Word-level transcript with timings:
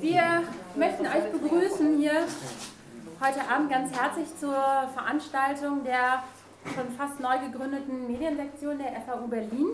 Wir 0.00 0.42
möchten 0.76 1.06
euch 1.06 1.30
begrüßen 1.30 1.98
hier 1.98 2.24
heute 3.20 3.40
Abend 3.50 3.70
ganz 3.70 3.94
herzlich 3.94 4.28
zur 4.38 4.54
Veranstaltung 4.94 5.84
der 5.84 6.22
schon 6.74 6.90
fast 6.96 7.20
neu 7.20 7.38
gegründeten 7.46 8.06
Mediensektion 8.06 8.78
der 8.78 8.92
FAU 9.02 9.26
Berlin. 9.26 9.68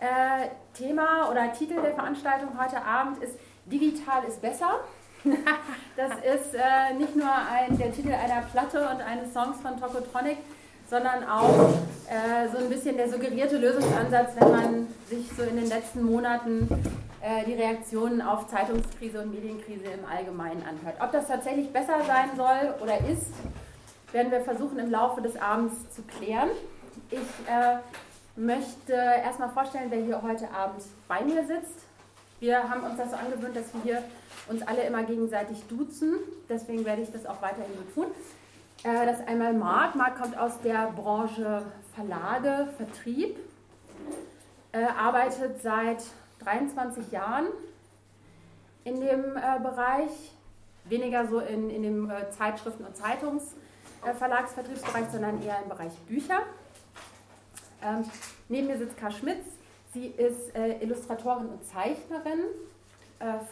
Äh, 0.00 0.48
Thema 0.76 1.30
oder 1.30 1.52
Titel 1.52 1.80
der 1.80 1.94
Veranstaltung 1.94 2.50
heute 2.60 2.82
Abend 2.84 3.22
ist 3.22 3.38
Digital 3.66 4.24
ist 4.26 4.42
besser. 4.42 4.80
das 5.96 6.10
ist 6.14 6.54
äh, 6.54 6.94
nicht 6.98 7.14
nur 7.14 7.30
ein, 7.30 7.78
der 7.78 7.92
Titel 7.92 8.12
einer 8.12 8.42
Platte 8.42 8.88
und 8.88 9.00
eines 9.00 9.32
Songs 9.32 9.60
von 9.60 9.78
Tokotronic, 9.78 10.38
sondern 10.90 11.22
auch 11.28 11.74
äh, 12.08 12.48
so 12.50 12.58
ein 12.58 12.68
bisschen 12.68 12.96
der 12.96 13.08
suggerierte 13.08 13.58
Lösungsansatz, 13.58 14.32
wenn 14.36 14.50
man 14.50 14.86
sich 15.08 15.28
so 15.36 15.44
in 15.44 15.56
den 15.56 15.68
letzten 15.68 16.02
Monaten 16.02 16.68
die 17.46 17.54
Reaktionen 17.54 18.22
auf 18.22 18.46
Zeitungskrise 18.46 19.20
und 19.20 19.32
Medienkrise 19.32 19.86
im 19.86 20.04
Allgemeinen 20.04 20.62
anhört. 20.62 20.96
Ob 21.00 21.10
das 21.10 21.26
tatsächlich 21.26 21.72
besser 21.72 22.04
sein 22.06 22.30
soll 22.36 22.74
oder 22.80 22.98
ist, 23.08 23.32
werden 24.12 24.30
wir 24.30 24.40
versuchen 24.40 24.78
im 24.78 24.90
Laufe 24.90 25.20
des 25.20 25.36
Abends 25.36 25.74
zu 25.90 26.02
klären. 26.02 26.50
Ich 27.10 27.18
äh, 27.18 27.78
möchte 28.36 28.92
erstmal 28.92 29.50
vorstellen, 29.50 29.86
wer 29.90 30.02
hier 30.02 30.22
heute 30.22 30.50
Abend 30.50 30.82
bei 31.06 31.22
mir 31.22 31.44
sitzt. 31.46 31.86
Wir 32.40 32.68
haben 32.68 32.84
uns 32.84 32.96
das 32.96 33.10
so 33.10 33.16
angewöhnt, 33.16 33.56
dass 33.56 33.74
wir 33.74 33.82
hier 33.82 34.02
uns 34.48 34.62
alle 34.62 34.82
immer 34.82 35.02
gegenseitig 35.02 35.64
duzen. 35.68 36.14
Deswegen 36.48 36.84
werde 36.84 37.02
ich 37.02 37.10
das 37.10 37.26
auch 37.26 37.42
weiterhin 37.42 37.72
so 37.74 38.02
tun. 38.02 38.12
Äh, 38.84 39.06
das 39.06 39.20
ist 39.20 39.28
einmal 39.28 39.52
Marc. 39.52 39.94
Marc 39.94 40.20
kommt 40.20 40.38
aus 40.38 40.60
der 40.62 40.92
Branche 40.92 41.62
Verlage, 41.94 42.68
Vertrieb, 42.76 43.36
äh, 44.72 44.84
arbeitet 44.84 45.60
seit 45.62 46.04
23 46.40 47.12
Jahren 47.12 47.46
in 48.84 49.00
dem 49.00 49.36
äh, 49.36 49.60
Bereich, 49.62 50.10
weniger 50.84 51.28
so 51.28 51.40
in, 51.40 51.70
in 51.70 51.82
dem 51.82 52.12
Zeitschriften- 52.30 52.84
und 52.84 52.96
Zeitungsverlagsvertriebsbereich, 52.96 55.06
sondern 55.12 55.42
eher 55.42 55.62
im 55.62 55.68
Bereich 55.68 55.92
Bücher. 56.06 56.40
Ähm, 57.82 58.04
neben 58.48 58.68
mir 58.68 58.78
sitzt 58.78 58.96
Karl 58.96 59.12
Schmitz. 59.12 59.44
Sie 59.92 60.06
ist 60.06 60.54
Illustratorin 60.82 61.46
und 61.46 61.64
Zeichnerin, 61.64 62.40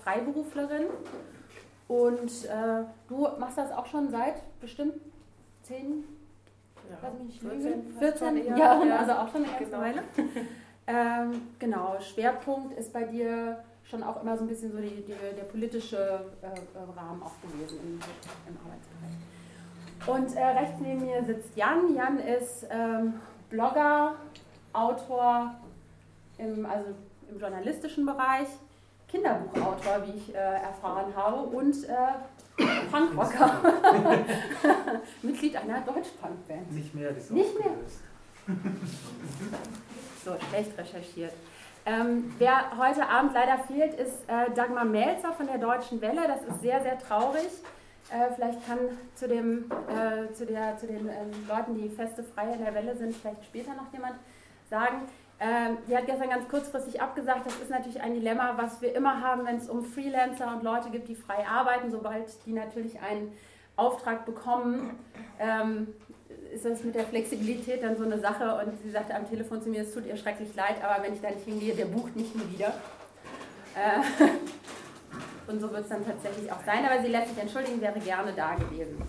Freiberuflerin 0.02 0.86
und 1.88 2.44
äh, 2.44 2.84
du 3.08 3.28
machst 3.38 3.58
das 3.58 3.70
auch 3.70 3.86
schon 3.86 4.10
seit 4.10 4.42
bestimmt 4.60 4.94
zehn, 5.62 6.04
ja, 6.90 6.96
lass 7.02 7.12
mich 7.22 7.40
14, 7.40 7.96
14 7.98 8.56
Jahren, 8.56 8.88
ja. 8.88 8.96
also 8.96 9.12
auch 9.12 9.30
schon 9.30 9.44
eine 9.44 9.52
ganze 9.52 9.66
genau. 9.66 9.80
Weile. 9.80 10.02
Ähm, 10.86 11.42
genau, 11.58 11.96
Schwerpunkt 12.00 12.78
ist 12.78 12.92
bei 12.92 13.04
dir 13.04 13.62
schon 13.84 14.02
auch 14.02 14.22
immer 14.22 14.36
so 14.36 14.44
ein 14.44 14.48
bisschen 14.48 14.72
so 14.72 14.78
die, 14.78 15.02
die 15.02 15.14
der 15.36 15.44
politische 15.44 16.24
äh, 16.42 16.78
Rahmen 16.96 17.22
auch 17.22 17.40
gewesen 17.40 17.78
im, 17.82 18.00
im 18.48 18.56
Arbeitsbereich. 18.64 19.16
Und 20.06 20.36
äh, 20.36 20.44
rechts 20.44 20.80
neben 20.80 21.04
mir 21.04 21.24
sitzt 21.24 21.56
Jan. 21.56 21.94
Jan 21.94 22.18
ist 22.18 22.66
ähm, 22.70 23.14
Blogger, 23.50 24.14
Autor 24.72 25.54
im, 26.38 26.66
also 26.66 26.90
im 27.30 27.40
journalistischen 27.40 28.06
Bereich, 28.06 28.48
Kinderbuchautor, 29.08 30.06
wie 30.06 30.18
ich 30.18 30.34
äh, 30.34 30.38
erfahren 30.38 31.14
habe, 31.16 31.42
und 31.42 31.74
äh, 31.84 32.62
Punkrocker. 32.90 33.60
Mitglied 35.22 35.56
einer 35.56 35.80
Deutsch-Punk-Band. 35.80 36.72
Nicht 36.72 36.94
mehr, 36.94 37.12
das 37.12 37.24
ist 37.24 37.30
Nicht 37.32 37.58
mehr. 37.58 37.72
so, 40.26 40.36
schlecht 40.48 40.76
recherchiert. 40.76 41.32
Ähm, 41.86 42.34
wer 42.38 42.76
heute 42.76 43.08
Abend 43.08 43.32
leider 43.32 43.58
fehlt, 43.58 43.94
ist 43.94 44.28
äh, 44.28 44.50
Dagmar 44.54 44.84
Melzer 44.84 45.32
von 45.32 45.46
der 45.46 45.58
Deutschen 45.58 46.00
Welle. 46.00 46.22
Das 46.26 46.42
ist 46.42 46.60
sehr, 46.60 46.82
sehr 46.82 46.98
traurig. 46.98 47.48
Äh, 48.10 48.34
vielleicht 48.34 48.66
kann 48.66 48.78
zu, 49.14 49.28
dem, 49.28 49.70
äh, 49.88 50.32
zu, 50.32 50.46
der, 50.46 50.76
zu 50.78 50.88
den 50.88 51.08
ähm, 51.08 51.30
Leuten, 51.48 51.74
die 51.76 51.88
feste 51.88 52.24
frei 52.24 52.52
in 52.52 52.64
der 52.64 52.74
Welle 52.74 52.96
sind, 52.96 53.14
vielleicht 53.14 53.44
später 53.44 53.74
noch 53.74 53.92
jemand 53.92 54.16
sagen. 54.68 55.02
Ähm, 55.38 55.78
die 55.86 55.96
hat 55.96 56.06
gestern 56.06 56.30
ganz 56.30 56.48
kurzfristig 56.48 57.00
abgesagt. 57.00 57.46
Das 57.46 57.54
ist 57.56 57.70
natürlich 57.70 58.00
ein 58.00 58.14
Dilemma, 58.14 58.54
was 58.56 58.82
wir 58.82 58.94
immer 58.94 59.20
haben, 59.20 59.46
wenn 59.46 59.56
es 59.56 59.68
um 59.68 59.84
Freelancer 59.84 60.56
und 60.56 60.64
Leute 60.64 60.90
gibt, 60.90 61.06
die 61.08 61.14
frei 61.14 61.46
arbeiten. 61.46 61.92
Sobald 61.92 62.26
die 62.46 62.52
natürlich 62.52 63.00
einen 63.00 63.32
Auftrag 63.76 64.24
bekommen, 64.24 64.98
ähm, 65.38 65.88
ist 66.56 66.64
das 66.64 66.82
mit 66.82 66.94
der 66.94 67.04
Flexibilität 67.04 67.82
dann 67.82 67.96
so 67.96 68.04
eine 68.04 68.18
Sache. 68.18 68.64
Und 68.64 68.72
sie 68.82 68.90
sagte 68.90 69.14
am 69.14 69.28
Telefon 69.28 69.62
zu 69.62 69.68
mir, 69.68 69.82
es 69.82 69.92
tut 69.92 70.06
ihr 70.06 70.16
schrecklich 70.16 70.54
leid, 70.56 70.76
aber 70.82 71.02
wenn 71.02 71.12
ich 71.12 71.20
da 71.20 71.30
nicht 71.30 71.44
hingehe, 71.44 71.74
der 71.74 71.84
bucht 71.84 72.16
mich 72.16 72.34
nie 72.34 72.54
wieder. 72.54 72.68
Äh, 73.74 75.50
und 75.50 75.60
so 75.60 75.70
wird 75.70 75.82
es 75.82 75.88
dann 75.88 76.04
tatsächlich 76.04 76.50
auch 76.50 76.64
sein. 76.64 76.84
Aber 76.86 77.02
sie 77.02 77.08
lässt 77.08 77.28
sich 77.28 77.38
entschuldigen, 77.38 77.80
wäre 77.80 78.00
gerne 78.00 78.32
da 78.32 78.54
gewesen. 78.54 79.02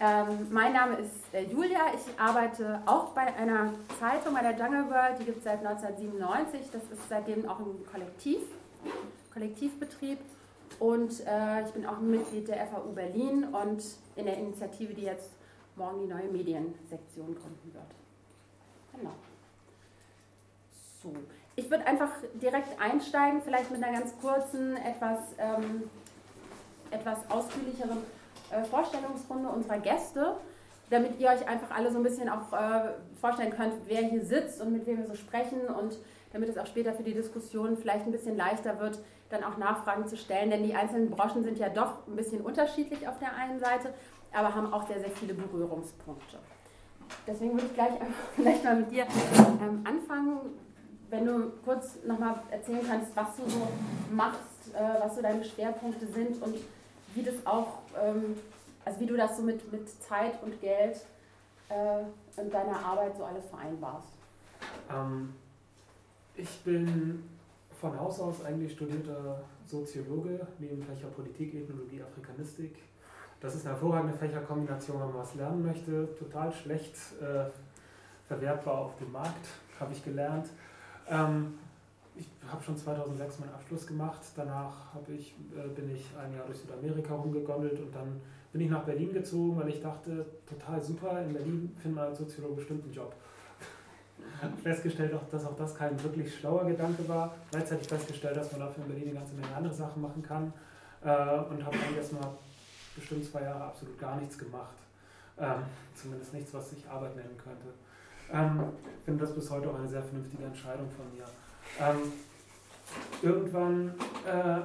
Ähm, 0.00 0.48
mein 0.50 0.72
Name 0.72 0.96
ist 0.96 1.32
äh, 1.32 1.44
Julia. 1.44 1.78
Ich 1.94 2.20
arbeite 2.20 2.82
auch 2.86 3.10
bei 3.10 3.32
einer 3.34 3.72
Zeitung, 4.00 4.34
bei 4.34 4.42
der 4.42 4.58
Jungle 4.58 4.90
World. 4.90 5.20
Die 5.20 5.24
gibt 5.24 5.38
es 5.38 5.44
seit 5.44 5.64
1997. 5.64 6.72
Das 6.72 6.82
ist 6.82 7.08
seitdem 7.08 7.48
auch 7.48 7.60
ein 7.60 7.86
Kollektiv, 7.90 8.40
Kollektivbetrieb. 9.32 10.18
Und 10.80 11.20
äh, 11.20 11.62
ich 11.64 11.70
bin 11.70 11.86
auch 11.86 12.00
Mitglied 12.00 12.48
der 12.48 12.66
FAU 12.66 12.90
Berlin 12.92 13.44
und 13.44 13.84
in 14.16 14.26
der 14.26 14.36
Initiative, 14.38 14.92
die 14.92 15.02
jetzt 15.02 15.30
morgen 15.76 16.00
die 16.00 16.12
neue 16.12 16.28
Mediensektion 16.28 17.34
gründen 17.34 17.72
wird. 17.72 17.84
Genau. 18.96 19.12
So. 21.02 21.12
Ich 21.56 21.70
würde 21.70 21.86
einfach 21.86 22.10
direkt 22.34 22.80
einsteigen, 22.80 23.42
vielleicht 23.42 23.70
mit 23.70 23.82
einer 23.82 23.98
ganz 23.98 24.14
kurzen, 24.20 24.76
etwas, 24.76 25.18
ähm, 25.38 25.90
etwas 26.90 27.18
ausführlicheren 27.30 27.98
äh, 28.50 28.64
Vorstellungsrunde 28.64 29.48
unserer 29.48 29.78
Gäste, 29.78 30.36
damit 30.90 31.18
ihr 31.18 31.28
euch 31.28 31.46
einfach 31.46 31.70
alle 31.70 31.90
so 31.90 31.98
ein 31.98 32.02
bisschen 32.02 32.28
auch 32.28 32.52
äh, 32.52 32.92
vorstellen 33.20 33.50
könnt, 33.50 33.74
wer 33.86 34.02
hier 34.02 34.24
sitzt 34.24 34.60
und 34.60 34.72
mit 34.72 34.86
wem 34.86 34.98
wir 34.98 35.06
so 35.06 35.14
sprechen 35.14 35.66
und 35.66 35.98
damit 36.32 36.48
es 36.48 36.56
auch 36.56 36.66
später 36.66 36.94
für 36.94 37.02
die 37.02 37.14
Diskussion 37.14 37.76
vielleicht 37.76 38.06
ein 38.06 38.12
bisschen 38.12 38.36
leichter 38.36 38.78
wird, 38.78 38.98
dann 39.28 39.44
auch 39.44 39.56
Nachfragen 39.58 40.06
zu 40.06 40.16
stellen. 40.16 40.50
Denn 40.50 40.62
die 40.62 40.74
einzelnen 40.74 41.10
Branchen 41.10 41.42
sind 41.42 41.58
ja 41.58 41.68
doch 41.68 42.06
ein 42.06 42.16
bisschen 42.16 42.40
unterschiedlich 42.40 43.08
auf 43.08 43.18
der 43.18 43.34
einen 43.34 43.58
Seite, 43.58 43.92
aber 44.32 44.54
haben 44.54 44.72
auch 44.72 44.86
sehr, 44.86 45.00
sehr 45.00 45.10
viele 45.10 45.34
Berührungspunkte. 45.34 46.38
Deswegen 47.26 47.52
würde 47.54 47.66
ich 47.66 47.74
gleich 47.74 47.92
vielleicht 48.36 48.64
mal 48.64 48.76
mit 48.76 48.90
dir 48.90 49.04
ähm, 49.04 49.84
anfangen, 49.84 50.38
wenn 51.10 51.26
du 51.26 51.52
kurz 51.64 51.98
nochmal 52.06 52.42
erzählen 52.50 52.84
kannst, 52.88 53.14
was 53.14 53.36
du 53.36 53.48
so 53.48 53.68
machst, 54.10 54.74
äh, 54.74 55.00
was 55.00 55.14
so 55.16 55.22
deine 55.22 55.44
Schwerpunkte 55.44 56.06
sind 56.06 56.42
und 56.42 56.56
wie 57.14 57.22
das 57.22 57.34
auch, 57.44 57.80
ähm, 58.02 58.36
also 58.84 59.00
wie 59.00 59.06
du 59.06 59.16
das 59.16 59.36
so 59.36 59.42
mit, 59.42 59.70
mit 59.70 59.88
Zeit 60.02 60.42
und 60.42 60.58
Geld 60.60 60.96
äh, 61.68 62.40
und 62.40 62.52
deiner 62.52 62.78
Arbeit 62.84 63.16
so 63.16 63.24
alles 63.24 63.44
vereinbarst. 63.50 64.08
Ähm, 64.90 65.34
ich 66.34 66.60
bin 66.60 67.28
von 67.78 67.98
Haus 67.98 68.20
aus 68.20 68.44
eigentlich 68.44 68.72
studierter 68.72 69.42
Soziologe, 69.66 70.46
Nebenfächer 70.58 71.08
Politik, 71.08 71.54
Ethnologie, 71.54 72.02
Afrikanistik. 72.02 72.76
Das 73.42 73.56
ist 73.56 73.66
eine 73.66 73.74
hervorragende 73.74 74.16
Fächerkombination, 74.16 75.00
wenn 75.00 75.08
man 75.08 75.18
was 75.18 75.34
lernen 75.34 75.66
möchte. 75.66 76.08
Total 76.16 76.52
schlecht 76.52 76.94
äh, 77.20 77.46
verwertbar 78.24 78.78
auf 78.78 78.96
dem 78.98 79.10
Markt, 79.10 79.46
habe 79.80 79.92
ich 79.92 80.04
gelernt. 80.04 80.48
Ähm, 81.10 81.54
ich 82.14 82.28
habe 82.48 82.62
schon 82.62 82.76
2006 82.76 83.40
meinen 83.40 83.52
Abschluss 83.52 83.84
gemacht. 83.84 84.20
Danach 84.36 84.94
ich, 85.08 85.34
äh, 85.56 85.68
bin 85.74 85.92
ich 85.92 86.06
ein 86.16 86.32
Jahr 86.32 86.46
durch 86.46 86.58
Südamerika 86.58 87.16
rumgegondelt 87.16 87.80
und 87.80 87.92
dann 87.92 88.20
bin 88.52 88.60
ich 88.60 88.70
nach 88.70 88.84
Berlin 88.84 89.12
gezogen, 89.12 89.56
weil 89.56 89.70
ich 89.70 89.82
dachte, 89.82 90.24
total 90.48 90.80
super, 90.80 91.20
in 91.22 91.32
Berlin 91.32 91.76
findet 91.82 91.96
man 91.96 92.08
als 92.10 92.18
Soziologe 92.18 92.54
bestimmt 92.54 92.84
einen 92.84 92.92
Job. 92.92 93.12
habe 94.40 94.56
festgestellt, 94.62 95.18
dass 95.32 95.44
auch 95.46 95.56
das 95.56 95.74
kein 95.74 96.00
wirklich 96.04 96.32
schlauer 96.32 96.64
Gedanke 96.66 97.08
war. 97.08 97.34
Gleichzeitig 97.50 97.88
festgestellt, 97.88 98.36
dass 98.36 98.52
man 98.52 98.60
dafür 98.60 98.84
in 98.84 98.90
Berlin 98.90 99.08
eine 99.08 99.18
ganze 99.18 99.34
Menge 99.34 99.52
andere 99.56 99.74
Sachen 99.74 100.00
machen 100.00 100.22
kann 100.22 100.52
äh, 101.02 101.08
und 101.08 101.64
habe 101.64 101.76
dann 101.76 101.96
erstmal 101.96 102.28
bestimmt 102.94 103.24
zwei 103.24 103.42
Jahre 103.42 103.64
absolut 103.64 103.98
gar 103.98 104.16
nichts 104.16 104.38
gemacht. 104.38 104.76
Ähm, 105.38 105.64
zumindest 105.94 106.34
nichts, 106.34 106.52
was 106.52 106.70
sich 106.70 106.88
Arbeit 106.88 107.16
nennen 107.16 107.36
könnte. 107.36 107.66
Ähm, 108.30 108.72
finde 109.04 109.24
das 109.24 109.34
bis 109.34 109.50
heute 109.50 109.70
auch 109.70 109.78
eine 109.78 109.88
sehr 109.88 110.02
vernünftige 110.02 110.44
Entscheidung 110.44 110.88
von 110.90 111.06
mir. 111.14 111.24
Ähm, 111.80 112.12
irgendwann 113.22 113.94
äh, 114.26 114.60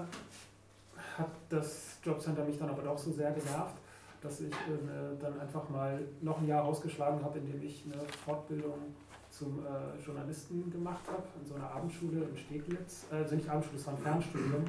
hat 1.18 1.32
das 1.50 1.98
Jobcenter 2.04 2.44
mich 2.46 2.58
dann 2.58 2.70
aber 2.70 2.84
doch 2.84 2.98
so 2.98 3.12
sehr 3.12 3.32
genervt, 3.32 3.76
dass 4.22 4.42
ich 4.42 4.54
äh, 4.54 5.20
dann 5.20 5.40
einfach 5.40 5.68
mal 5.70 6.00
noch 6.22 6.40
ein 6.40 6.48
Jahr 6.48 6.64
ausgeschlagen 6.64 7.24
habe, 7.24 7.40
in 7.40 7.52
dem 7.52 7.64
ich 7.64 7.86
eine 7.86 8.02
Fortbildung 8.26 8.96
zum 9.30 9.60
äh, 9.60 10.04
Journalisten 10.04 10.72
gemacht 10.72 11.04
habe, 11.08 11.24
in 11.40 11.46
so 11.46 11.56
einer 11.56 11.70
Abendschule 11.70 12.24
in 12.24 12.38
Steglitz. 12.38 13.06
Also 13.12 13.36
nicht 13.36 13.50
Abendschule, 13.50 13.78
es 13.78 13.86
war 13.86 13.94
ein 13.94 14.00
Fernstudium. 14.00 14.66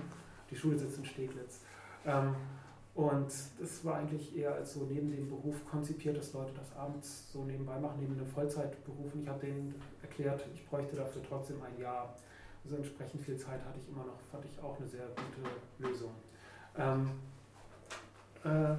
Die 0.51 0.57
Schule 0.57 0.79
sitzt 0.79 0.99
in 0.99 1.05
Steglitz. 1.05 1.61
Ähm, 2.05 2.35
und 2.99 3.33
das 3.61 3.85
war 3.85 3.95
eigentlich 3.95 4.37
eher 4.37 4.55
als 4.55 4.75
so 4.75 4.81
neben 4.81 5.13
dem 5.13 5.29
Beruf 5.29 5.65
konzipiert, 5.71 6.17
dass 6.17 6.33
Leute 6.33 6.51
das 6.57 6.77
abends 6.77 7.33
so 7.33 7.45
nebenbei 7.45 7.79
machen, 7.79 8.01
neben 8.01 8.15
einem 8.15 8.27
Vollzeitberuf. 8.27 9.15
Und 9.15 9.23
ich 9.23 9.29
habe 9.29 9.39
denen 9.39 9.73
erklärt, 10.03 10.45
ich 10.53 10.67
bräuchte 10.67 10.97
dafür 10.97 11.23
trotzdem 11.23 11.63
ein 11.63 11.81
Jahr 11.81 12.17
Also 12.65 12.75
entsprechend 12.75 13.23
viel 13.23 13.37
Zeit 13.37 13.65
hatte 13.65 13.79
ich 13.81 13.89
immer 13.89 14.05
noch, 14.05 14.19
fand 14.33 14.45
ich 14.47 14.61
auch 14.61 14.77
eine 14.81 14.89
sehr 14.89 15.07
gute 15.07 15.89
Lösung. 15.89 16.11
Ähm, 16.77 17.11
äh, 18.43 18.75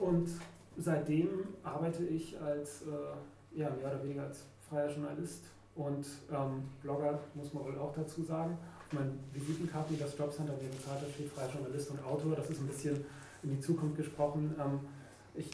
und 0.00 0.30
seitdem 0.78 1.28
arbeite 1.62 2.04
ich 2.04 2.40
als, 2.40 2.84
äh, 2.86 3.58
ja, 3.60 3.68
mehr 3.68 3.88
oder 3.88 4.02
weniger 4.02 4.22
als 4.22 4.46
freier 4.66 4.88
Journalist 4.88 5.44
und 5.74 6.06
ähm, 6.32 6.70
Blogger, 6.80 7.20
muss 7.34 7.52
man 7.52 7.66
wohl 7.66 7.78
auch 7.78 7.92
dazu 7.94 8.22
sagen. 8.22 8.56
Mein 8.92 9.20
Visitenkarte, 9.34 9.92
die 9.92 10.00
das 10.00 10.16
Jobcenter 10.16 10.54
mir 10.54 10.70
bezahlt 10.70 11.02
hat, 11.02 11.10
steht 11.10 11.28
freier 11.28 11.50
Journalist 11.50 11.90
und 11.90 12.02
Autor. 12.02 12.34
Das 12.34 12.48
ist 12.48 12.60
ein 12.60 12.66
bisschen 12.68 13.04
in 13.46 13.56
die 13.56 13.60
Zukunft 13.60 13.96
gesprochen. 13.96 14.54
Ähm, 14.58 14.80
ich 15.34 15.50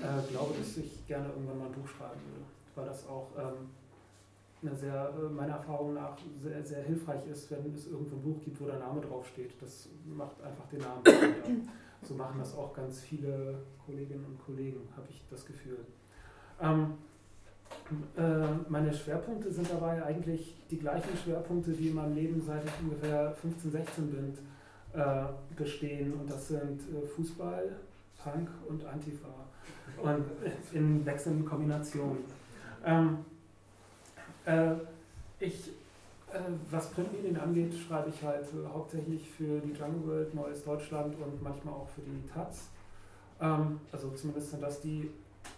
äh, 0.00 0.30
glaube, 0.30 0.54
dass 0.58 0.76
ich 0.76 1.06
gerne 1.06 1.28
irgendwann 1.28 1.58
mal 1.58 1.66
ein 1.66 1.72
Buch 1.72 1.86
schreiben 1.86 2.20
würde, 2.32 2.44
weil 2.74 2.86
das 2.86 3.06
auch 3.06 3.28
ähm, 3.38 3.68
eine 4.62 4.74
sehr, 4.74 5.12
äh, 5.16 5.28
meiner 5.28 5.54
Erfahrung 5.54 5.94
nach 5.94 6.16
sehr, 6.40 6.64
sehr 6.64 6.82
hilfreich 6.82 7.26
ist, 7.30 7.50
wenn 7.50 7.74
es 7.74 7.86
irgendwo 7.86 8.16
ein 8.16 8.22
Buch 8.22 8.40
gibt, 8.44 8.60
wo 8.60 8.66
der 8.66 8.78
Name 8.78 9.00
draufsteht. 9.00 9.52
Das 9.60 9.88
macht 10.06 10.40
einfach 10.42 10.66
den 10.68 10.80
Namen. 10.80 11.68
so 12.02 12.14
machen 12.14 12.38
das 12.38 12.56
auch 12.56 12.72
ganz 12.72 13.00
viele 13.00 13.58
Kolleginnen 13.84 14.24
und 14.24 14.44
Kollegen, 14.44 14.80
habe 14.96 15.06
ich 15.10 15.22
das 15.30 15.44
Gefühl. 15.44 15.78
Ähm, 16.60 16.94
äh, 18.16 18.46
meine 18.68 18.92
Schwerpunkte 18.92 19.50
sind 19.50 19.70
dabei 19.70 20.04
eigentlich 20.04 20.56
die 20.70 20.78
gleichen 20.78 21.16
Schwerpunkte, 21.16 21.72
die 21.72 21.88
in 21.88 21.94
meinem 21.94 22.14
Leben 22.14 22.40
seit 22.40 22.64
ich 22.64 22.72
ungefähr 22.82 23.32
15, 23.32 23.70
16 23.70 24.10
bin, 24.10 24.38
äh, 24.94 25.24
bestehen. 25.56 26.12
Und 26.14 26.30
das 26.30 26.48
sind 26.48 26.80
äh, 26.80 27.06
Fußball, 27.06 27.76
Punk 28.22 28.48
und 28.68 28.84
Antifa. 28.84 29.28
Und 30.00 30.24
in 30.72 31.04
wechselnden 31.04 31.44
Kombinationen. 31.44 32.18
Ähm, 32.84 33.18
äh, 34.44 34.74
ich, 35.38 35.68
äh, 36.32 36.38
was 36.70 36.90
Printmedien 36.90 37.36
angeht, 37.36 37.74
schreibe 37.74 38.10
ich 38.10 38.22
halt 38.22 38.46
äh, 38.46 38.66
hauptsächlich 38.72 39.28
für 39.30 39.60
die 39.60 39.72
Jungle 39.72 40.06
World, 40.06 40.34
Neues 40.34 40.64
Deutschland 40.64 41.14
und 41.16 41.42
manchmal 41.42 41.74
auch 41.74 41.88
für 41.88 42.02
die 42.02 42.26
Taz. 42.32 42.68
Ähm, 43.40 43.80
also 43.90 44.10
zumindest 44.10 44.50
sind 44.50 44.62
das 44.62 44.80
die, 44.80 45.10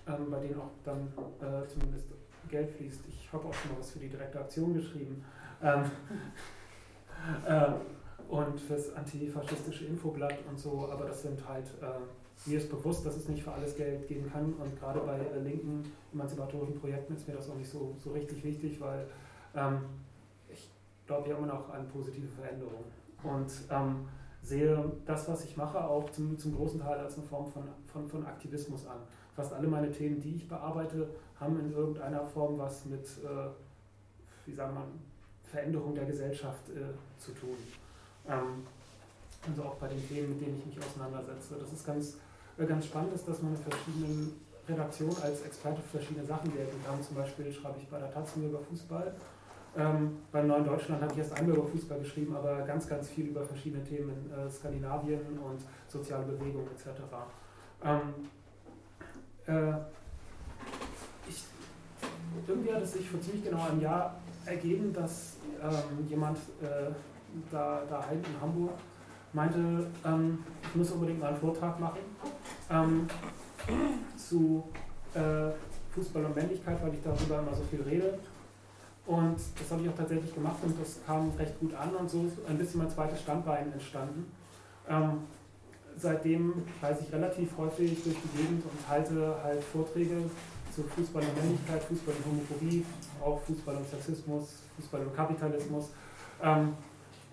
ähm, 0.06 0.30
bei 0.30 0.40
denen 0.40 0.60
auch 0.60 0.70
dann 0.84 1.12
äh, 1.40 1.66
zumindest 1.68 2.06
Geld 2.48 2.70
fließt. 2.70 3.00
Ich 3.08 3.32
habe 3.32 3.48
auch 3.48 3.54
schon 3.54 3.72
mal 3.72 3.80
was 3.80 3.92
für 3.92 3.98
die 3.98 4.08
direkte 4.08 4.40
Aktion 4.40 4.74
geschrieben. 4.74 5.24
Äh, 8.28 8.34
und 8.34 8.60
fürs 8.60 8.94
antifaschistische 8.94 9.86
Infoblatt 9.86 10.38
und 10.48 10.58
so, 10.58 10.88
aber 10.90 11.06
das 11.06 11.22
sind 11.22 11.48
halt 11.48 11.66
mir 12.46 12.58
ist 12.58 12.70
bewusst, 12.70 13.06
dass 13.06 13.16
es 13.16 13.28
nicht 13.28 13.42
für 13.42 13.52
alles 13.52 13.76
Geld 13.76 14.06
geben 14.06 14.30
kann 14.30 14.52
und 14.54 14.78
gerade 14.78 15.00
bei 15.00 15.18
äh, 15.18 15.38
linken 15.38 15.92
emanzipatorischen 16.12 16.78
Projekten 16.78 17.14
ist 17.14 17.26
mir 17.26 17.34
das 17.34 17.48
auch 17.48 17.56
nicht 17.56 17.70
so, 17.70 17.94
so 17.98 18.12
richtig 18.12 18.44
wichtig, 18.44 18.80
weil 18.80 19.06
ähm, 19.54 19.80
ich 20.48 20.68
glaube 21.06 21.30
ja 21.30 21.38
immer 21.38 21.46
noch 21.46 21.70
an 21.70 21.88
positive 21.88 22.28
Veränderungen 22.28 22.84
und 23.22 23.50
ähm, 23.70 24.08
sehe 24.42 24.92
das, 25.06 25.28
was 25.28 25.44
ich 25.44 25.56
mache, 25.56 25.82
auch 25.82 26.10
zum, 26.10 26.36
zum 26.36 26.54
großen 26.54 26.80
Teil 26.80 26.98
als 26.98 27.16
eine 27.16 27.26
Form 27.26 27.46
von, 27.46 27.62
von, 27.86 28.06
von 28.06 28.26
Aktivismus 28.26 28.86
an. 28.86 28.98
Fast 29.34 29.54
alle 29.54 29.66
meine 29.66 29.90
Themen, 29.90 30.20
die 30.20 30.36
ich 30.36 30.46
bearbeite, 30.48 31.08
haben 31.40 31.58
in 31.58 31.72
irgendeiner 31.72 32.24
Form 32.24 32.58
was 32.58 32.84
mit, 32.84 33.06
äh, 33.24 33.48
wie 34.44 34.52
sagt 34.52 34.74
man, 34.74 34.84
Veränderung 35.44 35.94
der 35.94 36.04
Gesellschaft 36.04 36.68
äh, 36.68 36.92
zu 37.18 37.32
tun. 37.32 37.56
Ähm, 38.28 38.66
also 39.46 39.62
auch 39.62 39.74
bei 39.74 39.88
den 39.88 40.08
Themen, 40.08 40.30
mit 40.30 40.40
denen 40.40 40.58
ich 40.58 40.74
mich 40.74 40.84
auseinandersetze. 40.84 41.56
Das 41.60 41.72
ist 41.72 41.86
ganz 41.86 42.14
ganz 42.56 42.86
spannend 42.86 43.12
dass 43.14 43.42
man 43.42 43.54
in 43.54 43.60
verschiedenen 43.60 44.40
Redaktionen 44.68 45.16
als 45.22 45.42
Experte 45.42 45.82
für 45.82 45.98
verschiedene 45.98 46.24
Sachen 46.24 46.52
gelten 46.54 46.76
kann. 46.84 47.02
Zum 47.02 47.16
Beispiel 47.16 47.52
schreibe 47.52 47.78
ich 47.80 47.88
bei 47.88 47.98
der 47.98 48.12
Taz 48.12 48.36
über 48.36 48.60
Fußball. 48.60 49.12
Ähm, 49.76 50.18
beim 50.30 50.46
Neuen 50.46 50.64
Deutschland 50.64 51.02
habe 51.02 51.12
ich 51.12 51.18
erst 51.18 51.36
einmal 51.36 51.56
über 51.56 51.66
Fußball 51.66 51.98
geschrieben, 51.98 52.34
aber 52.36 52.62
ganz, 52.62 52.88
ganz 52.88 53.08
viel 53.08 53.26
über 53.26 53.42
verschiedene 53.44 53.82
Themen 53.82 54.10
in 54.10 54.30
äh, 54.30 54.48
Skandinavien 54.48 55.20
und 55.38 55.60
soziale 55.88 56.24
Bewegung 56.24 56.66
etc. 56.68 57.00
Ähm, 57.82 58.00
äh, 59.46 59.76
ich, 61.28 61.44
irgendwie 62.46 62.72
hat 62.72 62.82
es 62.82 62.92
sich 62.92 63.10
vor 63.10 63.20
ziemlich 63.20 63.44
genau 63.44 63.64
einem 63.64 63.80
Jahr 63.80 64.14
ergeben, 64.46 64.92
dass 64.92 65.36
ähm, 65.60 66.06
jemand 66.08 66.38
äh, 66.62 66.92
da, 67.50 67.82
da 67.88 68.06
halt 68.06 68.26
in 68.26 68.40
Hamburg 68.40 68.72
meinte, 69.32 69.86
ähm, 70.04 70.38
ich 70.62 70.74
muss 70.74 70.90
unbedingt 70.92 71.20
mal 71.20 71.28
einen 71.28 71.38
Vortrag 71.38 71.78
machen 71.80 71.98
ähm, 72.70 73.06
zu 74.16 74.64
äh, 75.14 75.50
Fußball 75.94 76.24
und 76.24 76.36
Männlichkeit, 76.36 76.82
weil 76.82 76.94
ich 76.94 77.02
darüber 77.02 77.40
immer 77.40 77.54
so 77.54 77.62
viel 77.64 77.82
rede. 77.82 78.18
Und 79.06 79.36
das 79.58 79.70
habe 79.70 79.82
ich 79.82 79.88
auch 79.88 79.96
tatsächlich 79.96 80.34
gemacht 80.34 80.56
und 80.62 80.80
das 80.80 81.00
kam 81.06 81.30
recht 81.38 81.58
gut 81.60 81.74
an 81.74 81.94
und 81.94 82.08
so 82.08 82.24
ist 82.24 82.38
ein 82.48 82.56
bisschen 82.56 82.80
mein 82.80 82.90
zweites 82.90 83.20
Standbein 83.20 83.70
entstanden. 83.72 84.32
Ähm, 84.88 85.24
seitdem 85.96 86.54
reise 86.82 87.04
ich 87.06 87.12
relativ 87.12 87.56
häufig 87.58 88.02
durch 88.02 88.16
die 88.16 88.38
Gegend 88.38 88.64
und 88.64 88.88
halte 88.88 89.36
halt 89.42 89.62
Vorträge 89.62 90.16
zu 90.74 90.82
Fußball 90.82 91.22
und 91.22 91.36
Männlichkeit, 91.36 91.82
Fußball 91.84 92.14
und 92.14 92.32
Homophobie, 92.32 92.84
auch 93.22 93.40
Fußball 93.42 93.76
und 93.76 93.88
Sexismus, 93.88 94.62
Fußball 94.76 95.02
und 95.02 95.14
Kapitalismus, 95.14 95.90
ähm, 96.42 96.72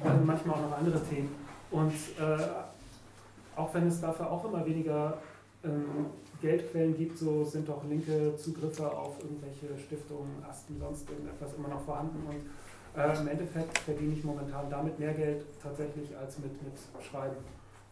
also 0.04 0.26
manchmal 0.26 0.56
auch 0.56 0.70
noch 0.70 0.78
andere 0.78 1.04
Themen. 1.04 1.36
Und 1.72 1.94
äh, 2.20 3.58
auch 3.58 3.74
wenn 3.74 3.88
es 3.88 4.02
dafür 4.02 4.30
auch 4.32 4.46
immer 4.46 4.66
weniger 4.66 5.18
ähm, 5.64 6.08
Geldquellen 6.42 6.98
gibt, 6.98 7.18
so 7.18 7.44
sind 7.44 7.70
doch 7.70 7.84
linke 7.88 8.36
Zugriffe 8.36 8.90
auf 8.92 9.20
irgendwelche 9.22 9.78
Stiftungen, 9.78 10.44
Asten, 10.50 10.78
sonst 10.80 11.10
irgendetwas 11.10 11.54
immer 11.56 11.70
noch 11.70 11.82
vorhanden. 11.82 12.26
Und 12.28 13.00
äh, 13.00 13.20
im 13.20 13.28
Endeffekt 13.28 13.78
verdiene 13.80 14.14
ich 14.14 14.24
momentan 14.24 14.70
damit 14.70 15.00
mehr 15.00 15.14
Geld 15.14 15.46
tatsächlich 15.62 16.16
als 16.18 16.40
mit, 16.40 16.52
mit 16.64 16.74
Schreiben. 17.04 17.38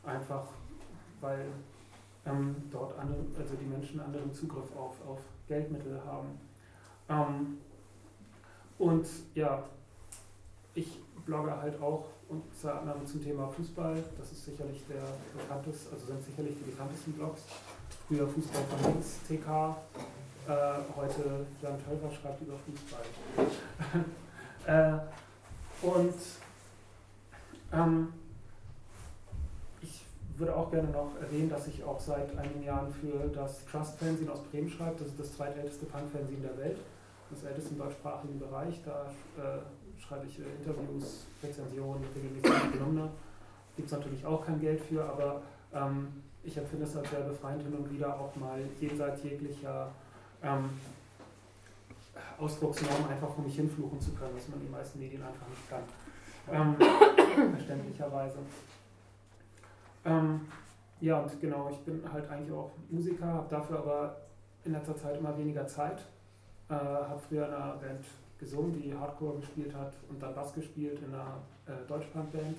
Einfach 0.04 0.44
weil 1.22 1.46
ähm, 2.26 2.56
dort 2.72 2.98
andere, 2.98 3.20
also 3.38 3.56
die 3.56 3.66
Menschen 3.66 4.00
anderen 4.00 4.34
Zugriff 4.34 4.76
auf, 4.76 4.96
auf 5.08 5.20
Geldmittel 5.48 6.00
haben. 6.06 6.40
Ähm, 7.10 7.58
und 8.78 9.06
ja, 9.36 9.64
ich 10.80 11.00
blogge 11.26 11.56
halt 11.56 11.82
auch 11.82 12.06
unter 12.30 12.80
anderem 12.80 13.06
zum 13.06 13.24
Thema 13.24 13.48
Fußball. 13.48 14.04
Das 14.18 14.32
ist 14.32 14.46
sicherlich 14.46 14.84
der 14.88 15.04
bekannteste, 15.38 15.94
also 15.94 16.06
sind 16.06 16.24
sicherlich 16.24 16.56
die 16.58 16.72
bekanntesten 16.72 17.14
Blogs. 17.14 17.42
Früher 18.08 18.28
Fußball 18.28 18.64
von 18.64 18.94
links, 18.94 19.20
TK, 19.28 19.78
äh, 20.48 20.52
heute 20.96 21.46
Jan 21.62 21.78
Tölfer 21.84 22.12
schreibt 22.12 22.42
über 22.42 22.56
Fußball. 22.58 23.06
äh, 25.02 25.86
und 25.86 26.16
ähm, 27.72 28.14
ich 29.82 30.04
würde 30.38 30.56
auch 30.56 30.72
gerne 30.72 30.90
noch 30.90 31.12
erwähnen, 31.22 31.50
dass 31.50 31.68
ich 31.68 31.84
auch 31.84 32.00
seit 32.00 32.36
einigen 32.38 32.64
Jahren 32.64 32.92
für 32.92 33.28
das 33.28 33.66
Trust-Fernsehen 33.66 34.30
aus 34.30 34.42
Bremen 34.44 34.70
schreibe. 34.70 34.96
Das 34.98 35.10
ist 35.10 35.20
das 35.20 35.36
zweitälteste 35.36 35.86
Punk-Fernsehen 35.86 36.42
der 36.42 36.58
Welt, 36.58 36.78
das 37.30 37.44
älteste 37.44 37.72
im 37.72 37.80
deutschsprachigen 37.80 38.40
Bereich. 38.40 38.82
Da 38.84 39.12
äh, 39.38 39.60
schreibe 40.00 40.26
ich 40.26 40.40
äh, 40.40 40.44
Interviews, 40.44 41.28
Rezensionen, 41.44 42.04
regelmäßig 42.16 42.72
Kolumne. 42.72 43.10
Gibt 43.76 43.88
es 43.88 43.98
natürlich 43.98 44.26
auch 44.26 44.46
kein 44.46 44.60
Geld 44.60 44.82
für, 44.82 45.04
aber 45.04 45.42
ähm, 45.74 46.08
ich 46.44 46.58
empfinde 46.58 46.86
es 46.86 46.96
als 46.96 47.10
sehr 47.10 47.22
befreiend 47.22 47.64
hin 47.64 47.74
und 47.74 47.92
wieder 47.92 48.20
auch 48.20 48.36
mal 48.36 48.60
jenseits 48.80 49.24
jeglicher 49.24 49.92
ähm, 50.42 50.70
Ausdrucksnormen 52.38 53.10
einfach 53.10 53.30
vor 53.30 53.44
mich 53.44 53.56
hinfluchen 53.56 54.00
zu 54.00 54.12
können, 54.12 54.32
was 54.36 54.48
man 54.48 54.60
in 54.60 54.68
den 54.68 54.72
meisten 54.72 55.00
Medien 55.00 55.22
einfach 55.22 55.48
nicht 55.48 55.70
kann. 55.70 55.84
Ähm, 56.52 56.76
verständlicherweise. 57.56 58.40
Ähm, 60.06 60.42
ja, 61.02 61.20
und 61.20 61.40
genau, 61.40 61.70
ich 61.70 61.78
bin 61.80 62.02
halt 62.12 62.30
eigentlich 62.30 62.52
auch 62.52 62.72
Musiker, 62.90 63.26
habe 63.26 63.50
dafür 63.50 63.80
aber 63.80 64.18
in 64.64 64.74
letzter 64.74 64.96
Zeit 64.96 65.18
immer 65.18 65.38
weniger 65.38 65.68
Zeit. 65.68 66.06
Äh, 66.70 66.74
habe 66.74 67.20
früher 67.20 67.48
in 67.48 67.54
einer 67.54 67.74
Band 67.74 68.06
gesungen, 68.40 68.72
die 68.72 68.94
Hardcore 68.94 69.40
gespielt 69.40 69.76
hat 69.76 69.94
und 70.10 70.22
dann 70.22 70.34
Bass 70.34 70.54
gespielt 70.54 71.00
in 71.06 71.14
einer 71.14 71.42
äh, 71.68 71.88
Deutschpunk-Band 71.88 72.58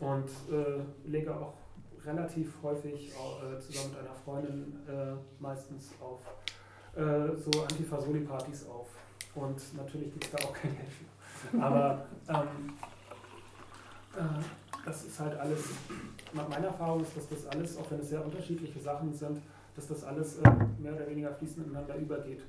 und 0.00 0.28
äh, 0.50 1.08
lege 1.08 1.34
auch 1.34 1.54
relativ 2.04 2.54
häufig 2.62 3.10
äh, 3.10 3.58
zusammen 3.58 3.90
mit 3.90 4.00
einer 4.00 4.14
Freundin 4.24 4.72
äh, 4.88 5.14
meistens 5.38 5.90
auf 6.00 6.20
äh, 6.94 7.36
so 7.36 7.62
Antifa-Soli-Partys 7.62 8.66
auf. 8.68 8.88
Und 9.34 9.76
natürlich 9.76 10.12
gibt 10.12 10.24
es 10.24 10.30
da 10.30 10.38
auch 10.38 10.52
kein 10.52 10.74
Geld 10.74 10.88
für. 10.88 11.62
Aber 11.62 12.06
ähm, 12.28 12.72
äh, 14.16 14.84
das 14.84 15.04
ist 15.04 15.20
halt 15.20 15.38
alles, 15.38 15.64
meine 16.32 16.66
Erfahrung 16.66 17.02
ist, 17.02 17.16
dass 17.16 17.28
das 17.28 17.46
alles, 17.48 17.76
auch 17.76 17.90
wenn 17.90 18.00
es 18.00 18.08
sehr 18.08 18.24
unterschiedliche 18.24 18.78
Sachen 18.78 19.12
sind, 19.12 19.42
dass 19.74 19.88
das 19.88 20.04
alles 20.04 20.38
mehr 20.78 20.94
oder 20.94 21.06
weniger 21.08 21.34
fließend 21.34 21.66
ineinander 21.66 21.96
übergeht. 21.96 22.40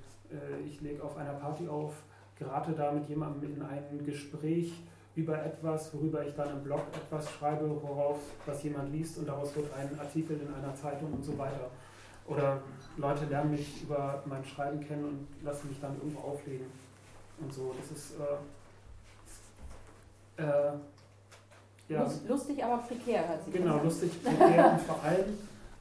ich 0.65 0.79
lege 0.79 1.03
auf 1.03 1.17
einer 1.17 1.33
Party 1.33 1.67
auf, 1.67 1.93
gerate 2.39 2.71
da 2.73 2.91
mit 2.91 3.07
jemandem 3.09 3.55
in 3.55 3.61
ein 3.61 4.05
Gespräch 4.05 4.73
über 5.15 5.43
etwas, 5.43 5.93
worüber 5.93 6.25
ich 6.25 6.35
dann 6.35 6.51
im 6.51 6.63
Blog 6.63 6.81
etwas 6.93 7.31
schreibe, 7.31 7.69
worauf 7.81 8.19
was 8.45 8.63
jemand 8.63 8.91
liest 8.93 9.17
und 9.17 9.27
daraus 9.27 9.55
wird 9.55 9.73
ein 9.73 9.99
Artikel 9.99 10.39
in 10.39 10.53
einer 10.53 10.75
Zeitung 10.75 11.11
und 11.13 11.23
so 11.25 11.35
weiter. 11.37 11.71
Oder 12.27 12.61
Leute 12.97 13.25
lernen 13.25 13.51
mich 13.51 13.81
über 13.83 14.21
mein 14.25 14.43
Schreiben 14.45 14.79
kennen 14.79 15.05
und 15.05 15.27
lassen 15.43 15.69
mich 15.69 15.79
dann 15.79 15.95
irgendwo 15.95 16.19
auflegen 16.19 16.67
und 17.39 17.51
so. 17.53 17.73
Das 17.79 17.97
ist, 17.97 18.11
äh, 18.19 18.23
Äh, 20.39 20.73
ja. 21.89 22.07
Lustig, 22.27 22.63
aber 22.63 22.77
prekär 22.83 23.27
hört 23.27 23.43
sich 23.43 23.53
Genau, 23.53 23.81
lustig, 23.81 24.11
prekär 24.23 24.73
und 24.73 24.81
vor 24.81 25.01
allem 25.03 25.37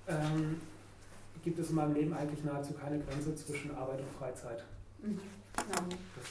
ähm, 0.09 0.61
gibt 1.45 1.59
es 1.59 1.69
in 1.69 1.77
meinem 1.77 1.93
Leben 1.93 2.15
eigentlich 2.15 2.43
nahezu 2.43 2.73
keine 2.73 2.99
Grenze 3.01 3.35
zwischen 3.37 3.75
Arbeit 3.77 4.01
und 4.01 4.11
Freizeit. 4.19 4.65
Mhm. 5.03 5.21
Ja. 5.57 5.65
Das 6.17 6.25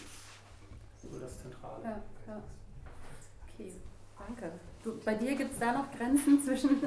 ist 1.04 1.12
so 1.12 1.20
das 1.20 1.42
Zentrale. 1.42 1.84
Ja, 1.84 2.02
ja. 2.28 2.42
Okay, 3.54 3.74
danke. 4.18 4.52
Du, 4.84 5.00
bei 5.04 5.16
dir 5.16 5.36
gibt 5.36 5.54
es 5.54 5.60
da 5.60 5.74
noch 5.74 5.92
Grenzen 5.92 6.44
zwischen 6.46 6.82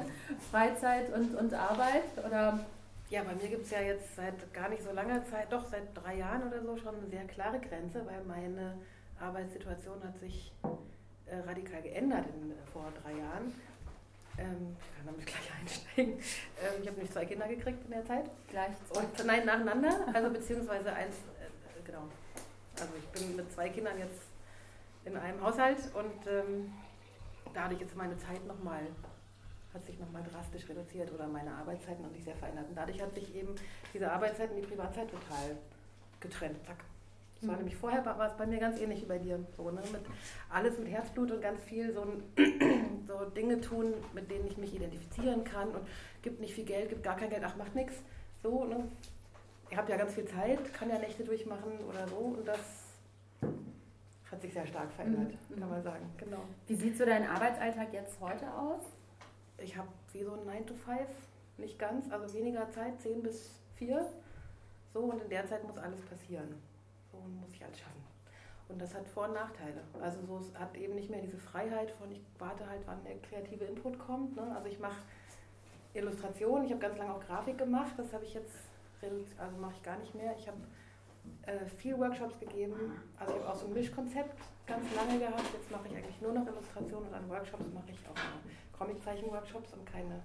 Freizeit 0.51 1.13
und, 1.13 1.35
und 1.35 1.55
Arbeit? 1.55 2.05
Oder? 2.25 2.67
Ja, 3.11 3.23
bei 3.23 3.35
mir 3.35 3.49
gibt 3.49 3.65
es 3.65 3.71
ja 3.71 3.81
jetzt 3.81 4.17
seit 4.17 4.53
gar 4.53 4.69
nicht 4.69 4.83
so 4.83 4.93
langer 4.93 5.25
Zeit, 5.25 5.51
doch 5.51 5.67
seit 5.67 5.97
drei 5.97 6.17
Jahren 6.17 6.47
oder 6.47 6.63
so 6.63 6.77
schon 6.77 6.95
eine 6.97 7.07
sehr 7.09 7.25
klare 7.25 7.59
Grenze, 7.59 8.05
weil 8.07 8.23
meine 8.25 8.75
Arbeitssituation 9.19 10.03
hat 10.05 10.19
sich 10.19 10.53
äh, 11.27 11.37
radikal 11.47 11.83
geändert 11.83 12.27
in, 12.35 12.51
äh, 12.51 12.55
vor 12.73 12.93
drei 13.03 13.13
Jahren. 13.13 13.53
Ähm, 14.39 14.77
ich 14.79 14.97
kann 14.97 15.07
damit 15.07 15.27
gleich 15.27 15.51
einsteigen. 15.61 16.13
Ähm, 16.15 16.83
ich 16.83 16.87
habe 16.87 16.97
nämlich 16.97 17.11
zwei 17.11 17.25
Kinder 17.25 17.49
gekriegt 17.49 17.85
in 17.85 17.91
der 17.91 18.05
Zeit. 18.05 18.31
Gleich 18.49 18.73
zwei? 18.91 19.01
Und, 19.01 19.27
nein, 19.27 19.45
nacheinander, 19.47 20.07
also 20.13 20.31
beziehungsweise 20.31 20.93
eins, 20.93 21.17
äh, 21.17 21.83
genau. 21.85 22.05
Also 22.81 22.93
ich 22.97 23.09
bin 23.09 23.37
mit 23.37 23.53
zwei 23.53 23.69
Kindern 23.69 23.99
jetzt 23.99 24.23
in 25.05 25.17
einem 25.17 25.43
Haushalt 25.43 25.79
und 25.95 26.27
ähm, 26.27 26.73
dadurch 27.55 27.81
ist 27.81 27.97
meine 27.97 28.17
Zeit 28.19 28.47
nochmal, 28.47 28.83
hat 29.75 29.85
sich 29.87 29.99
nochmal 29.99 30.23
drastisch 30.23 30.69
reduziert 30.69 31.13
oder 31.13 31.27
meine 31.27 31.53
Arbeitszeiten 31.53 32.05
haben 32.05 32.15
sich 32.15 32.25
sehr 32.25 32.37
verändert. 32.37 32.69
Und 32.69 32.77
dadurch 32.77 33.01
hat 33.01 33.15
sich 33.15 33.35
eben 33.35 33.55
diese 33.93 34.11
Arbeitszeit 34.11 34.51
und 34.51 34.57
die 34.57 34.67
Privatzeit 34.67 35.11
total 35.11 35.57
getrennt. 36.21 36.65
Zack. 36.65 36.85
Das 37.41 37.49
war 37.49 37.55
mhm. 37.55 37.63
nämlich 37.63 37.77
vorher 37.77 38.05
war 38.05 38.27
es 38.27 38.37
bei 38.37 38.47
mir 38.47 38.59
ganz 38.59 38.81
ähnlich 38.81 39.03
wie 39.03 39.07
bei 39.07 39.19
dir. 39.19 39.39
So, 39.57 39.71
ne? 39.71 39.81
mit, 39.93 40.01
alles 40.51 40.79
mit 40.79 40.89
Herzblut 40.89 41.31
und 41.31 41.41
ganz 41.41 41.63
viel 41.63 41.93
so, 41.93 42.05
so 43.07 43.25
Dinge 43.31 43.61
tun, 43.61 43.95
mit 44.13 44.31
denen 44.31 44.47
ich 44.47 44.57
mich 44.57 44.75
identifizieren 44.75 45.45
kann 45.45 45.69
und 45.71 45.87
gibt 46.23 46.41
nicht 46.41 46.55
viel 46.55 46.65
Geld, 46.65 46.89
gibt 46.89 47.03
gar 47.03 47.17
kein 47.17 47.31
Geld, 47.31 47.43
ach 47.45 47.57
macht 47.57 47.75
nichts. 47.75 47.95
So, 48.43 48.65
ne? 48.65 48.89
Ich 49.71 49.77
habe 49.77 49.91
ja 49.91 49.97
ganz 49.97 50.15
viel 50.15 50.25
Zeit, 50.25 50.73
kann 50.73 50.89
ja 50.89 50.99
Nächte 50.99 51.25
durchmachen 51.25 51.79
oder 51.89 52.07
so 52.09 52.17
und 52.17 52.47
das 52.47 52.59
hat 54.31 54.43
sich 54.43 54.53
sehr 54.53 54.67
stark 54.67 54.93
verändert, 54.93 55.33
mhm. 55.49 55.61
kann 55.61 55.71
man 55.71 55.83
sagen. 55.83 56.11
Genau. 56.19 56.43
Wie 56.67 56.75
sieht 56.75 56.97
so 56.97 57.05
dein 57.05 57.27
Arbeitsalltag 57.27 57.93
jetzt 57.93 58.21
heute 58.21 58.53
aus? 58.53 58.83
Ich 59.59 59.77
habe 59.77 59.89
wie 60.13 60.23
so 60.23 60.33
ein 60.33 60.45
9 60.45 60.67
to 60.67 60.75
5, 60.75 60.99
nicht 61.59 61.79
ganz, 61.79 62.11
also 62.11 62.33
weniger 62.35 62.71
Zeit, 62.71 63.01
10 63.01 63.23
bis 63.23 63.51
4. 63.77 64.07
So, 64.93 65.01
und 65.01 65.23
in 65.23 65.29
der 65.29 65.47
Zeit 65.47 65.65
muss 65.65 65.77
alles 65.79 66.01
passieren. 66.03 66.55
So 67.11 67.19
muss 67.19 67.53
ich 67.53 67.65
alles 67.65 67.79
schaffen. 67.79 68.03
Und 68.69 68.81
das 68.81 68.95
hat 68.95 69.09
Vor- 69.09 69.29
und 69.29 69.35
Nachteile. 69.35 69.81
Also 70.01 70.21
so, 70.27 70.39
es 70.39 70.59
hat 70.59 70.77
eben 70.77 70.95
nicht 70.95 71.11
mehr 71.11 71.21
diese 71.21 71.39
Freiheit 71.39 71.91
von, 71.93 72.11
ich 72.13 72.21
warte 72.39 72.69
halt, 72.69 72.83
wann 72.87 73.03
der 73.05 73.19
kreative 73.19 73.65
Input 73.65 73.99
kommt. 73.99 74.37
Ne? 74.37 74.55
Also 74.55 74.69
ich 74.69 74.79
mache 74.79 75.01
Illustration, 75.95 76.65
ich 76.65 76.71
habe 76.71 76.81
ganz 76.81 76.99
lange 76.99 77.15
auch 77.15 77.25
Grafik 77.27 77.57
gemacht, 77.59 77.93
das 77.97 78.13
habe 78.13 78.25
ich 78.25 78.35
jetzt, 78.35 78.68
also 79.39 79.57
mache 79.59 79.75
ich 79.77 79.83
gar 79.83 79.99
nicht 79.99 80.15
mehr. 80.15 80.35
Ich 80.39 80.47
habe 80.49 80.59
äh, 81.47 81.67
viel 81.67 81.99
Workshops 81.99 82.39
gegeben. 82.39 82.93
Also 83.19 83.35
ich 83.35 83.41
habe 83.41 83.51
auch 83.51 83.57
so 83.57 83.67
ein 83.67 83.75
Mischkonzept 83.75 84.39
ganz 84.67 84.85
lange 84.95 85.19
gehabt. 85.19 85.45
Jetzt 85.53 85.71
mache 85.71 85.89
ich 85.89 85.97
eigentlich 85.97 86.21
nur 86.21 86.33
noch 86.33 86.47
Illustrationen 86.47 87.09
und 87.09 87.15
an 87.15 87.29
Workshops 87.29 87.65
mache 87.73 87.91
ich 87.91 87.99
auch 88.09 88.79
Comiczeichen-Workshops 88.79 89.73
und 89.73 89.87
keine 89.87 90.23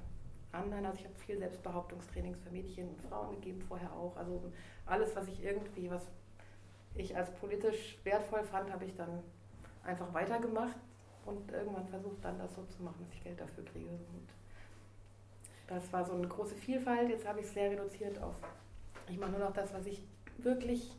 anderen. 0.51 0.85
Also 0.85 0.99
ich 0.99 1.05
habe 1.05 1.15
viel 1.15 1.37
Selbstbehauptungstrainings 1.37 2.39
für 2.39 2.51
Mädchen 2.51 2.89
und 2.89 3.01
Frauen 3.01 3.31
gegeben 3.35 3.61
vorher 3.61 3.91
auch. 3.93 4.15
Also 4.17 4.41
alles, 4.85 5.15
was 5.15 5.27
ich 5.27 5.43
irgendwie, 5.43 5.89
was 5.89 6.07
ich 6.95 7.15
als 7.15 7.31
politisch 7.35 7.97
wertvoll 8.03 8.43
fand, 8.43 8.71
habe 8.71 8.85
ich 8.85 8.95
dann 8.95 9.23
einfach 9.83 10.13
weitergemacht 10.13 10.77
und 11.25 11.51
irgendwann 11.51 11.87
versucht 11.87 12.23
dann 12.23 12.37
das 12.37 12.53
so 12.53 12.63
zu 12.65 12.83
machen, 12.83 12.97
dass 12.99 13.13
ich 13.13 13.23
Geld 13.23 13.39
dafür 13.39 13.65
kriege. 13.65 13.89
Und 13.89 14.27
das 15.67 15.91
war 15.91 16.05
so 16.05 16.13
eine 16.13 16.27
große 16.27 16.55
Vielfalt. 16.55 17.09
Jetzt 17.09 17.27
habe 17.27 17.39
ich 17.39 17.45
es 17.45 17.53
sehr 17.53 17.71
reduziert 17.71 18.21
auf, 18.21 18.35
ich 19.09 19.19
mache 19.19 19.31
nur 19.31 19.39
noch 19.39 19.53
das, 19.53 19.73
was 19.73 19.85
ich 19.85 20.01
wirklich 20.37 20.91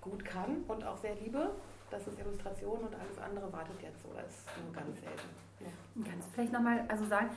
gut 0.00 0.24
kann 0.24 0.64
und 0.68 0.84
auch 0.84 0.96
sehr 0.96 1.14
liebe. 1.16 1.50
Das 1.90 2.06
ist 2.06 2.18
Illustration 2.18 2.78
und 2.78 2.94
alles 2.94 3.18
andere 3.18 3.52
wartet 3.52 3.80
jetzt 3.82 4.04
oder 4.04 4.24
ist 4.24 4.46
nur 4.62 4.72
ganz 4.72 5.00
selten. 5.00 5.28
Ja. 5.60 6.04
Kannst 6.10 6.28
du 6.28 6.32
vielleicht 6.32 6.52
nochmal 6.52 6.84
also 6.88 7.06
sagen, 7.06 7.30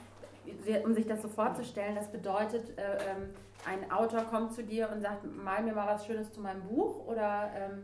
um 0.84 0.94
sich 0.94 1.08
das 1.08 1.22
so 1.22 1.28
vorzustellen, 1.28 1.96
das 1.96 2.12
bedeutet, 2.12 2.78
äh, 2.78 2.98
ähm, 3.12 3.30
ein 3.66 3.92
Autor 3.92 4.22
kommt 4.24 4.54
zu 4.54 4.64
dir 4.64 4.90
und 4.92 5.02
sagt, 5.02 5.24
mal 5.24 5.64
mir 5.64 5.74
mal 5.74 5.88
was 5.88 6.06
Schönes 6.06 6.34
zu 6.34 6.42
meinem 6.42 6.64
Buch 6.64 7.06
oder 7.06 7.52
ähm, 7.56 7.84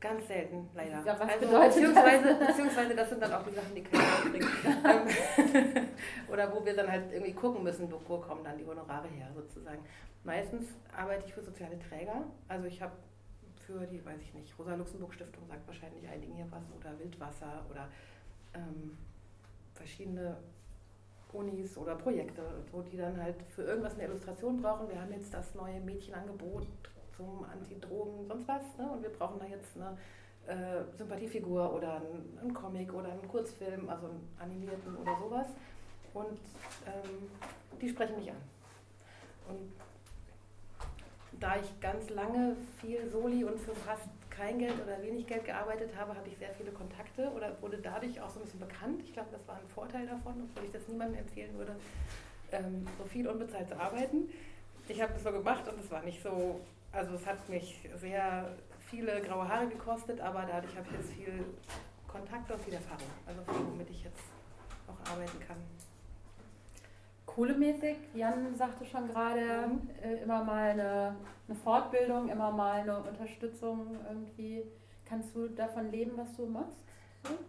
Ganz 0.00 0.26
selten, 0.26 0.66
leider. 0.74 1.04
Ja, 1.04 1.14
also, 1.14 1.46
beziehungsweise, 1.46 2.24
das? 2.24 2.48
beziehungsweise 2.48 2.94
das 2.96 3.10
sind 3.10 3.22
dann 3.22 3.32
auch 3.34 3.42
die 3.42 3.54
Sachen, 3.54 3.74
die 3.74 3.82
keiner 3.82 4.30
bringen. 4.30 4.48
Ähm, 4.82 5.86
oder 6.32 6.50
wo 6.54 6.64
wir 6.64 6.74
dann 6.74 6.90
halt 6.90 7.12
irgendwie 7.12 7.34
gucken 7.34 7.62
müssen, 7.62 7.92
wo 7.92 8.16
kommen 8.18 8.42
dann 8.42 8.56
die 8.56 8.64
Honorare 8.64 9.08
her 9.08 9.28
sozusagen. 9.34 9.84
Meistens 10.24 10.68
arbeite 10.96 11.26
ich 11.26 11.34
für 11.34 11.42
soziale 11.42 11.78
Träger. 11.78 12.24
Also 12.48 12.66
ich 12.66 12.80
habe 12.80 12.92
für 13.66 13.86
die, 13.86 14.04
weiß 14.04 14.20
ich 14.22 14.32
nicht, 14.32 14.58
Rosa-Luxemburg-Stiftung 14.58 15.46
sagt 15.46 15.66
wahrscheinlich 15.66 16.08
einigen 16.08 16.34
hier 16.34 16.46
was 16.50 16.64
oder 16.78 16.98
Wildwasser 16.98 17.66
oder 17.70 17.88
ähm, 18.54 18.96
verschiedene 19.74 20.38
Unis 21.32 21.76
oder 21.76 21.94
Projekte, 21.94 22.42
wo 22.72 22.82
die 22.82 22.96
dann 22.96 23.22
halt 23.22 23.36
für 23.50 23.62
irgendwas 23.62 23.94
eine 23.94 24.04
Illustration 24.04 24.60
brauchen. 24.60 24.88
Wir 24.88 25.00
haben 25.00 25.12
jetzt 25.12 25.32
das 25.32 25.54
neue 25.54 25.80
Mädchenangebot 25.80 26.66
zum 27.20 27.44
Antidrogen, 27.44 28.26
sonst 28.26 28.48
was. 28.48 28.62
Ne? 28.78 28.90
Und 28.90 29.02
wir 29.02 29.10
brauchen 29.10 29.38
da 29.38 29.46
jetzt 29.46 29.76
eine 29.76 29.96
äh, 30.46 30.82
Sympathiefigur 30.96 31.74
oder 31.74 31.96
einen, 31.96 32.38
einen, 32.40 32.54
Comic 32.54 32.92
oder 32.94 33.12
einen 33.12 33.28
Kurzfilm, 33.28 33.88
also 33.88 34.06
einen 34.06 34.28
animierten 34.38 34.96
oder 34.96 35.16
sowas. 35.16 35.46
Und 36.14 36.38
ähm, 36.86 37.28
die 37.80 37.88
sprechen 37.88 38.16
mich 38.16 38.30
an. 38.30 38.36
Und 39.48 39.72
da 41.38 41.56
ich 41.56 41.80
ganz 41.80 42.10
lange 42.10 42.56
viel 42.80 43.08
Soli 43.08 43.44
und 43.44 43.58
für 43.58 43.74
fast 43.74 44.08
kein 44.30 44.58
Geld 44.58 44.74
oder 44.82 45.02
wenig 45.02 45.26
Geld 45.26 45.44
gearbeitet 45.44 45.90
habe, 45.96 46.14
habe 46.14 46.28
ich 46.28 46.36
sehr 46.38 46.52
viele 46.54 46.70
Kontakte 46.70 47.30
oder 47.30 47.60
wurde 47.60 47.78
dadurch 47.78 48.20
auch 48.20 48.30
so 48.30 48.40
ein 48.40 48.44
bisschen 48.44 48.60
bekannt. 48.60 49.02
Ich 49.04 49.12
glaube, 49.12 49.28
das 49.32 49.46
war 49.46 49.56
ein 49.56 49.68
Vorteil 49.74 50.06
davon, 50.06 50.34
obwohl 50.42 50.66
ich 50.66 50.72
das 50.72 50.86
niemandem 50.88 51.20
empfehlen 51.20 51.56
würde, 51.56 51.76
ähm, 52.52 52.86
so 52.98 53.04
viel 53.04 53.28
unbezahlt 53.28 53.68
zu 53.68 53.78
arbeiten. 53.78 54.30
Ich 54.88 55.00
habe 55.00 55.12
das 55.12 55.22
so 55.22 55.32
gemacht 55.32 55.66
und 55.68 55.78
es 55.80 55.90
war 55.90 56.02
nicht 56.02 56.22
so, 56.22 56.60
also 56.92 57.14
es 57.14 57.26
hat 57.26 57.48
mich 57.48 57.88
sehr 57.96 58.56
viele 58.80 59.20
graue 59.20 59.48
Haare 59.48 59.68
gekostet, 59.68 60.20
aber 60.20 60.42
dadurch 60.42 60.76
habe 60.76 60.86
ich 60.88 60.96
jetzt 60.96 61.12
viel 61.12 61.44
Kontakt 62.08 62.50
und 62.50 62.60
viel 62.62 62.74
Erfahrung, 62.74 63.08
also 63.26 63.40
womit 63.46 63.88
ich 63.90 64.04
jetzt 64.04 64.22
auch 64.88 65.12
arbeiten 65.12 65.38
kann 65.46 65.56
kohlemäßig. 67.34 67.96
Jan 68.14 68.54
sagte 68.54 68.84
schon 68.84 69.08
gerade, 69.08 69.68
mhm. 69.68 69.88
äh, 70.02 70.22
immer 70.22 70.44
mal 70.44 70.70
eine, 70.70 71.16
eine, 71.48 71.56
Fortbildung, 71.56 72.28
immer 72.28 72.50
mal 72.50 72.80
eine 72.80 72.98
Unterstützung 72.98 73.96
irgendwie. 74.08 74.62
Kannst 75.04 75.34
du 75.34 75.48
davon 75.48 75.90
leben, 75.90 76.12
was 76.16 76.36
du 76.36 76.46
machst? 76.46 76.78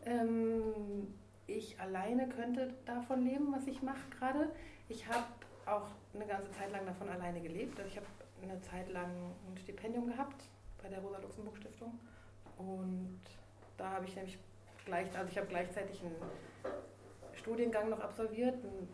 Ähm, 0.06 1.14
ich 1.48 1.80
alleine 1.80 2.28
könnte 2.30 2.74
davon 2.86 3.24
leben, 3.26 3.52
was 3.52 3.68
ich 3.68 3.82
mache 3.82 4.10
gerade. 4.18 4.50
Ich 4.88 5.08
habe 5.08 5.26
auch 5.66 5.88
eine 6.14 6.26
ganze 6.26 6.52
Zeit 6.52 6.72
lang 6.72 6.86
davon 6.86 7.10
alleine 7.10 7.42
gelebt. 7.42 7.80
Also 7.80 7.90
ich 7.90 7.98
habe 7.98 8.08
eine 8.42 8.60
Zeit 8.62 8.90
lang 8.90 9.10
ein 9.50 9.58
Stipendium 9.58 10.08
gehabt 10.08 10.44
bei 10.82 10.90
der 10.90 11.00
Rosa-Luxemburg-Stiftung. 11.00 12.00
Und 12.58 13.22
da 13.78 13.92
habe 13.92 14.06
ich 14.06 14.16
nämlich 14.16 14.38
gleich, 14.86 15.08
also 15.18 15.30
ich 15.30 15.38
habe 15.38 15.48
gleichzeitig 15.48 16.02
einen 16.02 16.16
Studiengang 17.34 17.90
noch 17.90 18.00
absolviert, 18.00 18.56
einen 18.56 18.88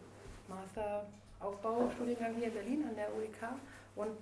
Masteraufbaustudiengang 0.48 2.36
hier 2.36 2.48
in 2.48 2.54
Berlin 2.54 2.86
an 2.88 2.96
der 2.96 3.14
UIK 3.16 3.60
und 3.96 4.18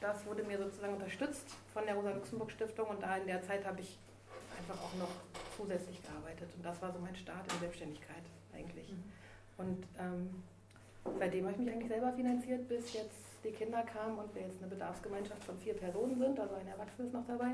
das 0.00 0.24
wurde 0.26 0.42
mir 0.42 0.58
sozusagen 0.58 0.94
unterstützt 0.94 1.56
von 1.72 1.84
der 1.84 1.94
Rosa-Luxemburg-Stiftung 1.94 2.86
und 2.86 3.02
da 3.02 3.16
in 3.16 3.26
der 3.26 3.42
Zeit 3.42 3.64
habe 3.64 3.80
ich 3.80 3.98
einfach 4.58 4.82
auch 4.82 4.94
noch 4.94 5.10
zusätzlich 5.56 6.02
gearbeitet 6.02 6.48
und 6.54 6.64
das 6.64 6.80
war 6.80 6.92
so 6.92 6.98
mein 6.98 7.16
Start 7.16 7.50
in 7.52 7.60
Selbstständigkeit 7.60 8.22
eigentlich. 8.54 8.90
Mhm. 8.90 9.12
Und 9.58 9.86
ähm, 9.98 10.42
seitdem 11.18 11.44
habe 11.44 11.52
ich 11.52 11.58
mich 11.58 11.70
eigentlich 11.70 11.88
selber 11.88 12.12
finanziert, 12.12 12.68
bis 12.68 12.92
jetzt 12.92 13.44
die 13.44 13.50
Kinder 13.50 13.82
kamen 13.82 14.18
und 14.18 14.34
wir 14.34 14.42
jetzt 14.42 14.60
eine 14.60 14.70
Bedarfsgemeinschaft 14.70 15.44
von 15.44 15.58
vier 15.58 15.74
Personen 15.74 16.18
sind, 16.18 16.38
also 16.38 16.54
ein 16.54 16.66
Erwachsener 16.66 17.06
ist 17.06 17.14
noch 17.14 17.26
dabei 17.26 17.52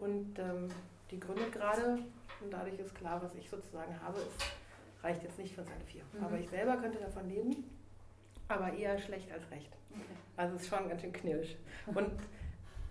und 0.00 0.38
ähm, 0.38 0.68
die 1.10 1.20
gründet 1.20 1.52
gerade 1.52 1.98
und 2.40 2.50
dadurch 2.50 2.78
ist 2.78 2.94
klar, 2.94 3.22
was 3.22 3.34
ich 3.34 3.48
sozusagen 3.48 4.00
habe, 4.00 4.18
ist 4.18 4.44
reicht 5.04 5.22
jetzt 5.22 5.38
nicht 5.38 5.54
für 5.54 5.60
alle 5.60 5.84
vier. 5.86 6.02
Mhm. 6.12 6.24
Aber 6.24 6.38
ich 6.38 6.48
selber 6.48 6.76
könnte 6.78 6.98
davon 6.98 7.28
leben, 7.28 7.64
aber 8.48 8.72
eher 8.72 8.98
schlecht 8.98 9.30
als 9.30 9.48
recht. 9.50 9.70
Okay. 9.90 10.02
Also 10.36 10.56
es 10.56 10.62
ist 10.62 10.68
schon 10.68 10.88
ganz 10.88 11.02
schön 11.02 11.12
knirsch. 11.12 11.56
Und 11.86 12.10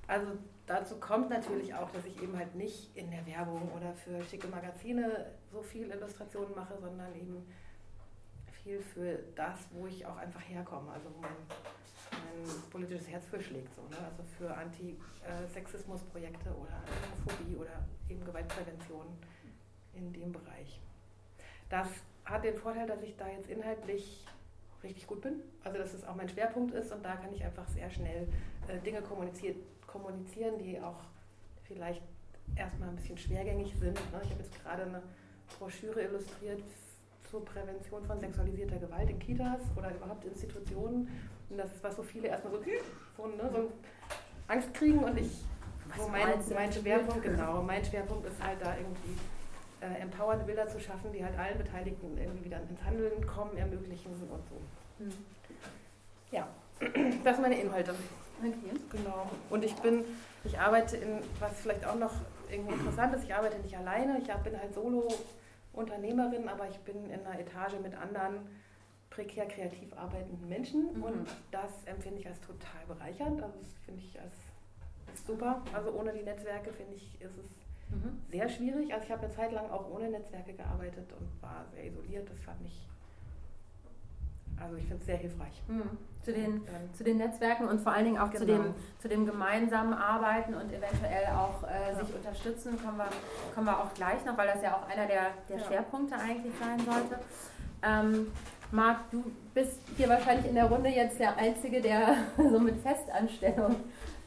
also 0.07 0.27
dazu 0.67 0.95
kommt 0.99 1.29
natürlich 1.29 1.73
auch, 1.73 1.89
dass 1.91 2.05
ich 2.05 2.21
eben 2.21 2.37
halt 2.37 2.55
nicht 2.55 2.95
in 2.95 3.09
der 3.11 3.25
Werbung 3.25 3.69
oder 3.75 3.93
für 3.93 4.23
schicke 4.23 4.47
Magazine 4.47 5.31
so 5.51 5.61
viel 5.61 5.89
Illustrationen 5.89 6.55
mache, 6.55 6.77
sondern 6.79 7.13
eben 7.15 7.45
viel 8.63 8.81
für 8.81 9.19
das, 9.35 9.67
wo 9.71 9.87
ich 9.87 10.05
auch 10.05 10.15
einfach 10.15 10.41
herkomme, 10.41 10.91
also 10.91 11.09
wo 11.15 11.21
mein, 11.21 11.31
mein 12.11 12.69
politisches 12.71 13.07
Herz 13.09 13.25
für 13.25 13.41
schlägt. 13.41 13.73
So, 13.75 13.81
ne? 13.83 13.97
Also 13.97 14.23
für 14.37 14.55
Anti-Sexismus-Projekte 14.55 16.49
oder 16.49 16.81
Homophobie 17.25 17.55
oder 17.57 17.85
eben 18.09 18.23
Gewaltprävention 18.25 19.05
in 19.93 20.13
dem 20.13 20.31
Bereich. 20.31 20.79
Das 21.69 21.87
hat 22.25 22.43
den 22.43 22.55
Vorteil, 22.57 22.87
dass 22.87 23.01
ich 23.01 23.15
da 23.17 23.27
jetzt 23.27 23.49
inhaltlich 23.49 24.25
richtig 24.83 25.07
gut 25.07 25.21
bin, 25.21 25.41
also 25.63 25.77
dass 25.77 25.93
es 25.93 26.03
auch 26.05 26.15
mein 26.15 26.27
Schwerpunkt 26.27 26.73
ist 26.73 26.91
und 26.91 27.03
da 27.03 27.15
kann 27.15 27.33
ich 27.33 27.43
einfach 27.43 27.67
sehr 27.67 27.89
schnell 27.89 28.27
äh, 28.67 28.79
Dinge 28.79 29.01
kommunizieren, 29.01 30.59
die 30.59 30.79
auch 30.79 30.99
vielleicht 31.63 32.01
erstmal 32.55 32.89
ein 32.89 32.95
bisschen 32.95 33.17
schwergängig 33.17 33.73
sind. 33.79 33.95
Ne? 34.11 34.21
Ich 34.23 34.29
habe 34.29 34.43
jetzt 34.43 34.61
gerade 34.61 34.83
eine 34.83 35.01
Broschüre 35.57 36.01
illustriert 36.01 36.61
zur 37.33 37.43
Prävention 37.43 38.05
von 38.05 38.19
sexualisierter 38.19 38.77
Gewalt 38.77 39.09
in 39.09 39.17
Kitas 39.17 39.59
oder 39.75 39.89
überhaupt 39.89 40.23
Institutionen. 40.23 41.09
Und 41.49 41.57
das 41.57 41.73
ist, 41.73 41.83
was 41.83 41.95
so 41.95 42.03
viele 42.03 42.27
erstmal 42.27 42.53
so, 42.53 42.59
so, 43.17 43.25
ne, 43.25 43.49
so 43.51 43.71
Angst 44.47 44.71
kriegen 44.75 44.99
und 44.99 45.17
ich, 45.17 45.31
so 45.97 46.07
mein, 46.09 46.27
mein 46.53 46.71
Schwerpunkt, 46.71 47.23
genau, 47.23 47.63
mein 47.63 47.83
Schwerpunkt 47.83 48.27
ist 48.27 48.43
halt 48.43 48.61
da 48.61 48.75
irgendwie 48.77 49.17
äh, 49.81 50.01
empowernde 50.01 50.45
Bilder 50.45 50.67
zu 50.67 50.79
schaffen, 50.79 51.11
die 51.11 51.25
halt 51.25 51.35
allen 51.39 51.57
Beteiligten 51.57 52.15
irgendwie 52.19 52.45
wieder 52.45 52.61
ins 52.69 52.83
Handeln 52.83 53.25
kommen, 53.25 53.57
ermöglichen 53.57 54.11
und 54.11 54.19
so. 54.19 54.27
Hm. 54.99 55.11
Ja, 56.29 56.47
das 57.23 57.35
sind 57.35 57.41
meine 57.41 57.59
Inhalte. 57.59 57.95
Okay. 58.39 58.79
Genau. 58.91 59.27
Und 59.49 59.65
ich 59.65 59.73
bin, 59.77 60.03
ich 60.43 60.59
arbeite 60.59 60.97
in, 60.97 61.19
was 61.39 61.53
vielleicht 61.59 61.85
auch 61.85 61.95
noch 61.95 62.13
irgendwie 62.51 62.75
interessant 62.75 63.15
ist, 63.15 63.23
ich 63.23 63.33
arbeite 63.33 63.57
nicht 63.57 63.75
alleine, 63.75 64.19
ich 64.19 64.31
bin 64.43 64.59
halt 64.59 64.75
Solo-Unternehmerin, 65.73 66.47
aber 66.47 66.67
ich 66.69 66.77
bin 66.79 67.09
in 67.09 67.25
einer 67.25 67.39
Etage 67.39 67.79
mit 67.81 67.95
anderen 67.95 68.47
prekär 69.09 69.45
kreativ 69.45 69.93
arbeitenden 69.93 70.49
Menschen 70.49 70.97
mhm. 70.97 71.03
und 71.03 71.27
das 71.51 71.83
empfinde 71.85 72.19
ich 72.19 72.27
als 72.27 72.39
total 72.41 72.85
bereichernd. 72.87 73.41
Also 73.41 73.57
das 73.59 73.73
finde 73.85 74.01
ich 74.01 74.19
als, 74.19 74.33
als 75.07 75.25
super. 75.25 75.61
Also 75.73 75.91
ohne 75.91 76.13
die 76.13 76.23
Netzwerke 76.23 76.73
finde 76.73 76.95
ich, 76.95 77.21
ist 77.21 77.37
es 77.37 77.95
mhm. 77.95 78.19
sehr 78.31 78.49
schwierig. 78.49 78.91
Also 78.91 79.05
ich 79.05 79.11
habe 79.11 79.25
eine 79.25 79.33
Zeit 79.33 79.51
lang 79.51 79.69
auch 79.69 79.89
ohne 79.91 80.09
Netzwerke 80.09 80.53
gearbeitet 80.53 81.11
und 81.19 81.41
war 81.41 81.65
sehr 81.73 81.85
isoliert. 81.85 82.27
Das 82.29 82.39
fand 82.39 82.61
ich, 82.65 82.87
also 84.63 84.77
ich 84.77 84.85
finde 84.85 84.99
es 84.99 85.05
sehr 85.05 85.17
hilfreich. 85.17 85.61
Mhm. 85.67 85.97
Zu, 86.23 86.31
den, 86.31 86.61
zu 86.93 87.03
den 87.03 87.17
Netzwerken 87.17 87.67
und 87.67 87.81
vor 87.81 87.91
allen 87.91 88.05
Dingen 88.05 88.17
auch 88.17 88.31
genau. 88.31 88.39
zu, 88.39 88.45
dem, 88.45 88.61
genau. 88.63 88.75
zu 89.01 89.07
dem 89.09 89.25
gemeinsamen 89.25 89.93
Arbeiten 89.93 90.53
und 90.53 90.71
eventuell 90.71 91.27
auch 91.35 91.63
äh, 91.63 91.91
ja. 91.91 91.99
sich 91.99 92.15
unterstützen, 92.15 92.81
kommen 92.81 92.97
wir, 92.97 93.09
kommen 93.53 93.67
wir 93.67 93.77
auch 93.77 93.93
gleich 93.93 94.23
noch, 94.25 94.37
weil 94.37 94.47
das 94.47 94.63
ja 94.63 94.75
auch 94.75 94.89
einer 94.89 95.05
der, 95.05 95.31
der 95.49 95.57
ja. 95.57 95.65
Schwerpunkte 95.65 96.15
eigentlich 96.15 96.53
sein 96.59 96.79
sollte. 96.79 97.19
Ähm, 97.83 98.31
Marc, 98.71 99.11
du 99.11 99.23
bist 99.53 99.81
hier 99.97 100.07
wahrscheinlich 100.07 100.47
in 100.47 100.55
der 100.55 100.65
Runde 100.65 100.89
jetzt 100.89 101.19
der 101.19 101.35
Einzige, 101.37 101.81
der 101.81 102.15
so 102.37 102.59
mit 102.59 102.81
Festanstellung 102.81 103.75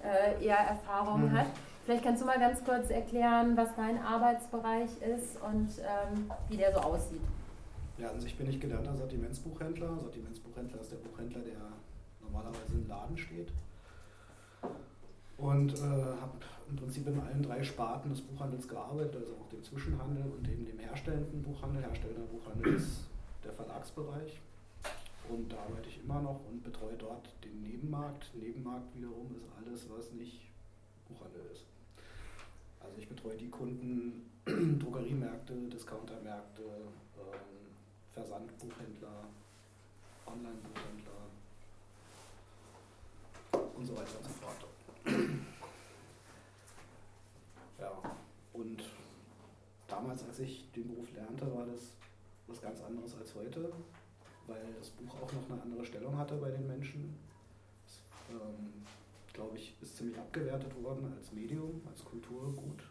äh, 0.04 0.44
eher 0.44 0.58
Erfahrung 0.58 1.30
mhm. 1.30 1.38
hat. 1.38 1.46
Vielleicht 1.84 2.04
kannst 2.04 2.20
du 2.20 2.26
mal 2.26 2.38
ganz 2.38 2.62
kurz 2.64 2.90
erklären, 2.90 3.56
was 3.56 3.68
dein 3.76 4.02
Arbeitsbereich 4.02 4.90
ist 5.00 5.40
und 5.40 5.70
ähm, 5.78 6.30
wie 6.48 6.56
der 6.56 6.74
so 6.74 6.80
aussieht. 6.80 7.22
Ja, 7.98 8.10
an 8.10 8.20
sich 8.20 8.36
bin 8.36 8.48
ich 8.48 8.60
gelernter 8.60 8.94
Sortimentsbuchhändler. 8.94 9.98
Sortimentsbuchhändler 9.98 10.80
ist 10.80 10.92
der 10.92 10.98
Buchhändler, 10.98 11.40
der 11.40 11.72
normalerweise 12.20 12.74
im 12.74 12.86
Laden 12.86 13.16
steht. 13.16 13.48
Und 15.38 15.74
äh, 15.74 15.80
habe 15.80 16.32
im 16.68 16.76
Prinzip 16.76 17.06
in 17.06 17.18
allen 17.20 17.42
drei 17.42 17.62
Sparten 17.62 18.10
des 18.10 18.20
Buchhandels 18.20 18.68
gearbeitet, 18.68 19.16
also 19.16 19.36
auch 19.36 19.48
dem 19.48 19.62
Zwischenhandel 19.62 20.30
und 20.30 20.46
eben 20.46 20.66
dem 20.66 20.78
herstellenden 20.78 21.42
Buchhandel. 21.42 21.82
Herstellender 21.82 22.26
Buchhandel 22.26 22.74
ist 22.74 23.06
der 23.42 23.52
Verlagsbereich. 23.52 24.40
Und 25.30 25.50
da 25.50 25.56
arbeite 25.56 25.88
ich 25.88 26.00
immer 26.04 26.20
noch 26.20 26.40
und 26.48 26.62
betreue 26.62 26.96
dort 26.98 27.28
den 27.42 27.62
Nebenmarkt. 27.62 28.30
Nebenmarkt 28.34 28.94
wiederum 28.94 29.34
ist 29.36 29.46
alles, 29.58 29.88
was 29.90 30.12
nicht 30.12 30.40
Buchhandel 31.08 31.42
ist. 31.50 31.64
Also 32.80 32.98
ich 32.98 33.08
betreue 33.08 33.36
die 33.36 33.48
Kunden, 33.48 34.30
Drogeriemärkte, 34.78 35.54
Discountermärkte, 35.68 36.62
ähm, 36.62 37.65
Versandbuchhändler, 38.16 39.28
Online-Buchhändler 40.26 41.20
und 43.76 43.84
so 43.84 43.94
weiter 43.94 44.16
und 44.16 44.24
so 44.24 44.30
fort. 44.30 44.56
Ja, 47.78 47.92
und 48.54 48.82
damals, 49.86 50.24
als 50.24 50.38
ich 50.38 50.72
den 50.72 50.88
Beruf 50.88 51.12
lernte, 51.12 51.54
war 51.54 51.66
das 51.66 51.92
was 52.46 52.62
ganz 52.62 52.80
anderes 52.80 53.14
als 53.16 53.34
heute, 53.34 53.70
weil 54.46 54.72
das 54.78 54.88
Buch 54.90 55.14
auch 55.22 55.30
noch 55.34 55.50
eine 55.50 55.60
andere 55.60 55.84
Stellung 55.84 56.16
hatte 56.16 56.36
bei 56.36 56.50
den 56.50 56.66
Menschen. 56.66 57.18
Das, 57.84 58.00
ähm, 58.30 58.82
glaube 59.34 59.58
ich, 59.58 59.76
ist 59.82 59.94
ziemlich 59.94 60.18
abgewertet 60.18 60.74
worden 60.82 61.12
als 61.14 61.32
Medium, 61.32 61.82
als 61.86 62.02
Kulturgut. 62.02 62.82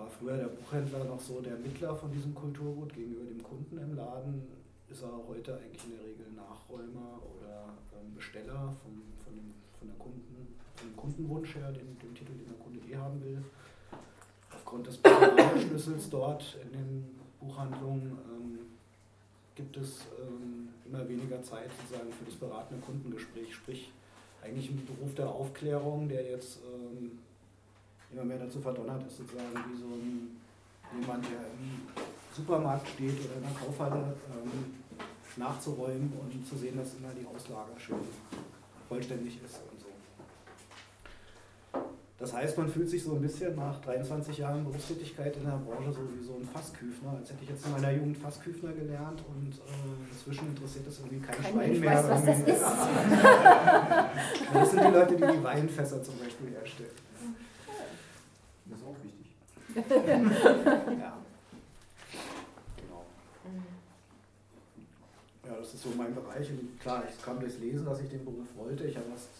War 0.00 0.08
früher 0.08 0.38
der 0.38 0.46
Buchhändler 0.46 1.04
noch 1.04 1.20
so 1.20 1.42
der 1.42 1.56
Mittler 1.56 1.94
von 1.94 2.10
diesem 2.10 2.34
Kulturgut 2.34 2.94
gegenüber 2.94 3.22
dem 3.22 3.42
Kunden 3.42 3.76
im 3.76 3.94
Laden, 3.94 4.48
ist 4.88 5.02
er 5.02 5.12
heute 5.28 5.58
eigentlich 5.58 5.84
in 5.84 5.90
der 5.90 6.00
Regel 6.00 6.26
Nachräumer 6.34 7.20
oder 7.36 7.68
ähm, 7.92 8.14
Besteller 8.14 8.72
vom, 8.82 9.02
von, 9.22 9.34
dem, 9.34 9.52
von, 9.78 9.88
der 9.88 9.96
Kunden, 9.98 10.56
von 10.74 10.88
dem 10.88 10.96
Kundenwunsch 10.96 11.54
her, 11.54 11.70
den, 11.72 11.98
den 11.98 12.14
Titel, 12.14 12.32
den 12.32 12.46
der 12.46 12.56
Kunde 12.56 12.80
eh 12.88 12.96
haben 12.96 13.22
will. 13.22 13.44
Aufgrund 14.50 14.86
des 14.86 14.96
Personalschlüssels 14.96 16.08
dort 16.08 16.56
in 16.64 16.72
den 16.72 17.20
Buchhandlungen 17.38 18.16
ähm, 18.32 18.58
gibt 19.54 19.76
es 19.76 20.06
ähm, 20.18 20.70
immer 20.86 21.06
weniger 21.06 21.42
Zeit 21.42 21.68
sozusagen 21.78 22.10
für 22.10 22.24
das 22.24 22.36
beratende 22.36 22.82
Kundengespräch, 22.82 23.54
sprich 23.54 23.92
eigentlich 24.42 24.70
ein 24.70 24.82
Beruf 24.86 25.14
der 25.14 25.28
Aufklärung, 25.28 26.08
der 26.08 26.30
jetzt 26.30 26.60
ähm, 26.64 27.18
immer 28.12 28.24
mehr 28.24 28.38
dazu 28.38 28.60
verdonnert 28.60 29.06
ist, 29.06 29.18
sozusagen 29.18 29.54
wie 29.70 29.78
so 29.78 29.86
ein, 29.86 30.40
jemand, 31.00 31.24
der 31.24 31.40
im 31.40 31.86
Supermarkt 32.34 32.88
steht 32.88 33.18
oder 33.24 33.36
in 33.36 33.42
der 33.42 33.52
Kaufhalle 33.52 34.14
ähm, 34.30 34.74
nachzuräumen 35.36 36.12
und 36.20 36.46
zu 36.46 36.56
sehen, 36.56 36.76
dass 36.76 36.94
immer 36.94 37.12
die 37.18 37.26
Auslage 37.26 37.78
schön 37.78 37.98
vollständig 38.88 39.38
ist. 39.44 39.60
Das 42.20 42.34
heißt, 42.34 42.58
man 42.58 42.68
fühlt 42.68 42.90
sich 42.90 43.02
so 43.02 43.14
ein 43.14 43.22
bisschen 43.22 43.56
nach 43.56 43.80
23 43.80 44.36
Jahren 44.36 44.62
Berufstätigkeit 44.62 45.34
in 45.38 45.44
der 45.44 45.52
Branche 45.52 45.90
so 45.90 46.00
wie 46.00 46.22
so 46.22 46.34
ein 46.34 46.46
Fassküfner, 46.46 47.12
als 47.18 47.30
hätte 47.30 47.44
ich 47.44 47.48
jetzt 47.48 47.64
in 47.64 47.72
meiner 47.72 47.92
Jugend 47.92 48.18
Fassküfner 48.18 48.72
gelernt 48.72 49.22
und 49.26 49.54
äh, 49.54 50.12
inzwischen 50.12 50.48
interessiert 50.48 50.86
das 50.86 50.98
irgendwie 50.98 51.20
kein, 51.20 51.42
kein 51.42 51.52
Schwein 51.52 51.80
mehr. 51.80 51.96
Weiß, 51.96 52.10
was 52.10 52.24
das, 52.26 52.40
ist. 52.40 52.62
das 54.52 54.70
sind 54.70 54.84
die 54.84 54.92
Leute, 54.92 55.16
die 55.16 55.38
die 55.38 55.42
Weinfässer 55.42 56.02
zum 56.02 56.18
Beispiel 56.18 56.50
herstellen. 56.50 56.90
Das 58.66 58.78
ist 58.78 58.84
auch 58.84 58.96
wichtig. 59.02 59.34
Ja. 59.76 61.18
Genau. 62.76 63.04
Ja, 65.44 65.56
das 65.58 65.74
ist 65.74 65.82
so 65.82 65.90
mein 65.96 66.14
Bereich. 66.14 66.50
Und 66.50 66.80
klar, 66.80 67.04
ich 67.08 67.22
kam 67.24 67.40
durchs 67.40 67.58
Lesen, 67.58 67.84
dass 67.84 68.00
ich 68.00 68.08
den 68.08 68.24
Beruf 68.24 68.48
wollte. 68.56 68.84
Ich 68.84 68.96
erst 68.96 69.30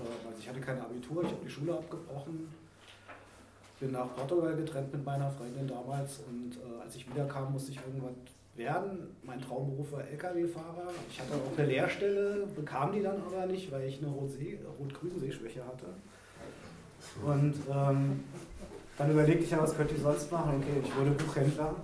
äh, 0.00 0.26
also 0.28 0.38
ich 0.38 0.48
hatte 0.48 0.60
kein 0.60 0.80
Abitur, 0.80 1.22
ich 1.24 1.30
habe 1.30 1.44
die 1.44 1.50
Schule 1.50 1.74
abgebrochen, 1.74 2.48
bin 3.78 3.92
nach 3.92 4.14
Portugal 4.14 4.56
getrennt 4.56 4.92
mit 4.92 5.04
meiner 5.04 5.30
Freundin 5.30 5.66
damals 5.66 6.20
und 6.28 6.56
äh, 6.56 6.82
als 6.82 6.96
ich 6.96 7.08
wiederkam, 7.08 7.52
musste 7.52 7.72
ich 7.72 7.78
irgendwas 7.78 8.12
werden. 8.56 9.16
Mein 9.22 9.40
Traumberuf 9.40 9.92
war 9.92 10.06
Lkw-Fahrer. 10.06 10.90
Ich 11.10 11.20
hatte 11.20 11.34
auch 11.34 11.58
eine 11.58 11.66
Lehrstelle, 11.66 12.46
bekam 12.54 12.92
die 12.92 13.02
dann 13.02 13.22
aber 13.22 13.46
nicht, 13.46 13.70
weil 13.72 13.88
ich 13.88 14.02
eine 14.02 14.10
rot-grüne 14.10 15.18
Sehschwäche 15.18 15.64
hatte. 15.64 15.86
Und 17.24 17.54
ähm, 17.72 18.24
dann 19.00 19.12
überlegte 19.12 19.44
ich 19.44 19.50
ja, 19.50 19.62
was 19.62 19.74
könnte 19.74 19.94
ich 19.94 20.02
sonst 20.02 20.30
machen. 20.30 20.56
Okay, 20.58 20.82
ich 20.84 20.94
wurde 20.94 21.12
Buchhändler. 21.12 21.74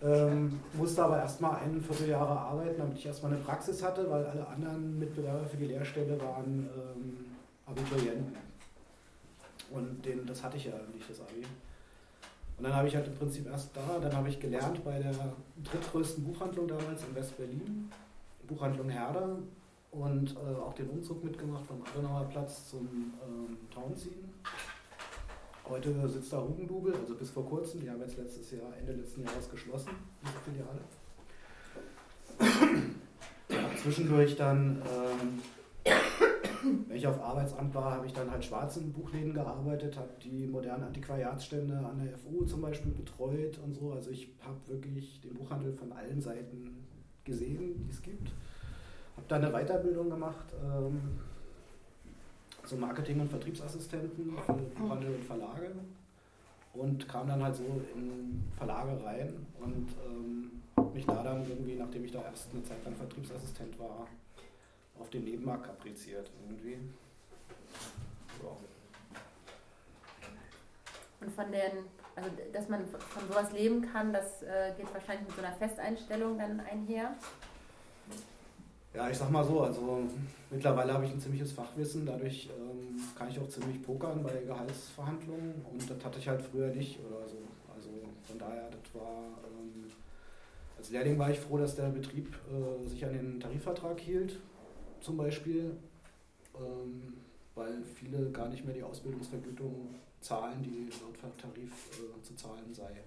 Ähm, 0.00 0.60
musste 0.74 1.02
aber 1.02 1.18
erstmal 1.18 1.56
ein 1.56 1.82
Vierteljahre 1.82 2.38
arbeiten, 2.38 2.78
damit 2.78 2.98
ich 2.98 3.06
erstmal 3.06 3.32
eine 3.32 3.40
Praxis 3.40 3.82
hatte, 3.82 4.08
weil 4.08 4.24
alle 4.26 4.46
anderen 4.46 4.96
Mitbewerber 4.96 5.44
für 5.44 5.56
die 5.56 5.64
Lehrstelle 5.64 6.16
waren 6.20 6.68
ähm, 6.72 7.26
Abiturienten. 7.66 8.32
Und 9.72 10.04
den, 10.04 10.24
das 10.24 10.44
hatte 10.44 10.56
ich 10.56 10.66
ja 10.66 10.74
nicht, 10.94 11.10
das 11.10 11.20
Abi. 11.20 11.44
Und 12.58 12.64
dann 12.64 12.76
habe 12.76 12.86
ich 12.86 12.94
halt 12.94 13.08
im 13.08 13.16
Prinzip 13.16 13.48
erst 13.48 13.76
da, 13.76 13.98
dann 14.00 14.16
habe 14.16 14.28
ich 14.28 14.38
gelernt 14.38 14.84
bei 14.84 15.00
der 15.00 15.12
drittgrößten 15.64 16.22
Buchhandlung 16.22 16.68
damals 16.68 17.02
in 17.02 17.14
West-Berlin, 17.16 17.90
Buchhandlung 18.46 18.88
Herder, 18.88 19.38
und 19.90 20.36
äh, 20.36 20.60
auch 20.60 20.74
den 20.74 20.88
Umzug 20.90 21.24
mitgemacht 21.24 21.66
vom 21.66 21.82
Adenauer 21.82 22.28
Platz 22.28 22.70
zum 22.70 22.86
ähm, 23.26 23.56
Townsien. 23.74 24.14
Heute 25.68 26.08
sitzt 26.08 26.32
da 26.32 26.40
Hugendubel, 26.40 26.94
also 26.94 27.14
bis 27.14 27.30
vor 27.30 27.44
kurzem, 27.44 27.80
die 27.80 27.90
haben 27.90 28.00
jetzt 28.00 28.16
letztes 28.16 28.50
Jahr, 28.52 28.74
Ende 28.78 28.92
letzten 28.92 29.22
Jahres 29.22 29.50
geschlossen, 29.50 29.90
diese 30.22 30.38
Filiale. 30.40 30.80
Ja, 33.50 33.68
zwischendurch 33.76 34.36
dann, 34.36 34.82
ähm, 34.82 35.42
wenn 36.86 36.96
ich 36.96 37.06
auf 37.06 37.20
Arbeitsamt 37.20 37.74
war, 37.74 37.92
habe 37.92 38.06
ich 38.06 38.14
dann 38.14 38.30
halt 38.30 38.44
schwarzen 38.44 38.92
Buchläden 38.92 39.34
gearbeitet, 39.34 39.98
habe 39.98 40.08
die 40.22 40.46
modernen 40.46 40.84
Antiquariatsstände 40.84 41.76
an 41.76 41.98
der 41.98 42.16
FU 42.16 42.44
zum 42.46 42.62
Beispiel 42.62 42.92
betreut 42.92 43.58
und 43.62 43.74
so. 43.74 43.92
Also 43.92 44.10
ich 44.10 44.34
habe 44.40 44.56
wirklich 44.66 45.20
den 45.20 45.34
Buchhandel 45.34 45.74
von 45.74 45.92
allen 45.92 46.22
Seiten 46.22 46.86
gesehen, 47.24 47.76
die 47.76 47.90
es 47.90 48.00
gibt. 48.00 48.28
Habe 49.16 49.26
da 49.28 49.36
eine 49.36 49.50
Weiterbildung 49.50 50.08
gemacht. 50.08 50.54
Ähm, 50.64 51.00
zum 52.68 52.80
Marketing- 52.80 53.20
und 53.20 53.30
Vertriebsassistenten 53.30 54.36
für 54.44 54.52
Buchhandel 54.52 55.14
und 55.14 55.24
Verlage. 55.24 55.72
und 56.74 57.08
kam 57.08 57.26
dann 57.26 57.42
halt 57.42 57.56
so 57.56 57.64
in 57.94 58.44
Verlage 58.56 59.02
rein 59.02 59.46
und 59.58 59.88
ähm, 60.06 60.62
habe 60.76 60.94
mich 60.94 61.06
da 61.06 61.22
dann 61.22 61.48
irgendwie, 61.48 61.74
nachdem 61.74 62.04
ich 62.04 62.12
da 62.12 62.22
erst 62.22 62.52
eine 62.52 62.62
Zeit 62.62 62.84
lang 62.84 62.94
Vertriebsassistent 62.94 63.78
war, 63.78 64.06
auf 65.00 65.10
den 65.10 65.24
Nebenmarkt 65.24 65.64
kapriziert 65.66 66.30
irgendwie. 66.46 66.78
Ja. 68.42 68.56
Und 71.20 71.32
von 71.32 71.50
den, 71.50 71.72
also 72.14 72.30
dass 72.52 72.68
man 72.68 72.86
von 72.86 73.26
sowas 73.28 73.50
leben 73.52 73.82
kann, 73.82 74.12
das 74.12 74.42
äh, 74.42 74.72
geht 74.76 74.92
wahrscheinlich 74.92 75.26
mit 75.26 75.36
so 75.36 75.42
einer 75.42 75.56
Festeinstellung 75.56 76.38
dann 76.38 76.60
einher. 76.60 77.16
Ja, 78.94 79.10
ich 79.10 79.18
sag 79.18 79.30
mal 79.30 79.44
so, 79.44 79.60
also 79.60 80.02
mittlerweile 80.50 80.94
habe 80.94 81.04
ich 81.04 81.12
ein 81.12 81.20
ziemliches 81.20 81.52
Fachwissen, 81.52 82.06
dadurch 82.06 82.48
ähm, 82.58 82.98
kann 83.16 83.28
ich 83.28 83.38
auch 83.38 83.48
ziemlich 83.48 83.82
pokern 83.82 84.22
bei 84.22 84.32
Gehaltsverhandlungen 84.46 85.54
und 85.70 85.90
das 85.90 86.04
hatte 86.04 86.18
ich 86.18 86.26
halt 86.26 86.40
früher 86.40 86.68
nicht 86.68 86.98
oder 87.00 87.28
so. 87.28 87.36
Also 87.74 87.90
von 88.24 88.38
daher, 88.38 88.68
das 88.70 89.00
war, 89.00 89.26
ähm, 89.44 89.84
als 90.76 90.90
Lehrling 90.90 91.18
war 91.18 91.30
ich 91.30 91.38
froh, 91.38 91.58
dass 91.58 91.76
der 91.76 91.90
Betrieb 91.90 92.34
äh, 92.50 92.88
sich 92.88 93.04
an 93.04 93.12
den 93.12 93.40
Tarifvertrag 93.40 94.00
hielt, 94.00 94.40
zum 95.00 95.18
Beispiel, 95.18 95.76
ähm, 96.56 97.14
weil 97.54 97.82
viele 97.94 98.30
gar 98.30 98.48
nicht 98.48 98.64
mehr 98.64 98.74
die 98.74 98.82
Ausbildungsvergütung 98.82 99.94
zahlen, 100.20 100.62
die 100.62 100.88
laut 101.00 101.38
Tarif 101.38 101.72
äh, 101.92 102.22
zu 102.22 102.34
zahlen 102.34 102.72
sei. 102.72 103.02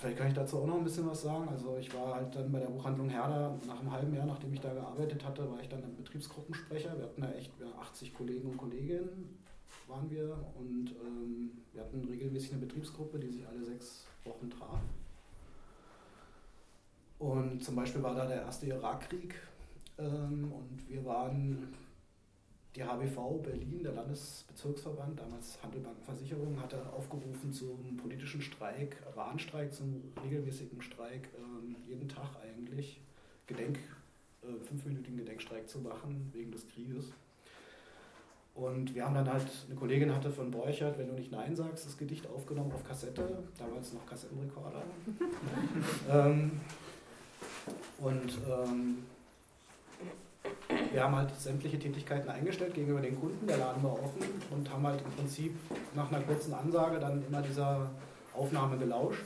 Vielleicht 0.00 0.16
kann 0.16 0.28
ich 0.28 0.34
dazu 0.34 0.60
auch 0.60 0.66
noch 0.66 0.78
ein 0.78 0.84
bisschen 0.84 1.06
was 1.06 1.20
sagen. 1.20 1.46
Also 1.50 1.76
ich 1.76 1.94
war 1.94 2.14
halt 2.14 2.34
dann 2.34 2.50
bei 2.50 2.58
der 2.58 2.68
Buchhandlung 2.68 3.10
Herder, 3.10 3.54
nach 3.66 3.80
einem 3.80 3.92
halben 3.92 4.14
Jahr, 4.14 4.24
nachdem 4.24 4.54
ich 4.54 4.60
da 4.60 4.72
gearbeitet 4.72 5.22
hatte, 5.22 5.50
war 5.50 5.60
ich 5.60 5.68
dann 5.68 5.84
ein 5.84 5.94
Betriebsgruppensprecher. 5.94 6.96
Wir 6.96 7.04
hatten 7.04 7.20
da 7.20 7.30
echt 7.32 7.52
80 7.78 8.14
Kollegen 8.14 8.48
und 8.48 8.56
Kolleginnen 8.56 9.38
waren 9.86 10.10
wir 10.10 10.38
und 10.58 10.90
ähm, 11.04 11.50
wir 11.74 11.82
hatten 11.82 12.02
regelmäßig 12.02 12.52
eine 12.52 12.62
Betriebsgruppe, 12.62 13.18
die 13.18 13.28
sich 13.28 13.46
alle 13.46 13.62
sechs 13.62 14.06
Wochen 14.24 14.48
traf. 14.48 14.80
Und 17.18 17.62
zum 17.62 17.76
Beispiel 17.76 18.02
war 18.02 18.14
da 18.14 18.24
der 18.24 18.40
erste 18.40 18.68
Irakkrieg 18.68 19.34
ähm, 19.98 20.50
und 20.50 20.88
wir 20.88 21.04
waren 21.04 21.74
die 22.76 22.84
HBV 22.84 23.42
Berlin, 23.42 23.82
der 23.82 23.92
Landesbezirksverband, 23.92 25.18
damals 25.18 25.60
Handelbankenversicherung, 25.62 26.60
hatte 26.60 26.80
aufgerufen 26.92 27.52
zum 27.52 27.96
politischen 27.96 28.40
Streik, 28.40 28.96
Warnstreik, 29.14 29.72
zum 29.72 30.02
regelmäßigen 30.22 30.80
Streik, 30.80 31.28
äh, 31.34 31.88
jeden 31.88 32.08
Tag 32.08 32.36
eigentlich, 32.42 33.00
Gedenk, 33.46 33.78
äh, 34.42 34.64
fünfminütigen 34.64 35.18
Gedenkstreik 35.18 35.68
zu 35.68 35.80
machen 35.80 36.30
wegen 36.32 36.52
des 36.52 36.66
Krieges. 36.68 37.12
Und 38.54 38.94
wir 38.94 39.04
haben 39.04 39.14
dann 39.14 39.32
halt, 39.32 39.48
eine 39.66 39.74
Kollegin 39.74 40.14
hatte 40.14 40.30
von 40.30 40.50
Borchert, 40.50 40.98
wenn 40.98 41.08
du 41.08 41.14
nicht 41.14 41.32
Nein 41.32 41.56
sagst, 41.56 41.86
das 41.86 41.96
Gedicht 41.96 42.26
aufgenommen 42.28 42.72
auf 42.72 42.84
Kassette, 42.84 43.42
damals 43.58 43.92
noch 43.92 44.04
Kassettenrekorder. 44.06 44.82
ähm, 46.10 46.60
und 47.98 48.38
ähm, 48.48 48.98
wir 50.92 51.04
haben 51.04 51.14
halt 51.14 51.34
sämtliche 51.38 51.78
Tätigkeiten 51.78 52.28
eingestellt 52.28 52.74
gegenüber 52.74 53.00
den 53.00 53.18
Kunden, 53.18 53.46
der 53.46 53.58
Laden 53.58 53.82
war 53.82 53.92
offen 53.92 54.22
und 54.50 54.70
haben 54.70 54.86
halt 54.86 55.00
im 55.02 55.12
Prinzip 55.12 55.54
nach 55.94 56.10
einer 56.10 56.20
kurzen 56.22 56.54
Ansage 56.54 56.98
dann 56.98 57.24
immer 57.26 57.42
dieser 57.42 57.90
Aufnahme 58.34 58.76
gelauscht. 58.78 59.24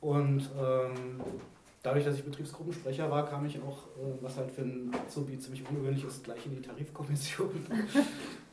Und 0.00 0.48
ähm, 0.58 1.20
dadurch, 1.82 2.04
dass 2.04 2.16
ich 2.16 2.24
Betriebsgruppensprecher 2.24 3.10
war, 3.10 3.26
kam 3.26 3.46
ich 3.46 3.58
auch, 3.60 3.78
äh, 3.98 4.16
was 4.20 4.36
halt 4.36 4.50
für 4.50 4.62
ein 4.62 4.92
Azubi 4.94 5.38
ziemlich 5.38 5.68
ungewöhnlich 5.68 6.04
ist, 6.04 6.24
gleich 6.24 6.44
in 6.46 6.56
die 6.56 6.62
Tarifkommission 6.62 7.66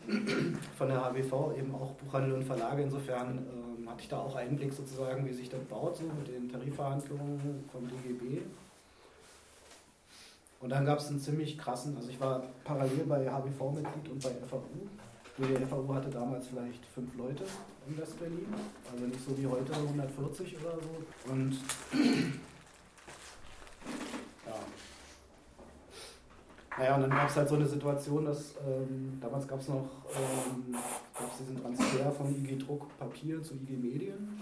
von 0.77 0.87
der 0.87 1.03
HBV, 1.03 1.57
eben 1.57 1.75
auch 1.75 1.91
Buchhandel 1.91 2.33
und 2.33 2.43
Verlage. 2.43 2.83
Insofern 2.83 3.37
ähm, 3.37 3.89
hatte 3.89 4.01
ich 4.01 4.09
da 4.09 4.19
auch 4.19 4.35
Einblick 4.35 4.73
sozusagen, 4.73 5.25
wie 5.27 5.33
sich 5.33 5.49
das 5.49 5.61
baut, 5.65 5.97
so 5.97 6.03
mit 6.03 6.27
den 6.27 6.49
Tarifverhandlungen 6.49 7.63
vom 7.71 7.87
DGB. 7.87 8.41
Und 10.63 10.69
dann 10.69 10.85
gab 10.85 10.99
es 10.99 11.09
einen 11.09 11.19
ziemlich 11.19 11.57
krassen, 11.57 11.97
also 11.97 12.09
ich 12.09 12.17
war 12.21 12.41
parallel 12.63 13.03
bei 13.05 13.29
HBV-Mitglied 13.29 14.09
und 14.09 14.23
bei 14.23 14.29
FAU. 14.49 14.61
Die 15.37 15.65
FAU 15.65 15.93
hatte 15.93 16.09
damals 16.09 16.47
vielleicht 16.47 16.85
fünf 16.85 17.13
Leute 17.17 17.43
in 17.85 17.97
West-Berlin, 17.97 18.47
also 18.89 19.05
nicht 19.05 19.19
so 19.19 19.37
wie 19.37 19.45
heute 19.45 19.73
140 19.73 20.55
oder 20.61 20.75
so. 20.75 21.31
Und 21.33 21.51
ja. 24.45 24.53
Naja, 26.77 26.95
und 26.95 27.01
dann 27.01 27.11
gab 27.11 27.29
es 27.29 27.35
halt 27.35 27.49
so 27.49 27.55
eine 27.55 27.67
Situation, 27.67 28.23
dass 28.23 28.55
ähm, 28.65 29.17
damals 29.19 29.45
gab 29.45 29.59
es 29.59 29.67
noch 29.67 29.89
ähm, 30.15 30.77
gab's 31.19 31.39
diesen 31.39 31.61
Transfer 31.61 32.09
von 32.09 32.33
IG 32.33 32.55
Druck 32.59 32.87
Papier 32.97 33.43
zu 33.43 33.55
IG 33.55 33.75
Medien. 33.75 34.39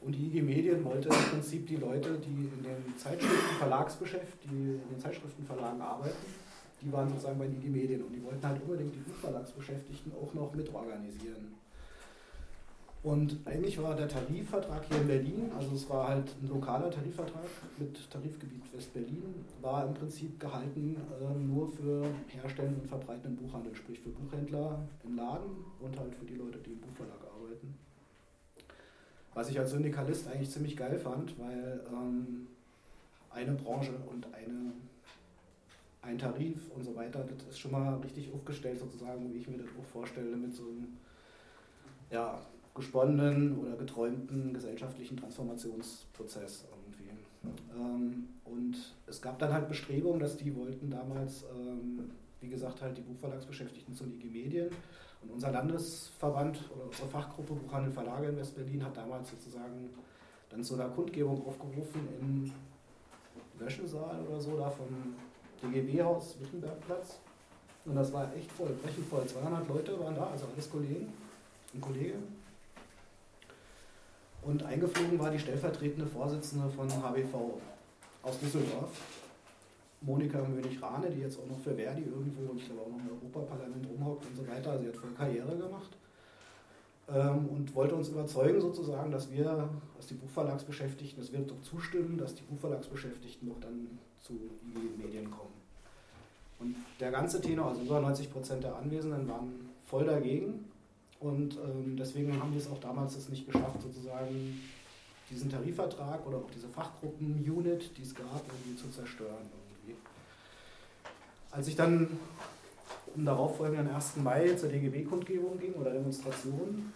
Und 0.00 0.12
die 0.12 0.26
IG 0.26 0.42
Medien 0.42 0.84
wollte 0.84 1.08
im 1.08 1.14
Prinzip 1.14 1.66
die 1.66 1.76
Leute, 1.76 2.18
die 2.18 2.48
in 2.48 2.62
den 2.62 2.96
Zeitschriftenverlagsgeschäft, 2.96 4.44
die 4.44 4.74
in 4.74 4.88
den 4.90 4.98
Zeitschriftenverlagen 4.98 5.80
arbeiten, 5.80 6.26
die 6.82 6.92
waren 6.92 7.08
sozusagen 7.08 7.38
bei 7.38 7.46
den 7.46 7.56
IG 7.56 7.68
Medien 7.68 8.02
und 8.02 8.12
die 8.12 8.22
wollten 8.22 8.46
halt 8.46 8.60
unbedingt 8.62 8.94
die 8.94 9.00
Buchverlagsbeschäftigten 9.00 10.12
auch 10.12 10.32
noch 10.34 10.54
mitorganisieren. 10.54 11.56
Und 13.06 13.38
eigentlich 13.44 13.80
war 13.80 13.94
der 13.94 14.08
Tarifvertrag 14.08 14.82
hier 14.88 15.00
in 15.00 15.06
Berlin, 15.06 15.52
also 15.56 15.76
es 15.76 15.88
war 15.88 16.08
halt 16.08 16.28
ein 16.42 16.48
lokaler 16.48 16.90
Tarifvertrag 16.90 17.46
mit 17.78 18.10
Tarifgebiet 18.10 18.64
West-Berlin, 18.74 19.44
war 19.62 19.86
im 19.86 19.94
Prinzip 19.94 20.40
gehalten 20.40 20.96
äh, 20.96 21.38
nur 21.38 21.68
für 21.68 22.04
herstellenden 22.26 22.80
und 22.80 22.88
verbreitenden 22.88 23.36
Buchhandel, 23.36 23.76
sprich 23.76 24.00
für 24.00 24.08
Buchhändler 24.08 24.80
im 25.04 25.14
Laden 25.14 25.50
und 25.78 25.96
halt 25.96 26.16
für 26.16 26.24
die 26.24 26.34
Leute, 26.34 26.58
die 26.58 26.72
im 26.72 26.80
Buchverlag 26.80 27.20
arbeiten. 27.32 27.74
Was 29.36 29.50
ich 29.50 29.58
als 29.58 29.72
Syndikalist 29.72 30.28
eigentlich 30.28 30.50
ziemlich 30.50 30.74
geil 30.78 30.98
fand, 30.98 31.38
weil 31.38 31.78
ähm, 31.92 32.46
eine 33.30 33.52
Branche 33.52 33.92
und 34.10 34.26
eine, 34.32 34.72
ein 36.00 36.16
Tarif 36.16 36.70
und 36.74 36.82
so 36.82 36.96
weiter, 36.96 37.22
das 37.22 37.46
ist 37.46 37.58
schon 37.58 37.72
mal 37.72 37.96
richtig 37.98 38.32
aufgestellt 38.32 38.78
sozusagen, 38.78 39.30
wie 39.34 39.36
ich 39.36 39.46
mir 39.46 39.58
das 39.58 39.66
auch 39.78 39.84
vorstelle, 39.84 40.34
mit 40.34 40.54
so 40.54 40.62
einem 40.62 40.96
ja, 42.10 42.40
gesponnenen 42.74 43.58
oder 43.58 43.76
geträumten 43.76 44.54
gesellschaftlichen 44.54 45.18
Transformationsprozess 45.18 46.64
irgendwie. 46.70 47.10
Ähm, 47.78 48.28
und 48.46 48.94
es 49.06 49.20
gab 49.20 49.38
dann 49.38 49.52
halt 49.52 49.68
Bestrebungen, 49.68 50.18
dass 50.18 50.38
die 50.38 50.56
wollten 50.56 50.88
damals, 50.88 51.44
ähm, 51.54 52.10
wie 52.40 52.48
gesagt, 52.48 52.80
halt 52.80 52.96
die 52.96 53.02
Buchverlagsbeschäftigten 53.02 53.94
zum 53.94 54.14
IG 54.14 54.30
Medien 54.30 54.70
und 55.26 55.34
unser 55.34 55.50
Landesverband 55.50 56.58
oder 56.74 56.84
unsere 56.86 57.08
Fachgruppe 57.08 57.54
Buchhandel 57.54 57.92
Verlage 57.92 58.28
in 58.28 58.36
West-Berlin 58.36 58.84
hat 58.84 58.96
damals 58.96 59.30
sozusagen 59.30 59.90
dann 60.50 60.62
zu 60.62 60.74
einer 60.74 60.88
Kundgebung 60.88 61.46
aufgerufen 61.46 62.08
im 62.20 62.52
Wäschesaal 63.58 64.20
oder 64.26 64.40
so, 64.40 64.56
da 64.56 64.70
vom 64.70 64.86
DGB-Haus 65.62 66.36
Wittenbergplatz. 66.40 67.18
Und 67.84 67.94
das 67.94 68.12
war 68.12 68.32
echt 68.34 68.50
voll, 68.50 68.70
brechend 68.82 69.06
voll. 69.08 69.26
200 69.26 69.68
Leute 69.68 69.98
waren 70.00 70.14
da, 70.14 70.26
also 70.26 70.46
alles 70.52 70.70
Kollegen 70.70 71.12
und 71.72 71.80
Kolleginnen. 71.80 72.36
Und 74.42 74.62
eingeflogen 74.62 75.18
war 75.18 75.30
die 75.30 75.38
stellvertretende 75.38 76.06
Vorsitzende 76.06 76.68
von 76.70 76.88
HBV 76.88 77.60
aus 78.22 78.38
Düsseldorf, 78.38 78.90
Monika 80.00 80.38
Mönig-Rahne, 80.42 81.10
die 81.10 81.20
jetzt 81.20 81.38
auch 81.38 81.46
noch 81.46 81.58
für 81.58 81.74
Verdi 81.74 82.02
irgendwo, 82.02 82.54
ich 82.56 82.66
glaube 82.66 82.82
auch 82.82 82.88
noch 82.88 82.98
im 82.98 83.10
Europaparlament 83.10 83.86
rumhockt 83.88 84.26
und 84.26 84.36
so 84.36 84.46
weiter. 84.46 84.78
Sie 84.78 84.86
hat 84.88 84.96
voll 84.96 85.10
Karriere 85.16 85.56
gemacht 85.56 85.96
ähm, 87.08 87.48
und 87.48 87.74
wollte 87.74 87.94
uns 87.94 88.08
überzeugen 88.08 88.60
sozusagen, 88.60 89.10
dass 89.10 89.30
wir, 89.30 89.68
dass 89.96 90.06
die 90.06 90.14
Buchverlagsbeschäftigten, 90.14 91.22
dass 91.22 91.32
wir 91.32 91.40
doch 91.40 91.60
zustimmen, 91.62 92.18
dass 92.18 92.34
die 92.34 92.42
Buchverlagsbeschäftigten 92.42 93.48
doch 93.48 93.60
dann 93.60 93.98
zu 94.22 94.34
IG 94.34 95.02
Medien 95.02 95.30
kommen. 95.30 95.54
Und 96.58 96.74
der 97.00 97.10
ganze 97.10 97.40
Tenor, 97.40 97.68
also 97.68 97.82
über 97.82 98.00
90 98.00 98.32
Prozent 98.32 98.64
der 98.64 98.76
Anwesenden 98.76 99.28
waren 99.28 99.68
voll 99.86 100.04
dagegen 100.04 100.64
und 101.20 101.56
ähm, 101.56 101.96
deswegen 101.96 102.40
haben 102.40 102.52
wir 102.52 102.60
es 102.60 102.70
auch 102.70 102.80
damals 102.80 103.16
es 103.16 103.28
nicht 103.28 103.46
geschafft, 103.46 103.80
sozusagen 103.82 104.60
diesen 105.30 105.50
Tarifvertrag 105.50 106.26
oder 106.26 106.38
auch 106.38 106.50
diese 106.54 106.68
Fachgruppen-Unit, 106.68 107.96
die 107.96 108.02
es 108.02 108.14
gab, 108.14 108.42
irgendwie 108.46 108.76
zu 108.76 108.88
zerstören. 108.90 109.50
Als 111.56 111.68
ich 111.68 111.76
dann 111.76 112.06
am 113.16 113.24
darauffolgenden 113.24 113.94
1. 113.94 114.16
Mai 114.16 114.52
zur 114.56 114.68
DGB-Kundgebung 114.68 115.58
ging 115.58 115.72
oder 115.72 115.90
Demonstration, 115.90 116.92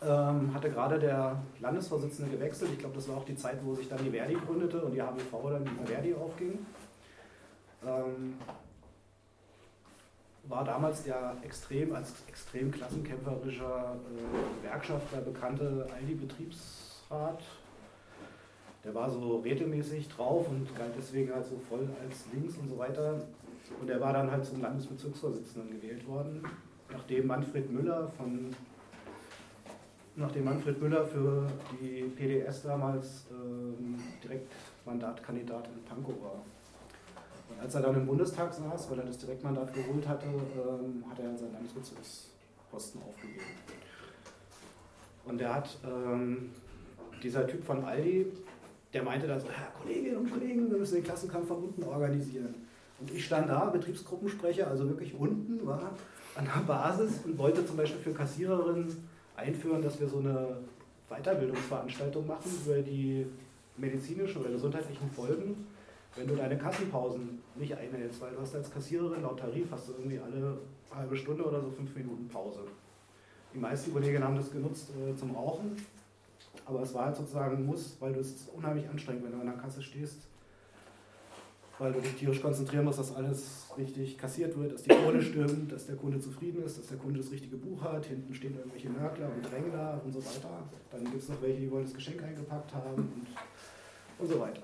ähm, 0.00 0.54
hatte 0.54 0.70
gerade 0.70 0.98
der 0.98 1.42
Landesvorsitzende 1.60 2.30
gewechselt. 2.30 2.70
Ich 2.72 2.78
glaube, 2.78 2.94
das 2.94 3.06
war 3.10 3.18
auch 3.18 3.26
die 3.26 3.36
Zeit, 3.36 3.58
wo 3.62 3.74
sich 3.74 3.90
dann 3.90 4.02
die 4.02 4.10
Verdi 4.10 4.34
gründete 4.34 4.80
und 4.80 4.94
die 4.94 5.02
HBV 5.02 5.50
dann 5.50 5.64
die 5.64 5.86
Verdi 5.86 6.14
aufging. 6.14 6.64
Ähm, 7.86 8.34
war 10.44 10.64
damals 10.64 11.02
der 11.02 11.36
extrem 11.44 11.94
als 11.94 12.14
extrem 12.26 12.70
klassenkämpferischer 12.72 13.94
äh, 13.94 14.62
Gewerkschafter 14.62 15.18
bekannte 15.18 15.86
Aldi-Betriebsrat. 15.94 17.42
Der 18.84 18.94
war 18.94 19.10
so 19.10 19.36
regelmäßig 19.40 20.08
drauf 20.08 20.48
und 20.48 20.74
galt 20.76 20.94
deswegen 20.96 21.34
halt 21.34 21.44
so 21.44 21.60
voll 21.68 21.86
als 22.02 22.24
links 22.32 22.56
und 22.56 22.68
so 22.70 22.78
weiter. 22.78 23.20
Und 23.80 23.90
er 23.90 24.00
war 24.00 24.12
dann 24.12 24.30
halt 24.30 24.44
zum 24.44 24.60
Landesbezirksvorsitzenden 24.60 25.80
gewählt 25.80 26.06
worden, 26.06 26.42
nachdem 26.90 27.26
Manfred 27.26 27.70
Müller 27.70 28.08
von 28.16 28.54
nachdem 30.14 30.44
Manfred 30.44 30.80
Müller 30.80 31.06
für 31.06 31.46
die 31.80 32.02
PDS 32.02 32.62
damals 32.62 33.26
ähm, 33.30 33.96
Direktmandatkandidat 34.22 35.68
in 35.68 35.82
Pankow 35.84 36.20
war. 36.22 36.42
Und 37.48 37.60
als 37.60 37.74
er 37.74 37.82
dann 37.82 37.96
im 37.96 38.06
Bundestag 38.06 38.52
saß, 38.52 38.90
weil 38.90 38.98
er 38.98 39.06
das 39.06 39.18
Direktmandat 39.18 39.72
geholt 39.72 40.06
hatte, 40.06 40.26
ähm, 40.26 41.04
hat 41.08 41.18
er 41.18 41.36
seinen 41.36 41.54
Landesbezirksposten 41.54 43.00
aufgegeben. 43.02 43.44
Und 45.24 45.38
der 45.38 45.54
hat, 45.54 45.78
ähm, 45.84 46.50
dieser 47.22 47.46
Typ 47.46 47.64
von 47.64 47.84
Aldi, 47.84 48.26
der 48.92 49.02
meinte 49.02 49.26
dann 49.26 49.40
so, 49.40 49.46
ja, 49.46 49.72
Kolleginnen 49.80 50.16
und 50.16 50.30
Kollegen, 50.30 50.70
wir 50.70 50.78
müssen 50.78 50.96
den 50.96 51.04
Klassenkampf 51.04 51.48
von 51.48 51.64
unten 51.64 51.84
organisieren. 51.84 52.54
Und 53.02 53.10
ich 53.10 53.26
stand 53.26 53.48
da, 53.48 53.64
Betriebsgruppensprecher, 53.64 54.68
also 54.68 54.88
wirklich 54.88 55.12
unten, 55.18 55.66
war 55.66 55.90
an 56.36 56.44
der 56.44 56.62
Basis 56.62 57.18
und 57.24 57.36
wollte 57.36 57.66
zum 57.66 57.76
Beispiel 57.76 58.00
für 58.00 58.12
Kassiererinnen 58.12 58.86
einführen, 59.34 59.82
dass 59.82 59.98
wir 59.98 60.08
so 60.08 60.18
eine 60.18 60.58
Weiterbildungsveranstaltung 61.08 62.24
machen 62.28 62.48
über 62.64 62.80
die 62.80 63.26
medizinischen 63.76 64.40
oder 64.40 64.50
gesundheitlichen 64.50 65.10
Folgen, 65.10 65.66
wenn 66.14 66.28
du 66.28 66.36
deine 66.36 66.56
Kassenpausen 66.56 67.40
nicht 67.56 67.76
einhältst, 67.76 68.20
weil 68.20 68.34
du 68.34 68.40
hast 68.40 68.54
als 68.54 68.70
Kassiererin 68.70 69.22
laut 69.22 69.40
Tarif 69.40 69.66
hast 69.72 69.88
du 69.88 69.94
irgendwie 69.94 70.20
alle 70.20 70.58
halbe 70.94 71.16
Stunde 71.16 71.42
oder 71.44 71.60
so 71.60 71.70
fünf 71.70 71.92
Minuten 71.96 72.28
Pause. 72.28 72.60
Die 73.52 73.58
meisten 73.58 73.92
Kolleginnen 73.92 74.22
haben 74.22 74.36
das 74.36 74.52
genutzt 74.52 74.90
äh, 74.90 75.16
zum 75.16 75.34
Rauchen, 75.34 75.76
aber 76.66 76.82
es 76.82 76.94
war 76.94 77.06
halt 77.06 77.16
sozusagen 77.16 77.56
ein 77.56 77.66
Muss, 77.66 77.96
weil 77.98 78.12
du 78.12 78.20
es 78.20 78.48
unheimlich 78.54 78.88
anstrengend, 78.88 79.24
wenn 79.24 79.32
du 79.32 79.40
an 79.40 79.46
der 79.46 79.56
Kasse 79.56 79.82
stehst, 79.82 80.28
weil 81.82 81.92
du 81.92 82.00
dich 82.00 82.14
tierisch 82.14 82.40
konzentrieren 82.40 82.84
musst, 82.84 83.00
dass 83.00 83.14
alles 83.16 83.66
richtig 83.76 84.16
kassiert 84.16 84.56
wird, 84.56 84.72
dass 84.72 84.84
die 84.84 84.90
Kohle 84.90 85.20
stimmt, 85.22 85.72
dass 85.72 85.86
der 85.86 85.96
Kunde 85.96 86.20
zufrieden 86.20 86.62
ist, 86.62 86.78
dass 86.78 86.86
der 86.86 86.98
Kunde 86.98 87.18
das 87.18 87.32
richtige 87.32 87.56
Buch 87.56 87.82
hat, 87.82 88.06
hinten 88.06 88.32
stehen 88.32 88.56
irgendwelche 88.56 88.88
Nörgler 88.88 89.28
und 89.34 89.50
Drängler 89.50 90.00
und 90.04 90.12
so 90.12 90.20
weiter. 90.20 90.62
Dann 90.92 91.04
gibt 91.04 91.22
es 91.22 91.28
noch 91.28 91.42
welche, 91.42 91.60
die 91.60 91.70
wollen 91.70 91.84
das 91.84 91.94
Geschenk 91.94 92.22
eingepackt 92.22 92.72
haben 92.72 92.94
und, 92.94 93.26
und 94.18 94.28
so 94.28 94.38
weiter. 94.38 94.62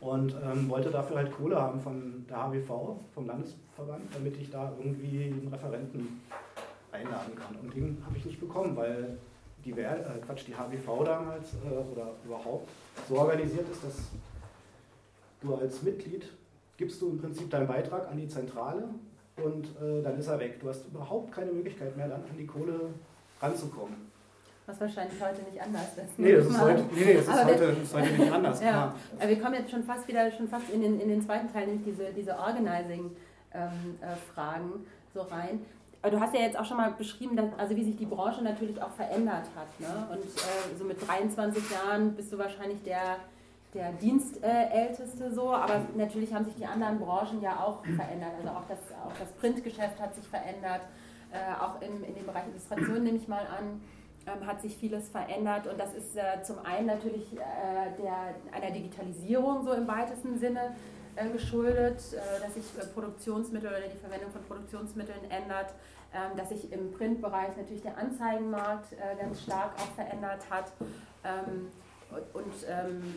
Und 0.00 0.34
ähm, 0.44 0.68
wollte 0.68 0.90
dafür 0.90 1.16
halt 1.16 1.32
Kohle 1.32 1.60
haben 1.60 1.80
von 1.80 2.24
der 2.28 2.36
HWV, 2.36 2.68
vom 3.12 3.26
Landesverband, 3.26 4.14
damit 4.14 4.36
ich 4.36 4.50
da 4.50 4.72
irgendwie 4.78 5.24
einen 5.24 5.48
Referenten 5.50 6.20
einladen 6.92 7.34
kann. 7.34 7.56
Und 7.56 7.74
den 7.74 7.98
habe 8.04 8.16
ich 8.16 8.24
nicht 8.24 8.38
bekommen, 8.38 8.76
weil 8.76 9.18
die, 9.64 9.72
äh, 9.72 9.98
Quatsch, 10.24 10.46
die 10.46 10.54
HWV 10.54 11.04
damals 11.04 11.54
äh, 11.54 11.92
oder 11.92 12.12
überhaupt 12.24 12.68
so 13.08 13.18
organisiert 13.18 13.68
ist, 13.68 13.82
dass 13.82 14.10
du 15.42 15.54
als 15.54 15.82
Mitglied 15.82 16.26
gibst 16.76 17.00
du 17.02 17.10
im 17.10 17.18
Prinzip 17.18 17.50
deinen 17.50 17.66
Beitrag 17.66 18.08
an 18.10 18.16
die 18.16 18.28
Zentrale 18.28 18.88
und 19.36 19.66
äh, 19.80 20.02
dann 20.02 20.18
ist 20.18 20.28
er 20.28 20.38
weg. 20.38 20.60
Du 20.60 20.68
hast 20.68 20.86
überhaupt 20.86 21.32
keine 21.32 21.52
Möglichkeit 21.52 21.96
mehr, 21.96 22.08
dann 22.08 22.22
an 22.22 22.36
die 22.38 22.46
Kohle 22.46 22.90
ranzukommen. 23.40 24.10
Was 24.66 24.80
wahrscheinlich 24.80 25.20
heute 25.20 25.42
nicht 25.42 25.60
anders 25.60 25.96
ist. 25.96 26.18
Nee, 26.18 26.34
das 26.36 26.46
ist 26.46 26.60
heute, 26.60 26.84
nee, 26.94 27.14
das 27.14 27.26
ist 27.26 27.44
heute, 27.44 27.66
das 27.68 27.78
ist 27.78 27.94
heute 27.94 28.12
nicht 28.12 28.32
anders. 28.32 28.62
ja. 28.62 28.94
Aber 29.18 29.28
wir 29.28 29.40
kommen 29.40 29.54
jetzt 29.54 29.70
schon 29.70 29.82
fast 29.82 30.06
wieder 30.06 30.30
schon 30.30 30.46
fast 30.48 30.70
in 30.70 30.80
den, 30.82 31.00
in 31.00 31.08
den 31.08 31.20
zweiten 31.20 31.52
Teil, 31.52 31.66
nämlich 31.66 31.84
diese, 31.84 32.12
diese 32.12 32.38
Organizing-Fragen 32.38 33.12
ähm, 33.54 33.96
äh, 34.00 35.14
so 35.14 35.22
rein. 35.22 35.60
Aber 36.00 36.10
du 36.10 36.20
hast 36.20 36.34
ja 36.34 36.40
jetzt 36.40 36.58
auch 36.58 36.64
schon 36.64 36.76
mal 36.76 36.92
beschrieben, 36.92 37.36
dass, 37.36 37.46
also 37.56 37.76
wie 37.76 37.84
sich 37.84 37.96
die 37.96 38.06
Branche 38.06 38.42
natürlich 38.42 38.80
auch 38.82 38.90
verändert 38.90 39.46
hat. 39.56 39.80
Ne? 39.80 40.06
Und 40.10 40.24
äh, 40.24 40.76
so 40.76 40.84
mit 40.84 41.06
23 41.06 41.70
Jahren 41.70 42.14
bist 42.14 42.32
du 42.32 42.38
wahrscheinlich 42.38 42.82
der, 42.82 43.18
der 43.74 43.92
Dienstälteste 43.92 45.32
so, 45.32 45.50
aber 45.52 45.80
natürlich 45.96 46.32
haben 46.34 46.44
sich 46.44 46.56
die 46.56 46.66
anderen 46.66 46.98
Branchen 46.98 47.40
ja 47.40 47.58
auch 47.60 47.82
verändert. 47.84 48.32
Also 48.38 48.50
auch 48.50 48.64
das, 48.68 48.78
auch 49.04 49.18
das 49.18 49.32
Printgeschäft 49.32 49.98
hat 49.98 50.14
sich 50.14 50.26
verändert, 50.28 50.82
äh, 51.32 51.62
auch 51.62 51.80
in, 51.80 52.04
in 52.04 52.14
dem 52.14 52.26
Bereich 52.26 52.46
Illustration 52.48 53.02
nehme 53.02 53.16
ich 53.16 53.28
mal 53.28 53.46
an, 53.46 53.80
ähm, 54.26 54.46
hat 54.46 54.60
sich 54.60 54.76
vieles 54.76 55.08
verändert. 55.08 55.66
Und 55.66 55.80
das 55.80 55.94
ist 55.94 56.16
äh, 56.16 56.42
zum 56.42 56.58
einen 56.64 56.86
natürlich 56.86 57.32
äh, 57.32 58.02
der, 58.02 58.34
einer 58.52 58.70
Digitalisierung 58.70 59.64
so 59.64 59.72
im 59.72 59.88
weitesten 59.88 60.38
Sinne 60.38 60.76
äh, 61.16 61.28
geschuldet, 61.30 62.00
äh, 62.12 62.40
dass 62.40 62.54
sich 62.54 62.64
äh, 62.78 62.86
Produktionsmittel 62.86 63.68
oder 63.68 63.80
die 63.80 63.98
Verwendung 63.98 64.30
von 64.30 64.42
Produktionsmitteln 64.44 65.30
ändert, 65.30 65.74
ähm, 66.14 66.36
dass 66.36 66.50
sich 66.50 66.70
im 66.72 66.92
Printbereich 66.92 67.56
natürlich 67.56 67.82
der 67.82 67.96
Anzeigenmarkt 67.96 68.94
ganz 69.18 69.42
stark 69.42 69.72
auch 69.76 69.94
verändert 69.94 70.44
hat. 70.50 70.72
Ähm, 71.24 71.68
und 72.34 72.52
ähm, 72.68 73.14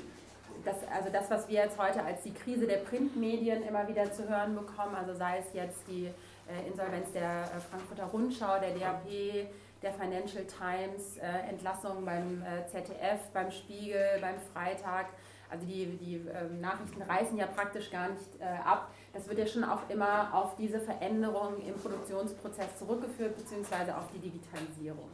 das, 0.63 0.75
also 0.95 1.09
das, 1.11 1.29
was 1.29 1.47
wir 1.47 1.63
jetzt 1.63 1.77
heute 1.77 2.03
als 2.03 2.23
die 2.23 2.33
Krise 2.33 2.67
der 2.67 2.77
Printmedien 2.77 3.63
immer 3.63 3.87
wieder 3.87 4.11
zu 4.11 4.27
hören 4.27 4.55
bekommen, 4.55 4.95
also 4.95 5.13
sei 5.13 5.39
es 5.39 5.53
jetzt 5.53 5.81
die 5.87 6.09
äh, 6.47 6.67
Insolvenz 6.67 7.11
der 7.11 7.43
äh, 7.43 7.59
Frankfurter 7.69 8.05
Rundschau, 8.05 8.59
der 8.59 8.71
DAP, 8.71 9.49
der 9.81 9.93
Financial 9.93 10.45
Times, 10.45 11.17
äh, 11.17 11.49
Entlassungen 11.49 12.05
beim 12.05 12.43
ZDF, 12.71 13.19
beim 13.33 13.51
Spiegel, 13.51 14.19
beim 14.21 14.35
Freitag, 14.53 15.07
also 15.49 15.65
die, 15.65 15.97
die 15.97 16.15
ähm, 16.15 16.61
Nachrichten 16.61 17.01
reißen 17.01 17.37
ja 17.37 17.45
praktisch 17.45 17.91
gar 17.91 18.09
nicht 18.09 18.41
ab. 18.65 18.91
Das 19.13 19.27
wird 19.27 19.37
ja 19.37 19.45
schon 19.45 19.63
auch 19.63 19.87
immer 19.89 20.33
auf 20.33 20.55
diese 20.55 20.79
Veränderung 20.79 21.61
im 21.65 21.75
Produktionsprozess 21.75 22.77
zurückgeführt, 22.79 23.37
beziehungsweise 23.37 23.95
auf 23.95 24.05
die 24.13 24.19
Digitalisierung. 24.19 25.09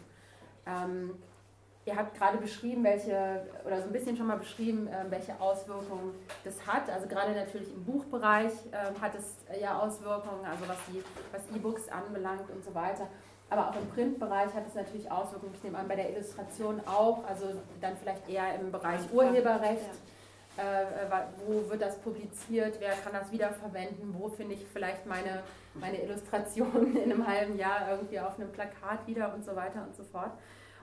Ähm, 0.65 1.15
Ihr 1.85 1.95
habt 1.95 2.15
gerade 2.15 2.37
beschrieben, 2.37 2.83
welche, 2.83 3.41
oder 3.65 3.81
so 3.81 3.87
ein 3.87 3.91
bisschen 3.91 4.15
schon 4.15 4.27
mal 4.27 4.37
beschrieben, 4.37 4.87
ähm, 4.87 5.09
welche 5.09 5.39
Auswirkungen 5.41 6.13
das 6.43 6.55
hat. 6.67 6.87
Also 6.89 7.07
gerade 7.07 7.31
natürlich 7.31 7.73
im 7.73 7.83
Buchbereich 7.83 8.51
ähm, 8.71 9.01
hat 9.01 9.15
es 9.15 9.37
ja 9.59 9.79
Auswirkungen, 9.79 10.45
also 10.45 10.67
was 10.67 10.77
die 10.87 11.03
was 11.31 11.41
E-Books 11.55 11.89
anbelangt 11.89 12.49
und 12.51 12.63
so 12.63 12.75
weiter. 12.75 13.07
Aber 13.49 13.69
auch 13.69 13.75
im 13.75 13.89
Printbereich 13.89 14.53
hat 14.53 14.67
es 14.67 14.75
natürlich 14.75 15.11
Auswirkungen. 15.11 15.53
Ich 15.55 15.63
nehme 15.63 15.79
an, 15.79 15.87
bei 15.87 15.95
der 15.95 16.11
Illustration 16.11 16.79
auch, 16.85 17.25
also 17.27 17.47
dann 17.81 17.97
vielleicht 17.97 18.29
eher 18.29 18.55
im 18.59 18.71
Bereich 18.71 19.01
Urheberrecht. 19.11 19.89
Äh, 20.57 20.85
wo 21.47 21.67
wird 21.69 21.81
das 21.81 21.97
publiziert? 21.99 22.75
Wer 22.79 22.91
kann 22.91 23.13
das 23.13 23.31
wiederverwenden? 23.31 24.13
Wo 24.17 24.29
finde 24.29 24.53
ich 24.53 24.65
vielleicht 24.71 25.05
meine, 25.07 25.41
meine 25.73 26.01
Illustration 26.01 26.95
in 27.03 27.11
einem 27.11 27.25
halben 27.25 27.57
Jahr 27.57 27.89
irgendwie 27.89 28.19
auf 28.19 28.37
einem 28.37 28.51
Plakat 28.51 29.07
wieder 29.07 29.33
und 29.33 29.43
so 29.43 29.55
weiter 29.55 29.83
und 29.83 29.95
so 29.95 30.03
fort. 30.03 30.31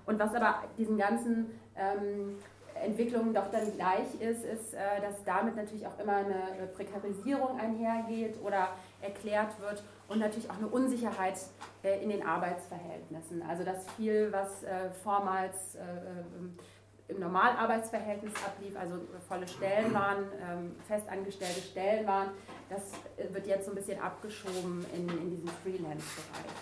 Und 0.09 0.19
was 0.19 0.35
aber 0.35 0.65
diesen 0.79 0.97
ganzen 0.97 1.51
ähm, 1.77 2.39
Entwicklungen 2.83 3.35
doch 3.35 3.51
dann 3.51 3.71
gleich 3.75 4.15
ist, 4.21 4.43
ist, 4.43 4.73
äh, 4.73 5.03
dass 5.03 5.23
damit 5.25 5.55
natürlich 5.55 5.87
auch 5.87 5.99
immer 5.99 6.17
eine, 6.17 6.67
Prekarisierung 6.75 7.61
einhergeht 7.61 8.39
oder 8.43 8.69
erklärt 9.03 9.61
wird 9.61 9.83
und 10.09 10.21
natürlich 10.21 10.49
auch 10.49 10.57
eine 10.57 10.69
Unsicherheit 10.69 11.39
äh, 11.83 12.03
in 12.03 12.09
den 12.09 12.27
Arbeitsverhältnissen. 12.27 13.43
Also 13.43 13.65
dass 13.65 13.87
viel, 13.99 14.33
was 14.33 14.63
äh, 14.63 14.91
vormals 15.03 15.75
äh, 15.75 15.81
äh, 15.81 17.13
im 17.13 17.21
Normalarbeitsverhältnis 17.21 18.33
ablief, 18.47 18.79
also 18.79 18.95
volle 19.29 19.47
Stellen 19.47 19.93
waren, 19.93 20.25
ähm, 20.43 20.77
festangestellte 20.87 21.61
Stellen 21.61 22.07
waren, 22.07 22.31
das 22.71 22.93
wird 23.31 23.47
jetzt 23.47 23.67
so 23.67 23.73
ein 23.73 23.75
bisschen 23.75 24.01
abgeschoben 24.01 24.87
in, 24.95 25.07
in 25.07 25.31
diesen 25.31 25.49
Freelance-Bereich. 25.49 26.53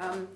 Ähm, 0.00 0.26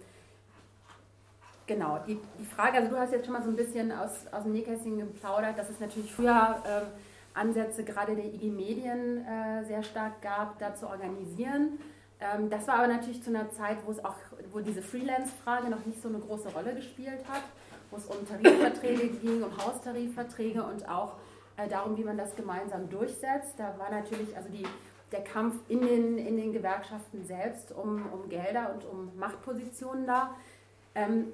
Genau, 1.69 1.99
die, 2.07 2.19
die 2.39 2.47
Frage, 2.47 2.79
also 2.79 2.89
du 2.89 2.97
hast 2.97 3.13
jetzt 3.13 3.27
schon 3.27 3.35
mal 3.35 3.43
so 3.43 3.51
ein 3.51 3.57
bisschen 3.57 3.93
aus, 3.93 4.27
aus 4.33 4.45
dem 4.45 4.53
Nähkästchen 4.53 4.99
geplaudert, 4.99 5.59
dass 5.59 5.69
es 5.69 5.79
natürlich 5.79 6.11
früher 6.11 6.57
ähm, 6.67 6.87
Ansätze 7.35 7.85
gerade 7.85 8.17
der 8.17 8.25
IG 8.25 8.51
Medien 8.51 9.19
äh, 9.27 9.63
sehr 9.67 9.83
stark 9.83 10.23
gab, 10.23 10.59
da 10.59 10.75
zu 10.75 10.89
organisieren. 10.89 11.79
Ähm, 12.21 12.49
das 12.49 12.67
war 12.67 12.77
aber 12.77 12.89
natürlich 12.89 13.23
zu 13.23 13.29
einer 13.29 13.51
Zeit, 13.51 13.77
wo 13.85 13.91
es 13.91 14.03
auch, 14.03 14.15
wo 14.51 14.61
diese 14.61 14.81
Freelance-Frage 14.81 15.69
noch 15.69 15.85
nicht 15.85 16.01
so 16.01 16.09
eine 16.09 16.21
große 16.21 16.49
Rolle 16.55 16.75
gespielt 16.75 17.21
hat, 17.29 17.43
wo 17.91 17.99
es 17.99 18.07
um 18.07 18.27
Tarifverträge 18.27 19.09
ging, 19.23 19.43
um 19.43 19.55
Haustarifverträge 19.59 20.63
und 20.63 20.89
auch 20.89 21.17
äh, 21.59 21.69
darum, 21.69 21.99
wie 21.99 22.05
man 22.05 22.17
das 22.17 22.35
gemeinsam 22.35 22.89
durchsetzt. 22.89 23.57
Da 23.59 23.79
war 23.79 23.91
natürlich 23.91 24.35
also 24.35 24.49
die, 24.49 24.65
der 25.13 25.23
Kampf 25.23 25.55
in 25.69 25.83
den, 25.83 26.17
in 26.17 26.39
den 26.39 26.55
Gewerkschaften 26.55 27.27
selbst 27.27 27.73
um, 27.73 28.11
um 28.11 28.27
Gelder 28.31 28.73
und 28.73 28.87
um 28.87 29.19
Machtpositionen 29.19 30.07
da. 30.07 30.35
Ähm, 30.95 31.27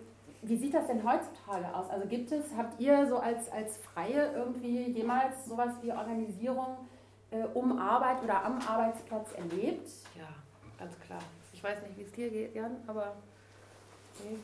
wie 0.44 0.57
sieht 0.57 0.74
das 0.74 0.87
denn 0.87 1.02
heutzutage 1.02 1.74
aus? 1.74 1.90
Also 1.90 2.07
gibt 2.07 2.30
es, 2.33 2.44
habt 2.57 2.80
ihr 2.80 3.07
so 3.07 3.18
als, 3.18 3.50
als 3.50 3.76
Freie 3.78 4.33
irgendwie 4.35 4.90
jemals 4.90 5.46
sowas 5.46 5.72
wie 5.83 5.92
Organisierung 5.92 6.76
äh, 7.30 7.44
um 7.54 7.78
Arbeit 7.78 8.22
oder 8.22 8.44
am 8.44 8.59
Arbeitsplatz 8.59 9.33
erlebt? 9.33 9.88
Ja, 10.18 10.28
ganz 10.78 10.98
klar. 11.00 11.20
Ich 11.52 11.62
weiß 11.62 11.83
nicht, 11.83 11.96
wie 11.96 12.02
es 12.02 12.12
dir 12.12 12.30
geht, 12.30 12.54
Jan, 12.54 12.76
aber 12.87 13.14
nee. 14.22 14.37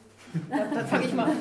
dann, 0.50 0.74
dann 0.74 0.86
fange 0.86 1.04
ich 1.04 1.12
mal 1.12 1.24
an. 1.24 1.36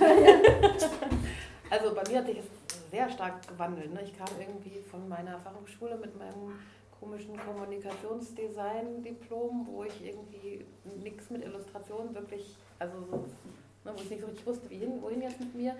also 1.69 1.95
bei 1.95 2.03
mir 2.09 2.17
hat 2.19 2.25
sich 2.25 2.37
das 2.37 2.47
sehr 2.91 3.09
stark 3.09 3.47
gewandelt. 3.47 3.93
Ne? 3.93 4.01
Ich 4.03 4.17
kam 4.17 4.27
irgendwie 4.39 4.81
von 4.91 5.07
meiner 5.07 5.39
Fachhochschule 5.39 5.95
mit 5.97 6.17
meinem 6.17 6.59
komischen 6.99 7.37
Kommunikationsdesign-Diplom, 7.37 9.67
wo 9.67 9.85
ich 9.85 10.05
irgendwie 10.05 10.65
nichts 11.01 11.29
mit 11.29 11.45
Illustration 11.45 12.13
wirklich, 12.13 12.57
also 12.77 13.01
so 13.09 13.23
Ne, 13.85 13.91
wo 13.95 14.01
ich 14.01 14.09
nicht 14.09 14.21
so 14.21 14.27
richtig 14.27 14.45
wusste, 14.45 14.69
wohin, 14.69 15.01
wohin 15.01 15.21
jetzt 15.21 15.39
mit 15.39 15.55
mir. 15.55 15.75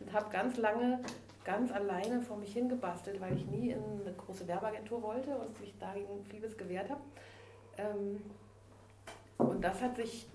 Und 0.00 0.12
habe 0.12 0.30
ganz 0.30 0.56
lange 0.56 1.00
ganz 1.44 1.72
alleine 1.72 2.20
vor 2.20 2.36
mich 2.36 2.52
hingebastelt, 2.52 3.20
weil 3.20 3.36
ich 3.36 3.46
nie 3.46 3.70
in 3.70 3.82
eine 4.02 4.12
große 4.12 4.46
Werbeagentur 4.46 5.02
wollte 5.02 5.30
und 5.30 5.58
mich 5.60 5.74
dagegen 5.78 6.24
vieles 6.28 6.56
gewehrt 6.56 6.90
habe. 6.90 7.00
Ähm, 7.78 8.22
und 9.38 9.62
das 9.62 9.80
hat 9.80 9.96
sich 9.96 10.26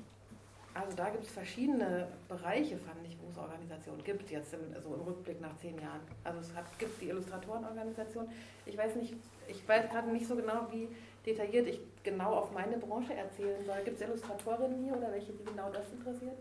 also 0.75 0.93
da 0.97 1.09
gibt 1.09 1.23
es 1.23 1.31
verschiedene 1.31 2.09
Bereiche, 2.27 2.77
fand 2.77 2.97
ich, 3.07 3.17
wo 3.21 3.29
es 3.29 3.37
Organisationen 3.37 4.03
gibt, 4.03 4.29
jetzt 4.29 4.53
im, 4.53 4.59
so 4.81 4.93
im 4.93 5.01
Rückblick 5.01 5.39
nach 5.39 5.55
zehn 5.55 5.79
Jahren. 5.79 6.01
Also 6.25 6.41
es 6.41 6.53
hat, 6.53 6.65
gibt 6.77 7.01
die 7.01 7.07
Illustratorenorganisation. 7.07 8.27
Ich 8.65 8.77
weiß 8.77 8.97
nicht, 8.97 9.15
ich 9.47 9.65
weiß 9.65 9.89
gerade 9.89 10.09
nicht 10.09 10.27
so 10.27 10.35
genau, 10.35 10.67
wie 10.71 10.89
detailliert 11.25 11.67
ich 11.67 11.79
genau 12.03 12.33
auf 12.33 12.51
meine 12.51 12.77
Branche 12.77 13.13
erzählen 13.13 13.63
soll. 13.65 13.77
Gibt 13.85 14.01
es 14.01 14.05
Illustratorinnen 14.05 14.83
hier 14.83 14.97
oder 14.97 15.13
welche, 15.13 15.31
die 15.31 15.45
genau 15.45 15.71
das 15.71 15.89
interessiert? 15.93 16.35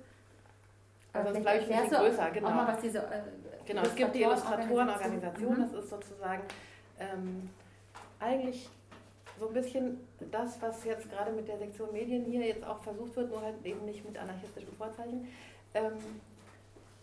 Also 1.14 1.29
das 1.29 1.38
ist, 1.38 1.42
glaube 1.42 1.59
ich, 1.59 1.72
ein 1.74 1.83
bisschen 1.83 1.98
größer, 2.00 2.31
genau. 2.31 2.48
Auch 2.48 2.55
mal, 2.55 2.68
was 2.68 2.81
diese, 2.81 2.98
äh, 2.98 3.22
Genau, 3.66 3.81
es 3.83 3.94
gibt 3.94 4.14
die 4.14 4.22
Illustratorenorganisation, 4.22 5.57
Mhm. 5.57 5.61
das 5.62 5.72
ist 5.72 5.88
sozusagen 5.88 6.42
ähm, 6.98 7.48
eigentlich 8.20 8.68
so 9.38 9.48
ein 9.48 9.55
bisschen 9.55 10.07
das, 10.31 10.61
was 10.61 10.85
jetzt 10.85 11.11
gerade 11.11 11.33
mit 11.33 11.48
der 11.48 11.57
Sektion 11.59 11.90
Medien 11.92 12.24
hier 12.27 12.46
jetzt 12.46 12.64
auch 12.64 12.79
versucht 12.83 13.16
wird, 13.16 13.31
nur 13.31 13.40
halt 13.40 13.55
eben 13.64 13.85
nicht 13.87 14.05
mit 14.05 14.18
anarchistischen 14.18 14.72
Vorzeichen, 14.77 15.27
ähm, 15.72 15.92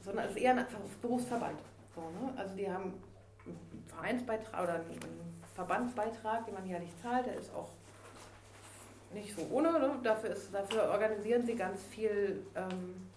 sondern 0.01 0.25
es 0.25 0.31
ist 0.31 0.37
eher 0.37 0.55
ein 0.55 0.65
Berufsverband. 1.01 1.59
So, 1.95 2.01
ne? 2.01 2.31
Also 2.37 2.55
die 2.55 2.71
haben 2.71 2.93
einen 3.45 3.83
Vereinsbeitrag 3.87 4.63
oder 4.63 4.75
einen 4.75 5.41
Verbandsbeitrag, 5.55 6.45
den 6.45 6.53
man 6.53 6.65
jährlich 6.67 6.91
zahlt, 7.01 7.25
der 7.25 7.35
ist 7.35 7.53
auch 7.55 7.69
nicht 9.13 9.35
so 9.35 9.45
ohne. 9.51 9.71
Ne? 9.73 9.99
Dafür, 10.03 10.29
ist, 10.29 10.53
dafür 10.53 10.89
organisieren 10.91 11.45
sie 11.45 11.55
ganz 11.55 11.83
viel, 11.85 12.45
ähm, 12.55 13.09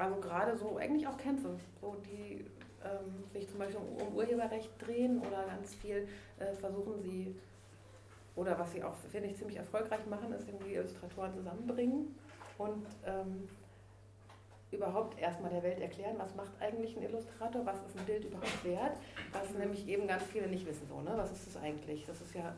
also 0.00 0.16
gerade 0.16 0.56
so 0.56 0.78
eigentlich 0.78 1.06
auch 1.06 1.16
Kämpfe, 1.18 1.56
so 1.80 1.96
die 2.06 2.44
ähm, 2.82 3.24
sich 3.32 3.48
zum 3.48 3.58
Beispiel 3.58 3.78
um 3.78 4.14
Urheberrecht 4.14 4.70
drehen 4.78 5.20
oder 5.20 5.44
ganz 5.46 5.74
viel 5.74 6.08
äh, 6.38 6.52
versuchen 6.54 7.02
sie, 7.02 7.34
oder 8.34 8.58
was 8.58 8.72
sie 8.72 8.82
auch, 8.82 8.94
finde 9.12 9.28
ich, 9.28 9.36
ziemlich 9.36 9.58
erfolgreich 9.58 10.06
machen, 10.06 10.32
ist 10.32 10.48
irgendwie 10.48 10.74
Illustratoren 10.74 11.34
zusammenbringen 11.34 12.14
und 12.56 12.86
ähm, 13.04 13.48
überhaupt 14.70 15.20
erstmal 15.20 15.50
der 15.50 15.62
Welt 15.62 15.80
erklären, 15.80 16.14
was 16.16 16.34
macht 16.34 16.52
eigentlich 16.60 16.96
ein 16.96 17.02
Illustrator, 17.02 17.66
was 17.66 17.76
ist 17.86 17.98
ein 17.98 18.06
Bild 18.06 18.24
überhaupt 18.24 18.64
wert, 18.64 18.96
was 19.32 19.50
nämlich 19.50 19.86
eben 19.88 20.06
ganz 20.06 20.22
viele 20.24 20.46
nicht 20.46 20.66
wissen, 20.66 20.86
so, 20.88 21.00
ne? 21.02 21.12
was 21.16 21.32
ist 21.32 21.48
das 21.48 21.62
eigentlich? 21.62 22.06
Das 22.06 22.20
ist 22.20 22.34
ja, 22.34 22.54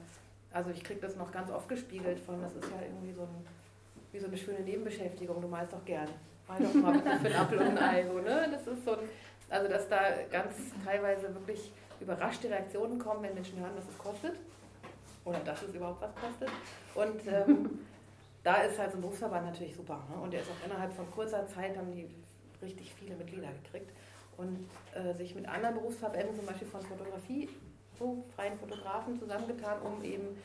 also 0.52 0.70
ich 0.70 0.84
kriege 0.84 1.00
das 1.00 1.16
noch 1.16 1.32
ganz 1.32 1.50
oft 1.50 1.68
gespiegelt 1.68 2.20
von, 2.20 2.40
das 2.40 2.54
ist 2.54 2.70
ja 2.70 2.82
irgendwie 2.82 3.12
so, 3.12 3.22
ein, 3.22 3.46
wie 4.12 4.18
so 4.20 4.26
eine 4.26 4.36
schöne 4.36 4.60
Nebenbeschäftigung, 4.60 5.40
du 5.40 5.48
malst 5.48 5.72
doch 5.72 5.84
gern. 5.84 6.08
Mal 6.48 6.62
doch 6.62 6.74
mal 6.74 6.98
für 6.98 7.26
ein 7.28 7.34
Apfel 7.34 7.58
und 7.58 7.66
ein 7.66 7.78
Ei, 7.78 8.06
so, 8.06 8.18
ne? 8.18 8.48
Das 8.50 8.66
ist 8.66 8.84
so 8.84 8.92
ein, 8.92 9.08
also 9.48 9.68
dass 9.68 9.88
da 9.88 10.00
ganz 10.30 10.56
teilweise 10.84 11.34
wirklich 11.34 11.72
überraschte 12.00 12.50
Reaktionen 12.50 12.98
kommen, 12.98 13.22
wenn 13.22 13.34
Menschen 13.34 13.60
hören, 13.60 13.72
was 13.76 13.88
es 13.88 13.98
kostet 13.98 14.38
oder 15.24 15.38
dass 15.40 15.62
es 15.62 15.74
überhaupt 15.74 16.02
was 16.02 16.14
kostet. 16.14 16.50
Und 16.94 17.26
ähm, 17.26 17.78
da 18.42 18.62
ist 18.62 18.78
halt 18.78 18.90
so 18.90 18.98
ein 18.98 19.02
Berufsverband 19.02 19.46
natürlich 19.46 19.74
super. 19.74 20.02
Ne? 20.10 20.20
Und 20.20 20.32
der 20.32 20.40
ist 20.40 20.50
auch 20.50 20.66
innerhalb 20.66 20.92
von 20.92 21.10
kurzer 21.10 21.46
Zeit, 21.46 21.76
haben 21.76 21.92
die 21.92 22.08
richtig 22.60 22.92
viele 22.94 23.14
Mitglieder 23.14 23.48
gekriegt. 23.62 23.90
Und 24.36 24.66
äh, 24.94 25.14
sich 25.14 25.34
mit 25.34 25.46
anderen 25.46 25.74
Berufsverbänden, 25.76 26.34
zum 26.34 26.46
Beispiel 26.46 26.66
von 26.66 26.82
Fotografie, 26.82 27.48
so 27.98 28.24
freien 28.34 28.58
Fotografen 28.58 29.18
zusammengetan, 29.18 29.80
um 29.82 30.02
eben 30.02 30.36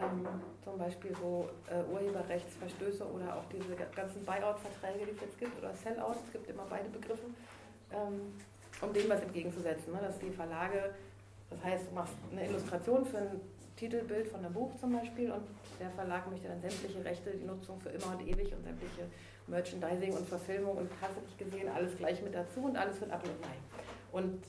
ähm, 0.00 0.26
zum 0.62 0.78
Beispiel 0.78 1.14
so 1.20 1.48
äh, 1.70 1.82
Urheberrechtsverstöße 1.92 3.04
oder 3.04 3.36
auch 3.36 3.44
diese 3.52 3.76
ganzen 3.94 4.24
Buyout-Verträge, 4.24 5.06
die 5.06 5.12
es 5.12 5.20
jetzt 5.20 5.38
gibt, 5.38 5.56
oder 5.58 5.72
Sellout, 5.74 6.16
es 6.26 6.32
gibt 6.32 6.48
immer 6.50 6.66
beide 6.68 6.88
Begriffe, 6.88 7.26
ähm, 7.92 8.34
um 8.80 8.92
dem 8.92 9.08
was 9.08 9.20
entgegenzusetzen. 9.22 9.92
Ne? 9.92 10.00
Dass 10.00 10.18
die 10.18 10.30
Verlage, 10.30 10.94
das 11.50 11.62
heißt, 11.62 11.90
du 11.90 11.94
machst 11.94 12.14
eine 12.32 12.46
Illustration 12.46 13.06
für 13.06 13.18
ein 13.18 13.40
Titelbild 13.76 14.28
von 14.28 14.40
einem 14.40 14.52
Buch 14.52 14.70
zum 14.80 14.92
Beispiel 14.92 15.30
und 15.30 15.42
der 15.80 15.90
Verlag 15.90 16.30
möchte 16.30 16.48
dann 16.48 16.60
sämtliche 16.60 17.04
Rechte, 17.04 17.30
die 17.30 17.44
Nutzung 17.44 17.80
für 17.80 17.90
immer 17.90 18.16
und 18.16 18.26
ewig 18.26 18.52
und 18.52 18.62
sämtliche 18.62 19.06
Merchandising 19.46 20.12
und 20.12 20.28
Verfilmung 20.28 20.76
und 20.76 20.90
hast 21.00 21.12
du 21.16 21.44
gesehen, 21.44 21.68
alles 21.68 21.96
gleich 21.96 22.22
mit 22.22 22.34
dazu 22.34 22.60
und 22.60 22.76
alles 22.76 23.00
wird 23.00 23.10
ab 23.10 23.22
und 23.24 23.40
nein. 23.42 23.58
Und 24.12 24.44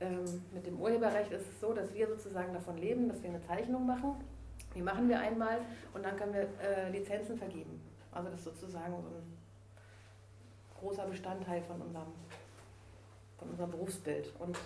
ähm, 0.00 0.42
mit 0.52 0.66
dem 0.66 0.80
Urheberrecht 0.80 1.30
ist 1.30 1.46
es 1.48 1.60
so, 1.60 1.72
dass 1.72 1.92
wir 1.94 2.08
sozusagen 2.08 2.52
davon 2.52 2.76
leben, 2.76 3.08
dass 3.08 3.22
wir 3.22 3.30
eine 3.30 3.42
Zeichnung 3.46 3.86
machen. 3.86 4.16
Die 4.74 4.82
machen 4.82 5.08
wir 5.08 5.18
einmal 5.18 5.58
und 5.94 6.04
dann 6.04 6.16
können 6.16 6.32
wir 6.32 6.48
äh, 6.62 6.90
Lizenzen 6.90 7.36
vergeben. 7.36 7.80
Also 8.12 8.30
das 8.30 8.40
ist 8.40 8.44
sozusagen 8.44 8.92
so 8.92 9.08
ein 9.08 9.38
großer 10.78 11.06
Bestandteil 11.06 11.62
von 11.62 11.80
unserem, 11.80 12.12
von 13.38 13.50
unserem 13.50 13.70
Berufsbild. 13.70 14.32
Und 14.38 14.58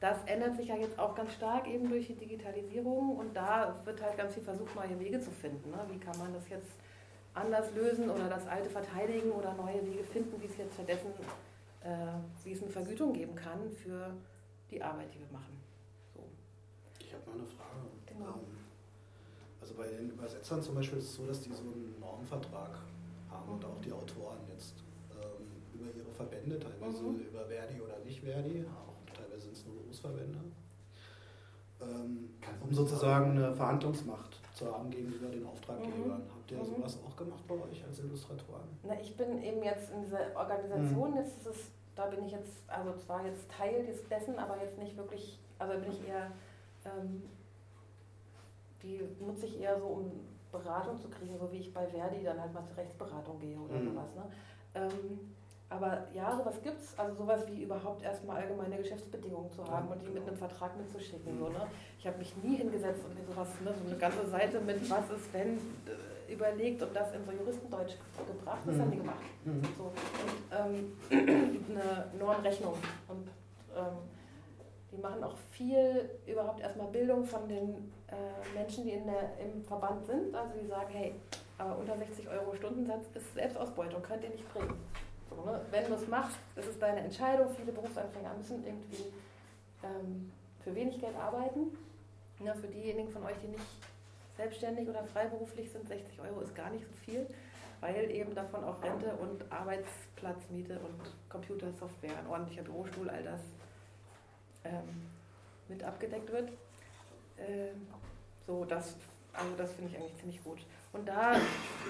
das 0.00 0.16
ändert 0.24 0.56
sich 0.56 0.68
ja 0.68 0.76
jetzt 0.76 0.98
auch 0.98 1.14
ganz 1.14 1.32
stark 1.34 1.66
eben 1.68 1.88
durch 1.88 2.06
die 2.06 2.14
Digitalisierung 2.14 3.16
und 3.16 3.36
da 3.36 3.80
wird 3.84 4.02
halt 4.02 4.16
ganz 4.16 4.34
viel 4.34 4.42
versucht, 4.42 4.74
neue 4.74 4.98
Wege 4.98 5.20
zu 5.20 5.30
finden. 5.30 5.70
Ne? 5.70 5.78
Wie 5.90 5.98
kann 5.98 6.16
man 6.18 6.32
das 6.32 6.48
jetzt 6.48 6.70
anders 7.34 7.72
lösen 7.74 8.10
oder 8.10 8.28
das 8.28 8.46
Alte 8.46 8.70
verteidigen 8.70 9.30
oder 9.30 9.54
neue 9.54 9.84
Wege 9.86 10.02
finden, 10.04 10.40
wie 10.40 10.46
es 10.46 10.56
jetzt 10.56 10.74
stattdessen, 10.74 11.10
äh, 11.82 11.86
wie 12.44 12.52
es 12.52 12.62
eine 12.62 12.70
Vergütung 12.70 13.12
geben 13.12 13.34
kann 13.34 13.70
für 13.70 14.14
die 14.70 14.82
Arbeit, 14.82 15.12
die 15.14 15.20
wir 15.20 15.32
machen. 15.32 15.60
So. 16.14 16.24
Ich 16.98 17.12
habe 17.12 17.24
mal 17.26 17.34
eine 17.34 17.46
Frage. 17.46 17.86
Genau. 18.06 18.34
Ähm, 18.38 18.59
bei 19.80 19.86
den 19.88 20.10
Übersetzern 20.10 20.62
zum 20.62 20.74
Beispiel 20.74 20.98
ist 20.98 21.04
es 21.06 21.14
so, 21.16 21.26
dass 21.26 21.40
die 21.40 21.52
so 21.52 21.62
einen 21.62 21.94
Normvertrag 21.98 22.78
haben 23.30 23.48
und 23.54 23.64
auch 23.64 23.80
die 23.82 23.90
Autoren 23.92 24.36
jetzt 24.52 24.74
ähm, 25.10 25.46
über 25.72 25.86
ihre 25.96 26.12
Verbände, 26.12 26.58
teilweise 26.58 27.02
Mhm. 27.02 27.20
über 27.20 27.46
Verdi 27.46 27.80
oder 27.80 27.98
nicht 28.04 28.20
Verdi, 28.20 28.62
auch 28.68 29.14
teilweise 29.16 29.42
sind 29.46 29.56
es 29.56 29.64
nur 29.64 29.76
Berufsverbände, 29.76 30.38
ähm, 31.80 32.28
um 32.62 32.74
sozusagen 32.74 33.30
eine 33.30 33.54
Verhandlungsmacht 33.54 34.38
zu 34.54 34.70
haben 34.70 34.90
gegenüber 34.90 35.28
den 35.28 35.46
Auftraggebern. 35.46 36.22
Habt 36.28 36.50
ihr 36.50 36.58
Mhm. 36.58 36.66
sowas 36.76 36.98
auch 37.06 37.16
gemacht 37.16 37.42
bei 37.48 37.54
euch 37.54 37.82
als 37.88 38.00
Illustratoren? 38.00 38.68
Na, 38.82 39.00
ich 39.00 39.16
bin 39.16 39.42
eben 39.42 39.62
jetzt 39.62 39.90
in 39.92 40.02
dieser 40.02 40.36
Organisation, 40.36 41.16
jetzt 41.16 41.38
ist 41.38 41.46
es, 41.46 41.56
da 41.96 42.06
bin 42.08 42.26
ich 42.26 42.32
jetzt, 42.32 42.52
also 42.68 42.92
zwar 42.98 43.24
jetzt 43.24 43.50
Teil 43.50 43.86
des, 43.86 44.06
dessen, 44.08 44.38
aber 44.38 44.60
jetzt 44.62 44.76
nicht 44.76 44.94
wirklich, 44.98 45.38
also 45.58 45.72
bin 45.80 45.90
ich 45.90 46.06
eher, 46.06 46.30
ähm, 46.84 47.22
die 48.82 49.00
nutze 49.24 49.46
ich 49.46 49.60
eher 49.60 49.78
so, 49.78 49.86
um 49.86 50.10
Beratung 50.52 50.98
zu 50.98 51.08
kriegen, 51.08 51.38
so 51.38 51.50
wie 51.52 51.58
ich 51.58 51.72
bei 51.72 51.86
Verdi 51.86 52.22
dann 52.24 52.40
halt 52.40 52.52
mal 52.52 52.64
zur 52.64 52.76
Rechtsberatung 52.76 53.38
gehe 53.38 53.58
oder 53.58 53.74
Mhm. 53.74 53.90
sowas. 53.90 54.14
Ne? 54.16 54.22
Ähm, 54.74 55.34
aber 55.68 56.08
ja, 56.12 56.36
sowas 56.36 56.60
gibt 56.62 56.80
es, 56.80 56.98
also 56.98 57.14
sowas 57.14 57.46
wie 57.46 57.62
überhaupt 57.62 58.02
erstmal 58.02 58.38
allgemeine 58.42 58.76
Geschäftsbedingungen 58.78 59.48
zu 59.52 59.64
haben 59.64 59.86
und 59.88 60.02
die 60.02 60.06
mit 60.06 60.14
genau. 60.16 60.26
einem 60.28 60.36
Vertrag 60.36 60.76
mitzuschicken. 60.76 61.34
Mhm. 61.36 61.38
So, 61.38 61.48
ne? 61.50 61.66
Ich 61.98 62.06
habe 62.06 62.18
mich 62.18 62.34
nie 62.42 62.56
hingesetzt 62.56 63.04
und 63.04 63.14
mir 63.14 63.24
sowas, 63.24 63.48
ne, 63.64 63.72
so 63.80 63.86
eine 63.88 63.96
ganze 63.96 64.26
Seite 64.26 64.60
mit 64.60 64.90
was 64.90 65.08
ist, 65.10 65.32
wenn, 65.32 65.58
äh, 65.58 66.32
überlegt 66.32 66.82
und 66.82 66.94
das 66.94 67.12
in 67.12 67.24
so 67.24 67.30
Juristendeutsch 67.32 67.94
gebracht. 68.26 68.58
Das 68.66 68.74
Mhm. 68.76 68.80
haben 68.80 68.90
die 68.90 68.96
gemacht. 68.96 69.22
Mhm. 69.44 69.62
So, 69.78 69.84
und 69.84 70.50
ähm, 70.50 70.96
eine 71.70 72.06
Normrechnung. 72.18 72.74
Und 73.06 73.28
ähm, 73.76 73.96
die 74.90 74.96
machen 74.98 75.22
auch 75.22 75.36
viel 75.52 76.10
überhaupt 76.26 76.60
erstmal 76.60 76.88
Bildung 76.88 77.24
von 77.24 77.48
den 77.48 77.92
äh, 78.10 78.58
Menschen, 78.58 78.84
die 78.84 78.92
in 78.92 79.06
der, 79.06 79.38
im 79.38 79.62
Verband 79.64 80.04
sind. 80.06 80.34
Also 80.34 80.52
die 80.60 80.66
sagen, 80.66 80.88
hey, 80.90 81.14
aber 81.58 81.76
unter 81.78 81.96
60 81.96 82.28
Euro 82.28 82.54
Stundensatz 82.54 83.06
ist 83.14 83.34
Selbstausbeutung, 83.34 84.02
könnt 84.02 84.24
ihr 84.24 84.30
nicht 84.30 84.52
bringen. 84.52 84.74
So, 85.28 85.44
ne? 85.44 85.60
Wenn 85.70 85.86
du 85.86 85.94
es 85.94 86.08
machst, 86.08 86.38
das 86.54 86.66
ist 86.66 86.80
deine 86.80 87.00
Entscheidung. 87.00 87.48
Viele 87.54 87.72
Berufsanfänger 87.72 88.34
müssen 88.34 88.64
irgendwie 88.64 89.12
ähm, 89.84 90.32
für 90.64 90.74
wenig 90.74 91.00
Geld 91.00 91.16
arbeiten. 91.16 91.76
Ja, 92.44 92.54
für 92.54 92.68
diejenigen 92.68 93.10
von 93.10 93.22
euch, 93.24 93.36
die 93.42 93.48
nicht 93.48 93.64
selbstständig 94.36 94.88
oder 94.88 95.04
freiberuflich 95.04 95.70
sind, 95.70 95.86
60 95.86 96.18
Euro 96.20 96.40
ist 96.40 96.54
gar 96.54 96.70
nicht 96.70 96.86
so 96.86 96.92
viel, 97.04 97.26
weil 97.80 98.10
eben 98.10 98.34
davon 98.34 98.64
auch 98.64 98.82
Rente 98.82 99.12
und 99.16 99.44
Arbeitsplatzmiete 99.52 100.78
und 100.78 100.98
Computersoftware, 101.28 102.18
ein 102.18 102.26
ordentlicher 102.26 102.62
Bürostuhl, 102.62 103.10
all 103.10 103.22
das 103.22 103.40
ähm, 104.64 105.10
mit 105.68 105.84
abgedeckt 105.84 106.32
wird. 106.32 106.50
Ähm, 107.38 107.86
so, 108.50 108.64
das, 108.64 108.96
also 109.32 109.52
das 109.56 109.72
finde 109.74 109.90
ich 109.92 109.96
eigentlich 109.96 110.16
ziemlich 110.16 110.42
gut. 110.42 110.58
Und 110.92 111.06
da, 111.06 111.34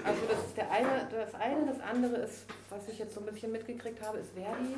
also 0.05 0.21
das 0.29 0.45
ist 0.45 0.55
der 0.55 0.69
eine, 0.69 1.07
das 1.09 1.33
eine, 1.33 1.65
das 1.65 1.79
andere 1.79 2.17
ist, 2.17 2.45
was 2.69 2.87
ich 2.87 2.99
jetzt 2.99 3.15
so 3.15 3.21
ein 3.21 3.25
bisschen 3.25 3.51
mitgekriegt 3.51 3.99
habe, 4.05 4.19
ist 4.19 4.31
Verdi. 4.33 4.75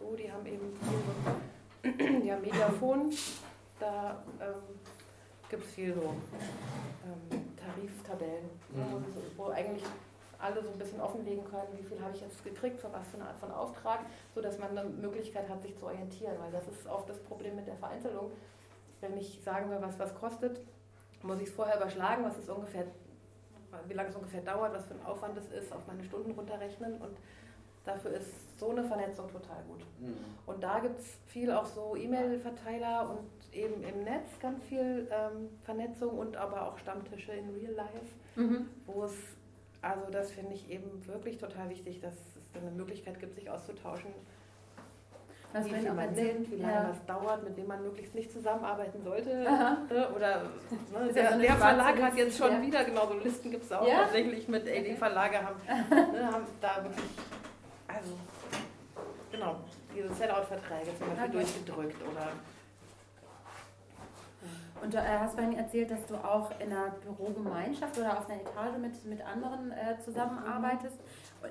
So, 0.00 0.16
die 0.16 0.32
haben 0.32 0.46
eben 0.46 0.72
viel 0.80 0.98
so, 1.06 2.20
die 2.22 2.32
haben 2.32 2.40
Mediafon, 2.40 3.12
da 3.78 4.22
ähm, 4.40 4.80
gibt 5.50 5.62
es 5.64 5.70
viel 5.72 5.92
so 5.94 6.00
ähm, 7.04 7.54
Tariftabellen, 7.56 8.48
Mhm. 8.70 9.04
wo, 9.36 9.44
wo 9.44 9.50
eigentlich 9.50 9.84
alle 10.38 10.62
so 10.62 10.70
ein 10.70 10.78
bisschen 10.78 11.00
offenlegen 11.00 11.44
können, 11.44 11.68
wie 11.78 11.82
viel 11.82 12.00
habe 12.02 12.14
ich 12.14 12.20
jetzt 12.22 12.42
gekriegt, 12.44 12.80
für 12.80 12.90
was 12.92 13.06
für 13.08 13.16
eine 13.18 13.26
Art 13.28 13.38
von 13.38 13.50
Auftrag, 13.50 14.00
sodass 14.34 14.58
man 14.58 14.70
eine 14.76 14.88
Möglichkeit 14.88 15.48
hat, 15.50 15.62
sich 15.62 15.76
zu 15.78 15.86
orientieren, 15.86 16.34
weil 16.40 16.50
das 16.50 16.66
ist 16.68 16.86
oft 16.86 17.08
das 17.10 17.18
Problem 17.20 17.56
mit 17.56 17.66
der 17.66 17.76
Vereinzelung. 17.76 18.30
Wenn 19.02 19.16
ich 19.18 19.40
sagen 19.44 19.70
will, 19.70 19.78
was 19.80 19.98
was 19.98 20.14
kostet, 20.14 20.60
muss 21.26 21.40
ich 21.40 21.48
es 21.48 21.54
vorher 21.54 21.76
überschlagen, 21.76 22.24
was 22.24 22.36
es 22.38 22.48
ungefähr, 22.48 22.84
wie 23.88 23.94
lange 23.94 24.08
es 24.08 24.16
ungefähr 24.16 24.42
dauert, 24.42 24.72
was 24.74 24.84
für 24.86 24.94
ein 24.94 25.04
Aufwand 25.04 25.36
es 25.38 25.50
ist, 25.50 25.72
auf 25.72 25.86
meine 25.86 26.02
Stunden 26.04 26.30
runterrechnen 26.32 27.00
und 27.00 27.16
dafür 27.84 28.12
ist 28.12 28.58
so 28.58 28.70
eine 28.70 28.84
Vernetzung 28.84 29.30
total 29.30 29.62
gut. 29.68 29.80
Mhm. 30.00 30.16
Und 30.46 30.62
da 30.62 30.80
gibt 30.80 30.98
es 31.00 31.06
viel 31.26 31.52
auch 31.52 31.66
so 31.66 31.94
E-Mail-Verteiler 31.96 33.10
und 33.10 33.54
eben 33.54 33.82
im 33.82 34.02
Netz 34.04 34.38
ganz 34.40 34.62
viel 34.64 35.08
ähm, 35.10 35.50
Vernetzung 35.64 36.18
und 36.18 36.36
aber 36.36 36.66
auch 36.68 36.78
Stammtische 36.78 37.32
in 37.32 37.50
Real 37.50 37.72
Life, 37.72 38.14
Mhm. 38.36 38.68
wo 38.86 39.04
es 39.04 39.14
Also 39.82 40.10
das 40.10 40.30
finde 40.32 40.54
ich 40.54 40.68
eben 40.70 41.06
wirklich 41.06 41.38
total 41.38 41.70
wichtig, 41.70 42.00
dass 42.00 42.14
es 42.14 42.60
eine 42.60 42.70
Möglichkeit 42.70 43.20
gibt, 43.20 43.34
sich 43.34 43.48
auszutauschen. 43.50 44.10
Was 45.56 45.66
wie 45.66 45.72
wenn 45.72 45.80
viel 45.80 45.92
man 45.92 46.12
nimmt, 46.12 46.50
wie 46.50 46.56
lange 46.56 46.72
ja. 46.72 46.88
das 46.88 47.06
dauert, 47.06 47.44
mit 47.44 47.56
wem 47.56 47.66
man 47.66 47.82
möglichst 47.82 48.14
nicht 48.14 48.30
zusammenarbeiten 48.30 49.02
sollte. 49.02 49.46
Aha. 49.48 49.78
Ne? 49.88 50.08
Oder 50.14 50.42
ne, 50.92 51.12
der, 51.14 51.32
so 51.32 51.40
der 51.40 51.56
Verlag 51.56 52.02
hat 52.02 52.14
jetzt 52.16 52.36
schon 52.36 52.52
ja. 52.52 52.62
wieder, 52.62 52.84
genau 52.84 53.06
so 53.06 53.14
Listen 53.14 53.50
gibt 53.50 53.64
es 53.64 53.72
auch 53.72 53.86
Ja? 53.86 54.02
tatsächlich 54.02 54.48
mit, 54.48 54.66
ey, 54.66 54.82
die 54.82 54.90
Okay. 54.90 54.96
Verlage 54.96 55.38
haben, 55.38 55.56
ne, 56.12 56.26
haben 56.30 56.44
da 56.60 56.76
wirklich, 56.82 57.10
also 57.88 58.12
genau, 59.32 59.56
diese 59.94 60.12
Sellout-Verträge 60.14 60.90
zum 60.98 61.08
Beispiel 61.08 61.24
Okay. 61.24 61.32
durchgedrückt 61.32 62.02
oder 62.02 62.28
Und 64.82 64.92
du 64.92 64.98
äh, 64.98 65.18
hast 65.18 65.34
vorhin 65.34 65.56
erzählt, 65.56 65.90
dass 65.90 66.04
du 66.06 66.16
auch 66.16 66.50
in 66.60 66.70
einer 66.70 66.90
Bürogemeinschaft 67.02 67.98
oder 67.98 68.18
auf 68.18 68.28
einer 68.28 68.40
Etage 68.42 68.78
mit, 68.78 69.04
mit 69.06 69.26
anderen 69.26 69.72
äh, 69.72 69.98
zusammenarbeitest. 70.04 70.98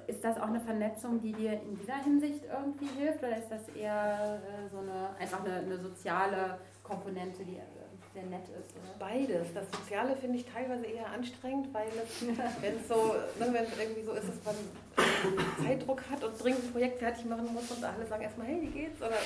Ist 0.07 0.23
das 0.23 0.37
auch 0.37 0.47
eine 0.47 0.59
Vernetzung, 0.59 1.21
die 1.21 1.31
dir 1.31 1.53
in 1.53 1.77
dieser 1.77 1.95
Hinsicht 2.03 2.41
irgendwie 2.45 2.87
hilft 2.99 3.19
oder 3.19 3.37
ist 3.37 3.49
das 3.49 3.67
eher 3.75 4.41
äh, 4.43 4.69
so 4.69 4.79
eine 4.79 5.15
einfach 5.19 5.43
eine, 5.43 5.57
eine 5.57 5.77
soziale 5.77 6.59
Komponente, 6.83 7.43
die 7.43 7.55
äh, 7.55 7.61
sehr 8.13 8.23
nett 8.23 8.47
ist? 8.49 8.71
Oder? 8.71 8.99
Beides. 8.99 9.53
Das 9.53 9.65
Soziale 9.71 10.15
finde 10.15 10.37
ich 10.37 10.45
teilweise 10.45 10.85
eher 10.85 11.07
anstrengend, 11.07 11.73
weil 11.73 11.87
wenn 12.61 12.75
es 12.75 12.87
so, 12.87 13.15
ne, 13.39 13.53
wenn 13.53 13.63
es 13.63 13.79
irgendwie 13.79 14.03
so 14.03 14.11
ist, 14.13 14.27
dass 14.27 14.43
man 14.45 14.55
Zeitdruck 15.63 16.01
hat 16.09 16.23
und 16.23 16.43
dringend 16.43 16.65
ein 16.65 16.71
Projekt 16.71 16.99
fertig 16.99 17.25
machen 17.25 17.53
muss 17.53 17.69
und 17.71 17.83
alle 17.83 18.05
sagen 18.05 18.23
erstmal, 18.23 18.47
hey, 18.47 18.61
wie 18.61 18.67
geht's? 18.67 19.01
Oder, 19.01 19.17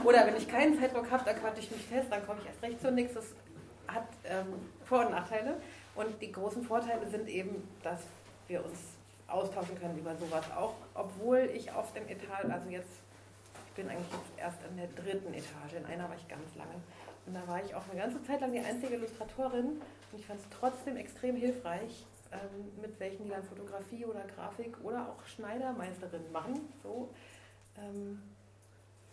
oder 0.04 0.26
wenn 0.26 0.36
ich 0.36 0.48
keinen 0.48 0.78
Zeitdruck 0.78 1.10
habe, 1.10 1.24
dann 1.24 1.36
quatsche 1.36 1.60
ich 1.60 1.70
mich 1.70 1.84
fest, 1.86 2.08
dann 2.10 2.24
komme 2.26 2.40
ich 2.40 2.46
erst 2.46 2.62
recht 2.62 2.80
zu 2.80 2.90
nichts. 2.90 3.14
Das 3.14 3.34
hat 3.86 4.08
ähm, 4.24 4.46
Vor- 4.84 5.06
und 5.06 5.12
Nachteile. 5.12 5.56
Und 5.94 6.20
die 6.20 6.30
großen 6.30 6.62
Vorteile 6.62 7.08
sind 7.08 7.28
eben, 7.28 7.68
dass 7.82 8.02
wir 8.46 8.64
uns 8.64 8.97
austauschen 9.28 9.78
können 9.78 9.98
über 9.98 10.16
sowas. 10.16 10.44
Auch 10.56 10.74
obwohl 10.94 11.50
ich 11.54 11.70
auf 11.72 11.92
dem 11.92 12.08
Etage, 12.08 12.50
also 12.50 12.68
jetzt, 12.68 12.90
ich 13.68 13.72
bin 13.74 13.88
eigentlich 13.88 14.10
jetzt 14.10 14.38
erst 14.38 14.58
in 14.68 14.76
der 14.76 14.88
dritten 14.88 15.32
Etage, 15.34 15.74
in 15.76 15.84
einer 15.86 16.08
war 16.08 16.16
ich 16.16 16.26
ganz 16.26 16.54
lange. 16.56 16.74
Und 17.26 17.34
da 17.34 17.46
war 17.46 17.62
ich 17.62 17.74
auch 17.74 17.82
eine 17.90 18.00
ganze 18.00 18.22
Zeit 18.22 18.40
lang 18.40 18.52
die 18.52 18.60
einzige 18.60 18.94
Illustratorin 18.94 19.80
und 20.12 20.18
ich 20.18 20.26
fand 20.26 20.40
es 20.40 20.46
trotzdem 20.48 20.96
extrem 20.96 21.36
hilfreich, 21.36 22.06
ähm, 22.32 22.72
mit 22.80 22.98
welchen 22.98 23.24
die 23.24 23.30
dann 23.30 23.44
Fotografie 23.44 24.06
oder 24.06 24.22
Grafik 24.34 24.76
oder 24.82 25.08
auch 25.08 25.24
Schneidermeisterin 25.26 26.32
machen, 26.32 26.72
so 26.82 27.10
ähm, 27.76 28.22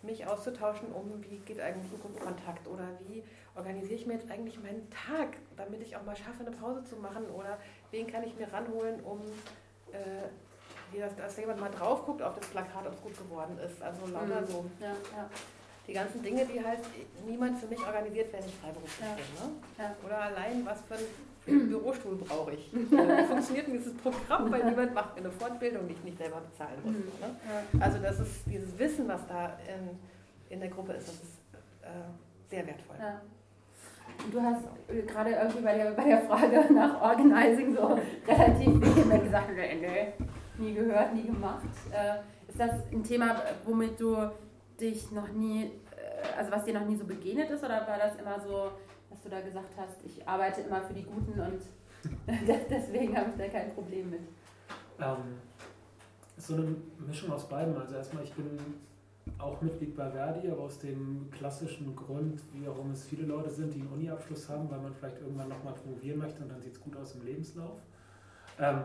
mich 0.02 0.26
auszutauschen, 0.26 0.92
um 0.94 1.22
wie 1.30 1.38
geht 1.40 1.60
eigentlich 1.60 1.92
Zukunftskontakt 1.92 2.68
oder 2.68 2.88
wie 3.08 3.24
organisiere 3.56 3.96
ich 3.96 4.06
mir 4.06 4.14
jetzt 4.14 4.30
eigentlich 4.32 4.62
meinen 4.62 4.90
Tag, 4.90 5.38
damit 5.58 5.82
ich 5.82 5.98
auch 5.98 6.04
mal 6.04 6.16
schaffe, 6.16 6.42
eine 6.46 6.52
Pause 6.52 6.84
zu 6.84 6.96
machen 6.98 7.26
oder 7.30 7.58
wen 7.92 8.08
kann 8.08 8.24
ich 8.24 8.36
mir 8.36 8.52
ranholen, 8.52 9.02
um 9.02 9.22
äh, 9.96 10.94
wie 10.94 11.00
das, 11.00 11.16
dass 11.16 11.38
jemand 11.38 11.60
mal 11.60 11.72
drauf 11.72 12.06
guckt 12.06 12.22
auf 12.22 12.36
das 12.38 12.48
Plakat, 12.48 12.86
ob 12.86 12.94
es 12.94 13.02
gut 13.02 13.18
geworden 13.18 13.58
ist. 13.60 13.82
Also 13.82 14.06
lauter 14.12 14.42
Mhm. 14.42 14.48
so 14.48 14.66
Ja, 14.80 14.88
ja, 14.88 15.30
die 15.88 15.94
ganzen 15.94 16.22
Dinge, 16.24 16.46
die 16.46 16.64
halt 16.64 16.80
niemand 17.26 17.60
für 17.60 17.68
mich 17.68 17.80
organisiert, 17.80 18.32
wenn 18.34 18.46
ich 18.46 18.54
freiberuflich 18.56 19.08
Ja. 19.08 19.16
bin. 19.16 19.86
Ne? 19.86 19.96
Oder 20.06 20.22
allein, 20.22 20.66
was 20.66 20.80
für 20.82 20.96
einen 21.52 21.68
Bürostuhl 21.70 22.16
brauche 22.16 22.54
ich? 22.54 22.74
Äh, 22.74 22.78
Wie 22.92 23.26
funktioniert 23.28 23.68
denn 23.68 23.74
dieses 23.78 23.96
Programm, 23.98 24.52
weil 24.52 24.64
niemand 24.66 24.94
macht 24.94 25.16
mir 25.16 25.22
eine 25.22 25.32
Fortbildung, 25.32 25.88
die 25.88 25.94
ich 25.94 26.04
nicht 26.04 26.18
selber 26.18 26.42
bezahlen 26.42 26.80
muss. 26.84 26.94
Mhm. 26.94 27.12
Ne? 27.22 27.84
Also 27.84 28.00
das 28.00 28.20
ist 28.20 28.46
dieses 28.48 28.78
Wissen, 28.80 29.08
was 29.08 29.22
da 29.28 29.58
in, 29.68 30.00
in 30.54 30.60
der 30.60 30.70
Gruppe 30.70 30.94
ist, 30.94 31.08
das 31.08 31.16
ist 31.16 31.40
äh, 31.84 31.88
sehr 32.50 32.66
wertvoll. 32.68 32.96
Du 34.32 34.42
hast 34.42 34.64
äh, 34.88 35.02
gerade 35.04 35.32
irgendwie 35.32 35.62
bei 35.62 35.78
der, 35.78 35.92
bei 35.92 36.04
der 36.04 36.22
Frage 36.22 36.66
nach 36.74 37.02
Organizing 37.02 37.76
so 37.76 38.00
relativ 38.28 38.82
vehement 38.82 39.24
gesagt, 39.24 39.50
nee, 39.56 40.14
nie 40.58 40.74
gehört, 40.74 41.14
nie 41.14 41.24
gemacht. 41.24 41.66
Äh, 41.92 42.20
ist 42.50 42.60
das 42.60 42.72
ein 42.92 43.04
Thema, 43.04 43.36
womit 43.66 44.00
du 44.00 44.32
dich 44.80 45.12
noch 45.12 45.30
nie, 45.30 45.64
äh, 45.64 46.38
also 46.38 46.52
was 46.52 46.64
dir 46.64 46.74
noch 46.74 46.86
nie 46.86 46.96
so 46.96 47.06
begegnet 47.06 47.50
ist, 47.50 47.64
oder 47.64 47.88
war 47.88 47.98
das 47.98 48.16
immer 48.16 48.40
so, 48.40 48.72
dass 49.10 49.22
du 49.22 49.30
da 49.30 49.42
gesagt 49.42 49.74
hast, 49.78 49.98
ich 50.06 50.28
arbeite 50.28 50.62
immer 50.62 50.82
für 50.82 50.94
die 50.94 51.04
Guten 51.04 51.40
und 51.40 51.62
deswegen 52.70 53.18
habe 53.18 53.32
ich 53.32 53.38
da 53.38 53.48
kein 53.48 53.74
Problem 53.74 54.10
mit? 54.12 54.22
Ähm, 55.00 55.40
ist 56.38 56.48
so 56.48 56.56
eine 56.56 56.76
Mischung 57.06 57.32
aus 57.32 57.48
beidem. 57.48 57.78
Also 57.78 57.96
erstmal, 57.96 58.24
ich 58.24 58.34
bin 58.34 58.58
auch 59.40 59.62
Mitglied 59.62 59.96
bei 59.96 60.10
Verdi, 60.10 60.50
aber 60.50 60.62
aus 60.62 60.80
dem 60.80 61.30
klassischen 61.32 61.96
Grund, 61.96 62.40
warum 62.64 62.92
es 62.92 63.06
viele 63.06 63.26
Leute 63.26 63.50
sind, 63.50 63.74
die 63.74 63.82
einen 63.82 63.90
Uni-Abschluss 63.90 64.50
haben, 64.50 64.70
weil 64.70 64.80
man 64.80 64.94
vielleicht 64.94 65.20
irgendwann 65.20 65.50
nochmal 65.50 65.74
promovieren 65.74 66.20
möchte 66.20 66.44
und 66.44 66.50
dann 66.50 66.62
sieht 66.62 66.74
es 66.74 66.82
gut 66.82 66.96
aus 66.98 67.16
im 67.16 67.26
Lebenslauf. 67.26 67.80
Ähm, 68.60 68.84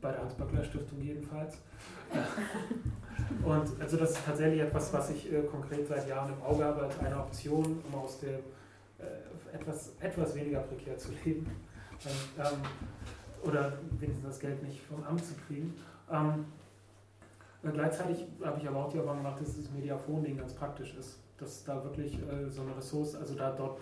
bei 0.00 0.10
der 0.10 0.22
Hans-Böckler-Stiftung 0.22 1.00
jedenfalls. 1.00 1.58
Und 3.44 3.80
also 3.80 3.96
das 3.96 4.10
ist 4.10 4.24
tatsächlich 4.24 4.60
etwas, 4.60 4.92
was 4.92 5.10
ich 5.10 5.32
äh, 5.32 5.42
konkret 5.42 5.86
seit 5.86 6.08
Jahren 6.08 6.32
im 6.32 6.42
Auge 6.42 6.64
habe 6.64 6.82
als 6.82 6.98
eine 6.98 7.16
Option, 7.16 7.78
um 7.86 7.94
aus 7.94 8.18
dem 8.18 8.40
äh, 8.98 9.54
etwas, 9.54 9.92
etwas 10.00 10.34
weniger 10.34 10.60
prekär 10.60 10.98
zu 10.98 11.10
leben. 11.24 11.46
Ähm, 12.38 12.44
oder 13.42 13.72
wenigstens 13.98 14.26
das 14.26 14.40
Geld 14.40 14.62
nicht 14.62 14.80
vom 14.82 15.02
Amt 15.04 15.24
zu 15.24 15.34
kriegen. 15.46 15.74
Ähm, 16.10 16.16
äh, 16.28 16.55
gleichzeitig 17.72 18.26
habe 18.44 18.58
ich 18.60 18.68
aber 18.68 18.84
auch 18.84 18.90
die 18.90 18.98
Erfahrung 18.98 19.22
gemacht, 19.22 19.40
dass 19.40 19.56
das 19.56 19.70
Mediafon-Ding 19.70 20.36
ganz 20.36 20.54
praktisch 20.54 20.94
ist. 20.96 21.18
Dass 21.38 21.64
da 21.64 21.82
wirklich 21.84 22.14
äh, 22.14 22.48
so 22.48 22.62
eine 22.62 22.76
Ressource, 22.76 23.14
also 23.14 23.34
da 23.34 23.50
dort 23.50 23.80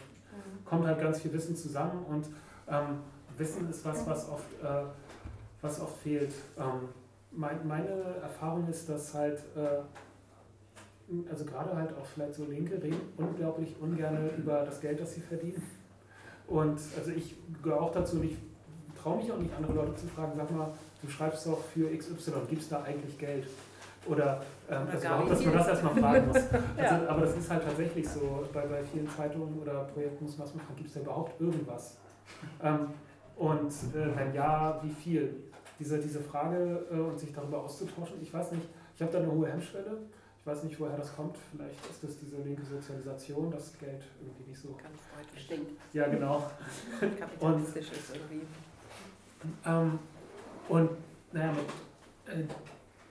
kommt 0.65 0.87
halt 0.87 0.99
ganz 0.99 1.21
viel 1.21 1.33
Wissen 1.33 1.57
zusammen 1.57 2.05
und 2.07 2.27
ähm, 2.69 2.99
Wissen 3.37 3.69
ist 3.69 3.85
was, 3.85 4.07
was 4.07 4.29
oft, 4.29 4.63
äh, 4.63 4.85
was 5.61 5.81
oft 5.81 5.97
fehlt. 5.99 6.33
Ähm, 6.59 6.89
mein, 7.31 7.67
meine 7.67 7.89
Erfahrung 8.23 8.69
ist, 8.69 8.89
dass 8.89 9.15
halt, 9.15 9.41
äh, 9.57 9.81
also 11.29 11.45
gerade 11.45 11.77
halt 11.77 11.91
auch 11.97 12.07
vielleicht 12.07 12.35
so 12.35 12.45
Linke 12.45 12.83
reden 12.83 13.01
unglaublich 13.17 13.75
ungern 13.81 14.31
über 14.39 14.65
das 14.65 14.81
Geld, 14.81 15.01
das 15.01 15.15
sie 15.15 15.21
verdienen. 15.21 15.63
Und 16.47 16.79
also 16.97 17.11
ich 17.11 17.37
gehöre 17.63 17.81
auch 17.81 17.93
dazu, 17.93 18.17
und 18.17 18.25
ich 18.25 18.37
traue 19.03 19.19
mich 19.19 19.33
auch 19.33 19.39
nicht, 19.39 19.55
andere 19.55 19.73
Leute 19.73 19.95
zu 19.97 20.07
fragen, 20.07 20.33
sag 20.37 20.51
mal, 20.51 20.73
du 21.03 21.09
schreibst 21.09 21.47
doch 21.47 21.63
für 21.63 21.97
XY, 21.97 22.33
gibt 22.49 22.63
es 22.63 22.69
da 22.69 22.83
eigentlich 22.83 23.19
Geld? 23.19 23.47
Oder, 24.07 24.43
ähm, 24.69 24.83
Oder 24.83 24.93
also 24.93 25.07
überhaupt, 25.07 25.31
dass 25.31 25.45
man 25.45 25.55
das 25.55 25.69
erstmal 25.69 25.95
fragen 25.95 26.27
muss. 26.29 26.37
Also, 26.77 26.95
Ja. 26.95 27.09
Aber 27.09 27.21
das 27.23 27.37
ist 27.37 27.51
halt 27.51 27.65
tatsächlich 27.65 28.09
so, 28.09 28.47
bei, 28.53 28.67
bei 28.67 28.83
vielen 28.83 29.09
Zeitungen 29.09 29.59
oder 29.61 29.85
Projekten 29.85 30.25
muss 30.25 30.37
man 30.37 30.47
erstmal 30.47 30.65
fragen, 30.65 30.77
gibt 30.77 30.89
es 30.89 30.95
da 30.95 31.01
überhaupt 31.01 31.41
irgendwas? 31.41 31.97
Ähm, 32.63 32.89
und 33.37 33.71
äh, 33.71 34.17
wenn 34.17 34.35
ja, 34.35 34.81
wie 34.83 34.91
viel? 34.91 35.35
Diese, 35.79 35.99
diese 35.99 36.21
Frage 36.21 36.87
äh, 36.93 36.95
und 36.95 37.19
sich 37.19 37.33
darüber 37.33 37.63
auszutauschen, 37.65 38.23
ich 38.23 38.33
weiß 38.33 38.53
nicht, 38.53 38.69
ich 38.95 39.03
habe 39.03 39.11
da 39.11 39.19
eine 39.19 39.31
hohe 39.31 39.49
Hemmschwelle. 39.49 39.99
Ich 40.39 40.47
weiß 40.47 40.63
nicht, 40.65 40.79
woher 40.79 40.97
das 40.97 41.17
kommt. 41.17 41.37
Vielleicht 41.51 41.85
ist 41.91 42.05
das 42.05 42.19
diese 42.19 42.37
linke 42.43 42.63
Sozialisation, 42.65 43.51
dass 43.51 43.77
Geld 43.79 44.05
irgendwie 44.21 44.51
nicht 44.51 44.61
so. 44.61 44.69
Ganz 44.69 45.01
deutlich. 45.17 45.43
Stinkt. 45.43 45.73
Ja, 45.95 46.07
genau. 46.07 46.51
Kapitalistisch 47.01 47.91
ist 47.93 48.15
irgendwie. 48.15 48.47
Ähm, 49.67 49.99
und 50.69 50.91
naja, 51.33 51.53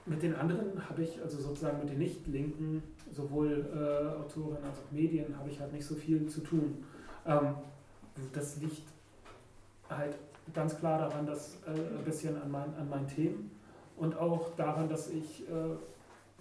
mit, 0.06 0.22
den 0.22 0.36
anderen 0.36 0.88
habe 0.90 1.04
ich, 1.04 1.22
also 1.22 1.40
sozusagen 1.40 1.80
mit 1.80 1.90
den 1.90 2.00
Nicht-Linken, 2.00 2.84
sowohl 3.12 3.66
äh, 3.74 4.20
Autoren 4.22 4.58
als 4.64 4.80
auch 4.80 4.92
Medien, 4.92 5.38
habe 5.38 5.50
ich 5.50 5.60
halt 5.60 5.72
nicht 5.74 5.86
so 5.86 5.96
viel 5.96 6.28
zu 6.28 6.42
tun. 6.42 6.84
Ähm, 7.26 7.56
das 8.34 8.58
liegt 8.58 8.84
halt 9.90 10.16
ganz 10.54 10.78
klar 10.78 11.00
daran, 11.00 11.26
dass 11.26 11.58
äh, 11.66 11.72
ein 11.72 12.04
bisschen 12.04 12.42
an, 12.42 12.52
mein, 12.52 12.74
an 12.76 12.90
meinen 12.90 13.08
Themen 13.08 13.52
und 13.98 14.18
auch 14.18 14.56
daran, 14.56 14.90
dass 14.90 15.10
ich 15.10 15.48
äh, 15.50 15.54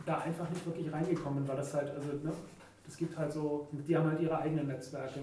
da 0.06 0.18
einfach 0.18 0.48
nicht 0.50 0.64
wirklich 0.66 0.92
reingekommen 0.92 1.40
bin, 1.40 1.48
weil 1.48 1.56
das 1.56 1.74
halt, 1.74 1.90
also, 1.90 2.08
ne, 2.08 2.32
das 2.84 2.96
gibt 2.96 3.16
halt 3.16 3.32
so, 3.32 3.68
die 3.72 3.96
haben 3.96 4.10
halt 4.10 4.20
ihre 4.20 4.38
eigenen 4.38 4.66
Netzwerke. 4.66 5.20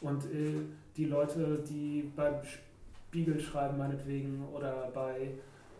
Und 0.00 0.24
äh, 0.26 0.60
die 0.96 1.06
Leute, 1.06 1.62
die 1.68 2.10
beim 2.14 2.34
Spiegel 2.42 3.40
schreiben, 3.40 3.78
meinetwegen, 3.78 4.44
oder 4.54 4.90
bei 4.94 5.32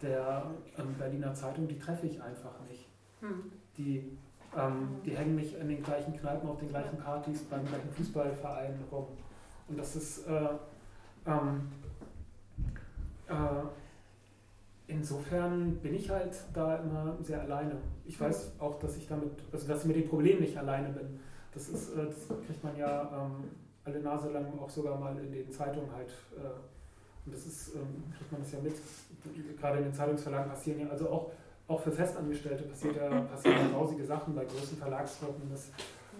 der 0.02 0.50
ähm, 0.78 0.94
Berliner 0.98 1.34
Zeitung, 1.34 1.68
die 1.68 1.78
treffe 1.78 2.06
ich 2.06 2.22
einfach 2.22 2.60
nicht. 2.68 2.88
Hm. 3.20 3.52
Die, 3.76 4.16
ähm, 4.56 5.00
die 5.04 5.16
hängen 5.16 5.36
nicht 5.36 5.54
in 5.54 5.68
den 5.68 5.82
gleichen 5.82 6.16
Kneipen, 6.18 6.48
auf 6.48 6.58
den 6.58 6.68
gleichen 6.68 6.98
Partys, 6.98 7.42
beim 7.44 7.66
gleichen 7.66 7.90
Fußballverein 7.90 8.78
rum. 8.90 9.06
Und 9.68 9.78
das 9.78 9.96
ist 9.96 10.26
äh, 10.26 10.48
ähm, 11.26 11.68
äh, 13.28 13.32
insofern 14.88 15.76
bin 15.76 15.94
ich 15.94 16.10
halt 16.10 16.36
da 16.52 16.76
immer 16.76 17.16
sehr 17.22 17.40
alleine. 17.42 17.76
Ich 18.04 18.20
weiß 18.20 18.52
auch, 18.58 18.78
dass 18.78 18.96
ich 18.96 19.06
damit, 19.06 19.30
also 19.52 19.66
dass 19.68 19.82
ich 19.82 19.86
mit 19.86 19.96
dem 19.96 20.08
Problem 20.08 20.40
nicht 20.40 20.56
alleine 20.56 20.88
bin. 20.90 21.20
Das 21.54 21.68
ist, 21.68 21.94
äh, 21.94 22.06
das 22.06 22.28
kriegt 22.46 22.62
man 22.62 22.76
ja 22.76 23.02
ähm, 23.02 23.50
alle 23.84 24.00
Nase 24.00 24.30
lang 24.30 24.58
auch 24.58 24.70
sogar 24.70 24.98
mal 24.98 25.16
in 25.18 25.30
den 25.32 25.50
Zeitungen 25.50 25.90
halt. 25.92 26.10
Äh, 26.36 27.26
und 27.26 27.34
das 27.34 27.46
ist, 27.46 27.74
ähm, 27.74 28.04
kriegt 28.16 28.32
man 28.32 28.40
das 28.40 28.52
ja 28.52 28.60
mit. 28.60 28.74
Gerade 29.58 29.78
in 29.78 29.84
den 29.84 29.94
Zeitungsverlagen 29.94 30.50
passieren 30.50 30.80
ja, 30.80 30.88
also 30.88 31.08
auch, 31.08 31.30
auch 31.68 31.80
für 31.80 31.92
Festangestellte 31.92 32.64
passiert 32.64 32.96
ja, 32.96 33.08
passieren 33.22 33.58
ja 33.58 33.68
grausige 33.68 34.04
Sachen 34.04 34.34
bei 34.34 34.44
großen 34.44 34.78
Verlagsgruppen, 34.78 35.50
dass 35.50 35.70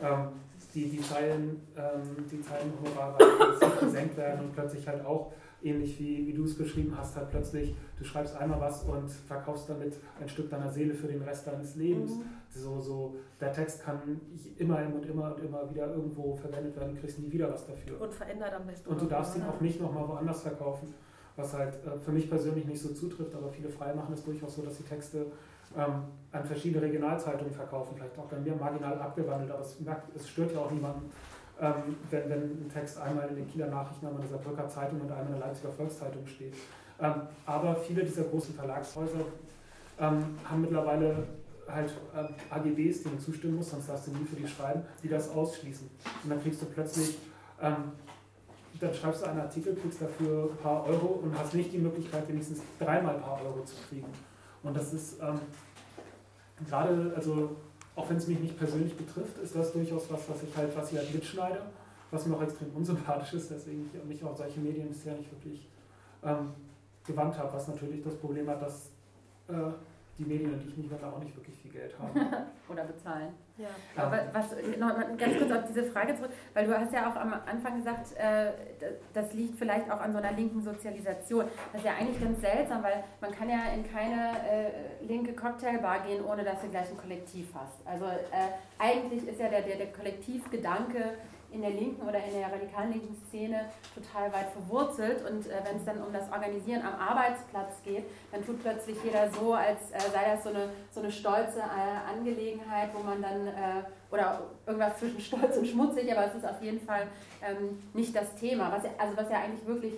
ähm, 0.03 0.29
die, 0.75 0.89
die 0.89 1.01
Zeilen, 1.01 1.61
ähm, 1.77 2.27
die 2.31 2.41
Zeilenhonorare 2.41 3.19
gesenkt 3.81 4.17
werden 4.17 4.47
und 4.47 4.53
plötzlich 4.53 4.87
halt 4.87 5.05
auch 5.05 5.33
ähnlich 5.63 5.99
wie, 5.99 6.27
wie 6.27 6.33
du 6.33 6.45
es 6.45 6.57
beschrieben 6.57 6.95
hast, 6.97 7.17
halt 7.17 7.31
plötzlich, 7.31 7.75
du 7.99 8.05
schreibst 8.05 8.37
einmal 8.37 8.61
was 8.61 8.83
und 8.85 9.11
verkaufst 9.11 9.69
damit 9.69 9.95
ein 10.21 10.29
Stück 10.29 10.49
deiner 10.49 10.71
Seele 10.71 10.95
für 10.95 11.07
den 11.07 11.23
Rest 11.23 11.47
deines 11.47 11.77
Lebens. 11.77 12.13
Mhm. 12.13 12.23
So, 12.51 12.81
so, 12.81 13.17
der 13.41 13.53
Text 13.53 13.83
kann 13.83 14.21
immer 14.57 14.79
und 14.79 15.07
immer 15.07 15.35
und 15.35 15.45
immer 15.45 15.71
wieder 15.71 15.93
irgendwo 15.95 16.35
verwendet 16.35 16.77
werden, 16.77 16.95
du 16.95 17.01
kriegst 17.01 17.19
nie 17.19 17.31
wieder 17.31 17.53
was 17.53 17.67
dafür. 17.67 18.01
Und 18.01 18.13
verändert 18.13 18.53
am 18.55 18.67
besten. 18.67 18.89
Und 18.89 19.01
du 19.01 19.07
darfst 19.07 19.37
ihn 19.37 19.43
auch 19.43 19.61
nicht 19.61 19.81
nochmal 19.81 20.09
woanders 20.09 20.43
verkaufen, 20.43 20.95
was 21.41 21.55
halt 21.55 21.75
äh, 21.87 21.99
für 21.99 22.13
mich 22.13 22.29
persönlich 22.29 22.67
nicht 22.67 22.81
so 22.81 22.91
zutrifft, 22.91 23.35
aber 23.35 23.49
viele 23.49 23.69
Freie 23.69 23.95
machen 23.95 24.15
es 24.15 24.25
durchaus 24.25 24.57
so, 24.57 24.63
dass 24.63 24.77
die 24.77 24.85
Texte 24.85 25.27
ähm, 25.77 26.03
an 26.33 26.45
verschiedene 26.45 26.83
Regionalzeitungen 26.83 27.53
verkaufen, 27.53 27.95
vielleicht 27.97 28.19
auch 28.19 28.27
bei 28.27 28.39
mir 28.39 28.55
marginal 28.55 28.99
abgewandelt, 28.99 29.51
aber 29.51 29.63
es, 29.63 29.77
es 30.15 30.29
stört 30.29 30.53
ja 30.53 30.61
auch 30.61 30.71
niemanden, 30.71 31.11
ähm, 31.61 31.97
wenn, 32.11 32.29
wenn 32.29 32.43
ein 32.43 32.71
Text 32.73 32.99
einmal 32.99 33.29
in 33.29 33.37
den 33.37 33.49
Kieler 33.49 33.69
Nachrichten, 33.69 34.07
einmal 34.07 34.23
in 34.23 34.29
der 34.29 34.39
Saarbrücker 34.39 34.69
Zeitung 34.69 35.01
und 35.01 35.11
einmal 35.11 35.27
in 35.27 35.39
der 35.39 35.47
Leipziger 35.47 35.71
Volkszeitung 35.71 36.27
steht. 36.27 36.55
Ähm, 37.01 37.13
aber 37.47 37.75
viele 37.77 38.05
dieser 38.05 38.25
großen 38.25 38.55
Verlagshäuser 38.55 39.25
ähm, 39.99 40.25
haben 40.45 40.61
mittlerweile 40.61 41.27
halt 41.69 41.93
äh, 42.15 42.55
AGBs, 42.55 43.05
denen 43.05 43.21
zustimmen 43.21 43.57
musst, 43.57 43.71
sonst 43.71 43.89
darfst 43.89 44.09
du 44.09 44.13
nie 44.13 44.25
für 44.25 44.37
die 44.37 44.49
schreiben, 44.49 44.83
die 45.03 45.09
das 45.09 45.31
ausschließen. 45.31 45.89
Und 46.25 46.31
dann 46.31 46.43
kriegst 46.43 46.61
du 46.63 46.67
plötzlich, 46.67 47.19
ähm, 47.61 47.93
dann 48.81 48.95
schreibst 48.95 49.23
du 49.23 49.27
einen 49.27 49.41
Artikel, 49.41 49.75
kriegst 49.77 50.01
dafür 50.01 50.51
ein 50.51 50.57
paar 50.57 50.87
Euro 50.87 51.21
und 51.23 51.39
hast 51.39 51.55
nicht 51.55 51.73
die 51.73 51.79
Möglichkeit, 51.79 52.27
wenigstens 52.29 52.61
dreimal 52.79 53.17
ein 53.17 53.21
paar 53.21 53.41
Euro 53.45 53.63
zu 53.65 53.77
kriegen. 53.89 54.09
Und 54.63 54.77
das 54.77 54.93
ist 54.93 55.21
ähm, 55.21 55.41
gerade, 56.67 57.13
also 57.15 57.57
auch 57.95 58.09
wenn 58.09 58.17
es 58.17 58.27
mich 58.27 58.41
nicht 58.41 58.59
persönlich 58.59 58.97
betrifft, 58.97 59.39
ist 59.39 59.55
das 59.55 59.73
durchaus 59.73 60.11
was, 60.11 60.29
was 60.29 60.43
ich 60.43 60.57
halt, 60.57 60.75
was 60.77 60.91
ich 60.93 60.99
halt 60.99 61.13
mitschneide, 61.15 61.61
was 62.11 62.27
mir 62.27 62.37
auch 62.37 62.43
extrem 62.43 62.75
unsympathisch 62.75 63.35
ist, 63.35 63.51
deswegen 63.51 63.91
ich 63.93 64.05
mich 64.05 64.25
auf 64.25 64.37
solche 64.37 64.61
Medien 64.61 64.89
bisher 64.89 65.15
nicht 65.15 65.31
wirklich 65.31 65.69
ähm, 66.25 66.53
gewandt 67.07 67.39
habe, 67.39 67.53
was 67.53 67.69
natürlich 67.69 68.03
das 68.03 68.15
Problem 68.15 68.49
hat, 68.49 68.63
dass 68.63 68.91
äh, 69.49 69.73
die 70.21 70.27
Medien, 70.27 70.61
die 70.61 70.69
ich 70.69 70.77
nicht 70.77 70.91
wende, 70.91 71.07
auch 71.07 71.19
nicht 71.19 71.35
wirklich 71.35 71.57
viel 71.57 71.71
Geld 71.71 71.99
haben. 71.99 72.13
Oder 72.69 72.85
bezahlen. 72.85 73.33
Ja. 73.57 73.69
Aber 73.97 74.21
was, 74.33 74.51
noch 74.79 75.17
ganz 75.17 75.39
kurz 75.39 75.51
auf 75.51 75.65
diese 75.67 75.85
Frage 75.85 76.15
zurück, 76.15 76.31
weil 76.53 76.67
du 76.67 76.79
hast 76.79 76.93
ja 76.93 77.11
auch 77.11 77.17
am 77.17 77.35
Anfang 77.47 77.77
gesagt, 77.77 78.15
äh, 78.17 78.53
das 79.15 79.33
liegt 79.33 79.59
vielleicht 79.59 79.91
auch 79.91 80.01
an 80.01 80.13
so 80.13 80.19
einer 80.19 80.33
linken 80.33 80.63
Sozialisation. 80.63 81.47
Das 81.73 81.81
ist 81.81 81.87
ja 81.87 81.95
eigentlich 81.99 82.21
ganz 82.21 82.41
seltsam, 82.41 82.83
weil 82.83 83.03
man 83.21 83.31
kann 83.33 83.49
ja 83.49 83.73
in 83.75 83.91
keine 83.91 84.33
äh, 84.47 85.05
linke 85.07 85.33
Cocktailbar 85.33 86.01
gehen, 86.01 86.23
ohne 86.25 86.45
dass 86.45 86.61
du 86.61 86.69
gleich 86.69 86.91
ein 86.91 86.99
Kollektiv 86.99 87.49
hast. 87.55 87.87
Also 87.87 88.05
äh, 88.05 88.51
eigentlich 88.79 89.27
ist 89.27 89.41
ja 89.41 89.49
der, 89.49 89.63
der, 89.63 89.77
der 89.77 89.93
Kollektivgedanke 89.93 91.15
in 91.53 91.63
der 91.63 91.71
linken 91.71 92.03
oder 92.07 92.23
in 92.23 92.33
der 92.33 92.53
radikalen 92.53 92.93
linken 92.93 93.17
Szene 93.29 93.71
total 93.95 94.33
weit 94.33 94.51
verwurzelt. 94.51 95.29
Und 95.29 95.47
äh, 95.47 95.61
wenn 95.65 95.77
es 95.77 95.85
dann 95.85 96.03
um 96.03 96.13
das 96.13 96.31
Organisieren 96.31 96.83
am 96.83 96.95
Arbeitsplatz 96.95 97.83
geht, 97.85 98.05
dann 98.33 98.45
tut 98.45 98.63
plötzlich 98.63 98.97
jeder 99.05 99.31
so, 99.31 99.55
als 99.55 99.91
äh, 99.91 100.01
sei 100.13 100.35
das 100.35 100.45
so 100.45 100.51
eine, 100.51 100.69
so 100.91 101.01
eine 101.01 101.11
stolze 101.11 101.61
äh, 101.61 102.13
Angelegenheit, 102.13 102.91
wo 102.95 103.03
man 103.03 103.21
dann, 103.21 103.47
äh, 103.49 103.83
oder 104.11 104.43
irgendwas 104.67 104.99
zwischen 104.99 105.21
stolz 105.21 105.57
und 105.57 105.67
schmutzig, 105.67 106.11
aber 106.13 106.27
es 106.27 106.35
ist 106.35 106.47
auf 106.47 106.63
jeden 106.63 106.81
Fall 106.81 107.07
ähm, 107.43 107.83
nicht 107.95 108.15
das 108.15 108.35
Thema, 108.37 108.71
was, 108.73 108.85
also 108.99 109.17
was 109.17 109.31
ja 109.31 109.41
eigentlich 109.41 109.67
wirklich 109.67 109.95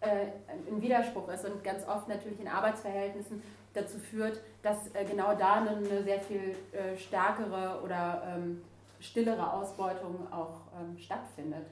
äh, 0.00 0.26
ein 0.70 0.80
Widerspruch 0.80 1.28
ist 1.28 1.44
und 1.44 1.62
ganz 1.62 1.86
oft 1.86 2.08
natürlich 2.08 2.40
in 2.40 2.48
Arbeitsverhältnissen 2.48 3.42
dazu 3.74 3.98
führt, 3.98 4.40
dass 4.62 4.94
äh, 4.94 5.04
genau 5.04 5.34
da 5.34 5.56
eine, 5.56 6.02
sehr 6.02 6.20
viel 6.20 6.56
stärkere 6.96 7.80
oder 7.82 8.22
ähm, 8.26 8.62
stillere 9.00 9.52
Ausbeutung 9.52 10.30
auch 10.32 10.60
ähm, 10.78 10.98
stattfindet. 10.98 11.66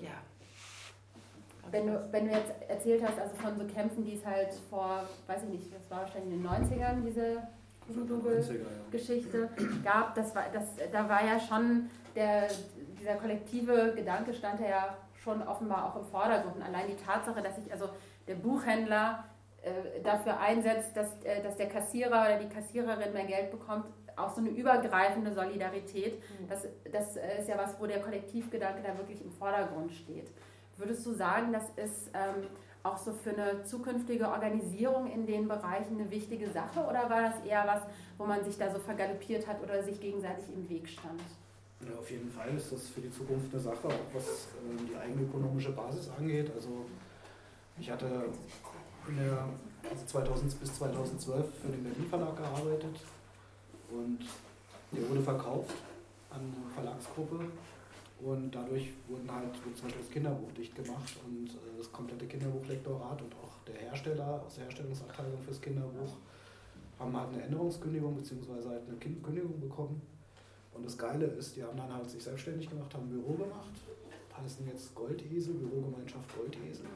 Ja. 0.00 0.10
Wenn 1.70 1.86
du, 1.86 2.08
wenn 2.12 2.26
du 2.26 2.32
jetzt 2.32 2.52
erzählt 2.68 3.02
hast, 3.04 3.18
also 3.18 3.34
von 3.36 3.56
so 3.56 3.64
Kämpfen, 3.64 4.04
die 4.04 4.14
es 4.14 4.24
halt 4.24 4.52
vor, 4.70 5.02
weiß 5.26 5.42
ich 5.44 5.48
nicht, 5.48 5.74
das 5.74 5.90
war 5.90 6.02
wahrscheinlich 6.02 6.34
in 6.34 6.42
den 6.42 6.48
90ern, 6.48 7.02
diese 7.04 7.42
Google-Geschichte 7.88 9.48
gab, 9.84 10.14
das 10.14 10.34
war, 10.34 10.44
das, 10.52 10.64
da 10.92 11.08
war 11.08 11.24
ja 11.24 11.40
schon 11.40 11.90
der, 12.14 12.48
dieser 12.98 13.14
kollektive 13.14 13.94
Gedanke 13.94 14.32
stand 14.32 14.60
ja 14.60 14.96
schon 15.22 15.42
offenbar 15.46 15.86
auch 15.86 16.00
im 16.00 16.06
Vordergrund. 16.06 16.56
Und 16.56 16.62
allein 16.62 16.86
die 16.88 16.96
Tatsache, 16.96 17.42
dass 17.42 17.56
sich 17.56 17.70
also 17.72 17.88
der 18.26 18.36
Buchhändler 18.36 19.24
äh, 19.62 20.00
dafür 20.02 20.38
einsetzt, 20.38 20.96
dass, 20.96 21.08
äh, 21.24 21.42
dass 21.42 21.56
der 21.56 21.68
Kassierer 21.68 22.22
oder 22.22 22.38
die 22.38 22.48
Kassiererin 22.48 23.12
mehr 23.12 23.24
Geld 23.24 23.50
bekommt, 23.50 23.86
auch 24.16 24.30
so 24.30 24.40
eine 24.40 24.50
übergreifende 24.50 25.32
Solidarität. 25.32 26.18
Mhm. 26.18 26.48
Das, 26.48 26.66
das 26.90 27.16
ist 27.16 27.48
ja 27.48 27.58
was, 27.58 27.78
wo 27.78 27.86
der 27.86 28.00
Kollektivgedanke 28.00 28.82
da 28.82 28.96
wirklich 28.96 29.22
im 29.22 29.30
Vordergrund 29.30 29.92
steht. 29.92 30.30
Würdest 30.76 31.04
du 31.06 31.12
sagen, 31.12 31.52
das 31.52 31.64
ist 31.76 32.10
ähm, 32.14 32.48
auch 32.82 32.98
so 32.98 33.12
für 33.12 33.30
eine 33.30 33.64
zukünftige 33.64 34.28
Organisierung 34.28 35.10
in 35.10 35.26
den 35.26 35.48
Bereichen 35.48 35.98
eine 35.98 36.10
wichtige 36.10 36.50
Sache 36.50 36.80
oder 36.80 37.08
war 37.10 37.22
das 37.22 37.44
eher 37.44 37.66
was, 37.66 37.82
wo 38.18 38.26
man 38.26 38.44
sich 38.44 38.58
da 38.58 38.70
so 38.70 38.78
vergaloppiert 38.78 39.46
hat 39.46 39.62
oder 39.62 39.82
sich 39.82 40.00
gegenseitig 40.00 40.44
im 40.54 40.68
Weg 40.68 40.88
stand? 40.88 41.20
Ja, 41.80 41.98
auf 41.98 42.10
jeden 42.10 42.30
Fall 42.30 42.54
ist 42.56 42.72
das 42.72 42.88
für 42.88 43.00
die 43.00 43.10
Zukunft 43.10 43.52
eine 43.52 43.60
Sache, 43.60 43.86
auch 43.86 44.14
was 44.14 44.24
äh, 44.24 44.86
die 44.88 44.96
eigene 44.96 45.22
ökonomische 45.22 45.72
Basis 45.72 46.10
angeht. 46.16 46.50
Also 46.54 46.86
ich 47.78 47.90
hatte 47.90 48.06
in 49.08 49.16
der, 49.16 49.48
also 49.90 50.06
2000 50.06 50.58
bis 50.60 50.74
2012 50.74 51.54
für 51.60 51.68
den 51.68 51.82
Berlin 51.82 52.06
Verlag 52.08 52.36
gearbeitet 52.36 52.96
und 53.90 54.18
der 54.92 55.08
wurde 55.08 55.20
verkauft 55.20 55.74
an 56.30 56.40
eine 56.40 56.74
Verlagsgruppe 56.74 57.40
und 58.20 58.50
dadurch 58.54 58.92
wurden 59.08 59.30
halt 59.30 59.54
zum 59.54 59.84
Beispiel 59.84 60.02
das 60.02 60.10
Kinderbuch 60.10 60.50
dicht 60.52 60.74
gemacht 60.74 61.16
und 61.26 61.48
äh, 61.50 61.78
das 61.78 61.92
komplette 61.92 62.26
Kinderbuchlektorat 62.26 63.20
und 63.20 63.34
auch 63.34 63.52
der 63.66 63.76
Hersteller 63.76 64.42
aus 64.46 64.54
der 64.54 64.64
Herstellungsabteilung 64.64 65.40
fürs 65.42 65.60
Kinderbuch 65.60 66.16
haben 66.98 67.16
halt 67.16 67.28
eine 67.34 67.42
Änderungskündigung 67.42 68.16
bzw. 68.16 68.68
halt 68.68 68.82
eine 68.88 68.96
Kündigung 68.96 69.60
bekommen. 69.60 70.00
Und 70.72 70.84
das 70.84 70.96
Geile 70.96 71.26
ist, 71.26 71.56
die 71.56 71.62
haben 71.62 71.76
dann 71.76 71.92
halt 71.92 72.08
sich 72.08 72.22
selbstständig 72.22 72.68
gemacht, 72.68 72.92
haben 72.94 73.04
ein 73.04 73.10
Büro 73.10 73.32
gemacht, 73.32 73.72
heißen 74.42 74.66
jetzt 74.66 74.94
Goldesel, 74.94 75.54
Bürogemeinschaft 75.54 76.34
Goldesel 76.36 76.86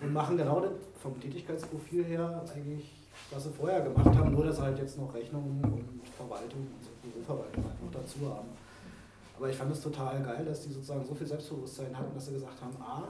und 0.00 0.12
machen 0.12 0.36
genau 0.36 0.60
das 0.60 0.72
vom 1.00 1.18
Tätigkeitsprofil 1.20 2.04
her 2.04 2.44
eigentlich 2.54 2.95
was 3.30 3.44
sie 3.44 3.50
vorher 3.50 3.80
gemacht 3.80 4.16
haben, 4.16 4.32
nur 4.32 4.44
dass 4.44 4.60
halt 4.60 4.78
jetzt 4.78 4.98
noch 4.98 5.12
Rechnungen 5.12 5.62
und 5.64 6.08
Verwaltung 6.08 6.60
und 6.60 6.82
so 6.82 6.90
Büroverwaltung 7.02 7.64
halt 7.64 7.82
noch 7.82 7.92
dazu 7.92 8.18
haben. 8.28 8.48
Aber 9.36 9.50
ich 9.50 9.56
fand 9.56 9.72
es 9.72 9.82
total 9.82 10.22
geil, 10.22 10.44
dass 10.44 10.62
die 10.62 10.72
sozusagen 10.72 11.04
so 11.04 11.14
viel 11.14 11.26
Selbstbewusstsein 11.26 11.96
hatten, 11.96 12.14
dass 12.14 12.26
sie 12.26 12.32
gesagt 12.32 12.60
haben, 12.62 12.76
a, 12.80 13.08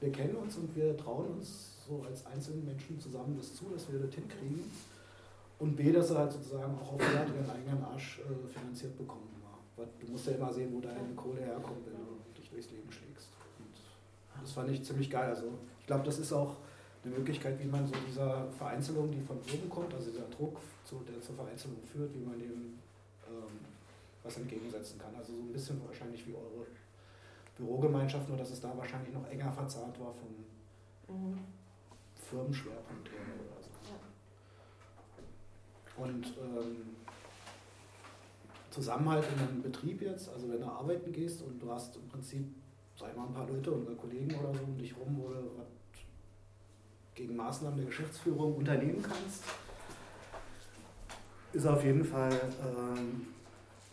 wir 0.00 0.12
kennen 0.12 0.36
uns 0.36 0.56
und 0.56 0.74
wir 0.74 0.96
trauen 0.96 1.26
uns 1.36 1.76
so 1.86 2.02
als 2.06 2.24
einzelne 2.26 2.62
Menschen 2.62 2.98
zusammen 2.98 3.36
das 3.36 3.54
zu, 3.54 3.66
dass 3.72 3.90
wir 3.92 3.98
das 4.00 4.14
hinkriegen. 4.14 4.70
Und 5.58 5.76
b, 5.76 5.92
dass 5.92 6.08
sie 6.08 6.18
halt 6.18 6.32
sozusagen 6.32 6.78
auch 6.78 6.94
auf 6.94 7.00
ihren 7.00 7.50
eigenen 7.50 7.84
Arsch 7.84 8.20
äh, 8.20 8.48
finanziert 8.48 8.96
bekommen. 8.96 9.36
Weil 9.76 9.88
du 10.00 10.12
musst 10.12 10.26
ja 10.26 10.32
immer 10.32 10.52
sehen, 10.52 10.70
wo 10.72 10.80
deine 10.80 11.14
Kohle 11.14 11.40
herkommt, 11.40 11.84
wenn 11.84 11.94
du 11.94 12.40
dich 12.40 12.48
durchs 12.48 12.70
Leben 12.70 12.90
schlägst. 12.90 13.28
Und 13.58 14.42
das 14.42 14.52
fand 14.52 14.70
ich 14.70 14.82
ziemlich 14.82 15.10
geil. 15.10 15.28
Also 15.28 15.48
ich 15.80 15.86
glaube, 15.86 16.04
das 16.04 16.18
ist 16.18 16.32
auch 16.32 16.56
eine 17.06 17.16
Möglichkeit, 17.16 17.58
wie 17.62 17.66
man 17.66 17.86
so 17.86 17.94
dieser 18.08 18.46
Vereinzelung, 18.52 19.10
die 19.10 19.20
von 19.20 19.36
oben 19.36 19.70
kommt, 19.70 19.94
also 19.94 20.10
dieser 20.10 20.28
Druck, 20.28 20.58
zu, 20.84 21.02
der 21.08 21.20
zur 21.20 21.34
Vereinzelung 21.36 21.78
führt, 21.92 22.12
wie 22.14 22.24
man 22.24 22.38
dem 22.38 22.78
ähm, 23.26 23.58
was 24.22 24.36
entgegensetzen 24.36 24.98
kann. 24.98 25.14
Also 25.16 25.32
so 25.34 25.42
ein 25.42 25.52
bisschen 25.52 25.80
wahrscheinlich 25.86 26.26
wie 26.26 26.34
eure 26.34 26.66
Bürogemeinschaft, 27.56 28.28
nur 28.28 28.38
dass 28.38 28.50
es 28.50 28.60
da 28.60 28.76
wahrscheinlich 28.76 29.12
noch 29.14 29.26
enger 29.28 29.50
verzahnt 29.52 29.98
war 29.98 30.14
vom 30.14 30.28
mhm. 31.16 31.38
Firmenschwerpunkt 32.14 33.08
her 33.10 33.20
oder 33.40 33.62
so. 33.62 33.70
Und 36.02 36.26
ähm, 36.26 36.96
Zusammenhalt 38.70 39.24
in 39.32 39.48
einem 39.48 39.62
Betrieb 39.62 40.02
jetzt, 40.02 40.28
also 40.28 40.50
wenn 40.50 40.60
du 40.60 40.66
arbeiten 40.66 41.10
gehst 41.10 41.40
und 41.42 41.58
du 41.58 41.70
hast 41.70 41.96
im 41.96 42.06
Prinzip, 42.08 42.46
sag 42.94 43.16
mal, 43.16 43.26
ein 43.26 43.32
paar 43.32 43.48
Leute 43.48 43.74
oder 43.74 43.94
Kollegen 43.94 44.34
oder 44.34 44.52
so 44.52 44.64
um 44.64 44.76
dich 44.76 44.94
rum, 44.94 45.16
wo 45.18 45.28
du 45.28 45.50
was 45.56 45.66
gegen 47.16 47.34
Maßnahmen 47.34 47.78
der 47.78 47.86
Geschäftsführung 47.86 48.54
unternehmen 48.54 49.02
kannst, 49.02 49.42
ist 51.52 51.66
auf 51.66 51.82
jeden 51.82 52.04
Fall 52.04 52.32
ähm, 52.32 53.26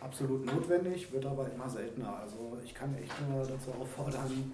absolut 0.02 0.46
notwendig, 0.46 1.12
wird 1.12 1.26
aber 1.26 1.50
immer 1.52 1.70
seltener. 1.70 2.18
Also 2.18 2.58
ich 2.64 2.74
kann 2.74 2.94
echt 2.96 3.14
nur 3.28 3.40
dazu 3.40 3.72
auffordern, 3.80 4.52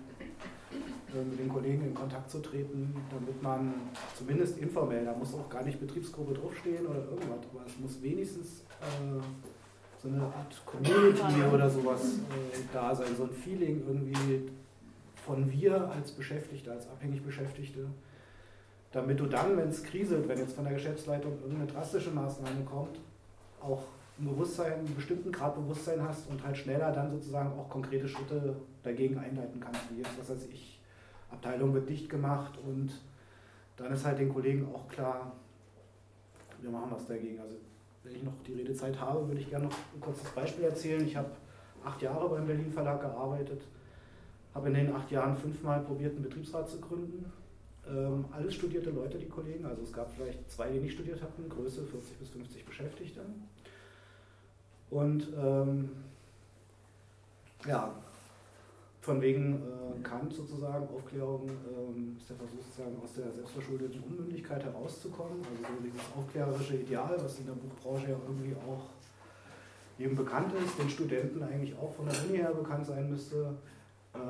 äh, 1.12 1.24
mit 1.24 1.40
den 1.40 1.50
Kollegen 1.50 1.88
in 1.88 1.96
Kontakt 1.96 2.30
zu 2.30 2.40
treten, 2.40 2.96
damit 3.10 3.42
man 3.42 3.74
zumindest 4.16 4.60
informell, 4.60 5.04
da 5.04 5.14
muss 5.14 5.34
auch 5.34 5.50
gar 5.50 5.64
nicht 5.64 5.80
Betriebsgruppe 5.80 6.36
draufstehen 6.36 6.86
oder 6.86 7.04
irgendwas, 7.06 7.40
aber 7.52 7.66
es 7.66 7.80
muss 7.80 8.02
wenigstens 8.04 8.62
äh, 8.82 9.20
so 10.02 10.08
eine 10.08 10.22
Art 10.22 10.66
Community 10.66 11.44
oder 11.52 11.70
sowas 11.70 12.20
äh, 12.20 12.60
da 12.72 12.94
sein, 12.94 13.16
so 13.18 13.24
ein 13.24 13.32
Feeling 13.32 13.84
irgendwie 13.88 14.52
von 15.26 15.52
wir 15.52 15.90
als 15.90 16.12
Beschäftigte, 16.12 16.72
als 16.72 16.88
abhängig 16.88 17.24
Beschäftigte, 17.24 17.88
damit 18.92 19.20
du 19.20 19.26
dann, 19.26 19.56
wenn 19.58 19.70
es 19.70 19.84
kriselt, 19.84 20.28
wenn 20.28 20.40
jetzt 20.40 20.56
von 20.56 20.64
der 20.64 20.74
Geschäftsleitung 20.74 21.34
irgendeine 21.42 21.72
drastische 21.72 22.12
Maßnahme 22.12 22.64
kommt, 22.66 23.00
auch 23.62 23.84
ein 24.18 24.26
Bewusstsein, 24.26 24.74
einen 24.74 24.96
bestimmten 24.96 25.32
Grad 25.32 25.56
Bewusstsein 25.56 26.02
hast 26.02 26.30
und 26.30 26.44
halt 26.44 26.58
schneller 26.58 26.92
dann 26.92 27.10
sozusagen 27.10 27.52
auch 27.58 27.70
konkrete 27.70 28.08
Schritte 28.08 28.56
dagegen 28.84 29.18
einleiten 29.18 29.60
kannst, 29.60 29.82
wie 29.92 30.00
jetzt, 30.00 30.20
was 30.20 30.30
weiß 30.30 30.48
ich, 30.52 30.80
Abteilung 31.32 31.74
wird 31.74 31.88
dicht 31.90 32.10
gemacht 32.10 32.58
und 32.66 32.92
dann 33.78 33.94
ist 33.94 34.06
halt 34.06 34.20
den 34.20 34.34
Kollegen 34.34 34.68
auch 34.74 34.88
klar, 34.88 35.32
wir 36.62 36.70
machen 36.70 36.92
was 36.92 37.08
dagegen. 37.08 37.40
Also 37.40 37.56
wenn 38.04 38.16
ich 38.16 38.24
noch 38.24 38.34
die 38.46 38.54
Redezeit 38.54 39.00
habe, 39.00 39.28
würde 39.28 39.40
ich 39.40 39.50
gerne 39.50 39.66
noch 39.66 39.76
ein 39.96 40.02
kurzes 40.02 40.30
Beispiel 40.32 40.66
erzählen. 40.66 41.06
Ich 41.06 41.16
habe 41.16 41.30
acht 41.84 42.02
Jahre 42.02 42.28
beim 42.30 42.46
Berlin 42.46 42.72
Verlag 42.72 43.00
gearbeitet, 43.02 43.62
habe 44.54 44.68
in 44.68 44.74
den 44.74 44.94
acht 44.94 45.10
Jahren 45.12 45.38
fünfmal 45.38 45.82
probiert, 45.82 46.14
einen 46.14 46.24
Betriebsrat 46.24 46.70
zu 46.70 46.82
gründen. 46.82 47.32
Ähm, 47.90 48.26
alles 48.32 48.56
studierte 48.56 48.92
Leute, 48.92 49.18
die 49.18 49.28
Kollegen. 49.28 49.66
Also 49.66 49.82
es 49.84 49.92
gab 49.92 50.14
vielleicht 50.14 50.50
zwei, 50.50 50.70
die 50.70 50.80
nicht 50.80 50.94
studiert 50.94 51.22
hatten, 51.22 51.50
Größe 51.50 51.84
40 51.84 52.18
bis 52.18 52.30
50 52.30 52.66
Beschäftigte. 52.66 53.22
Und 54.90 55.28
ähm, 55.38 55.90
ja, 57.66 57.94
von 59.02 59.22
wegen 59.22 59.56
äh, 59.56 60.04
Kant 60.04 60.34
sozusagen, 60.34 60.88
Aufklärung 60.96 61.50
ähm, 61.50 62.16
ist 62.18 62.30
der 62.30 62.38
Versuch 62.38 62.62
sozusagen 62.64 62.96
aus 63.04 63.14
der 63.14 63.32
selbstverschuldeten 63.32 64.04
Unmündigkeit 64.04 64.64
herauszukommen. 64.64 65.40
Also 65.40 65.74
so 65.74 65.84
dieses 65.84 66.02
aufklärerische 66.16 66.76
Ideal, 66.76 67.18
was 67.20 67.40
in 67.40 67.48
der 67.48 67.54
Buchbranche 67.54 68.12
ja 68.12 68.18
irgendwie 68.28 68.56
auch 68.68 68.90
jedem 69.98 70.16
bekannt 70.16 70.54
ist, 70.64 70.78
den 70.78 70.90
Studenten 70.90 71.44
eigentlich 71.44 71.78
auch 71.78 71.94
von 71.94 72.06
der 72.06 72.16
Uni 72.24 72.38
her 72.38 72.54
bekannt 72.54 72.86
sein 72.86 73.10
müsste, 73.10 73.56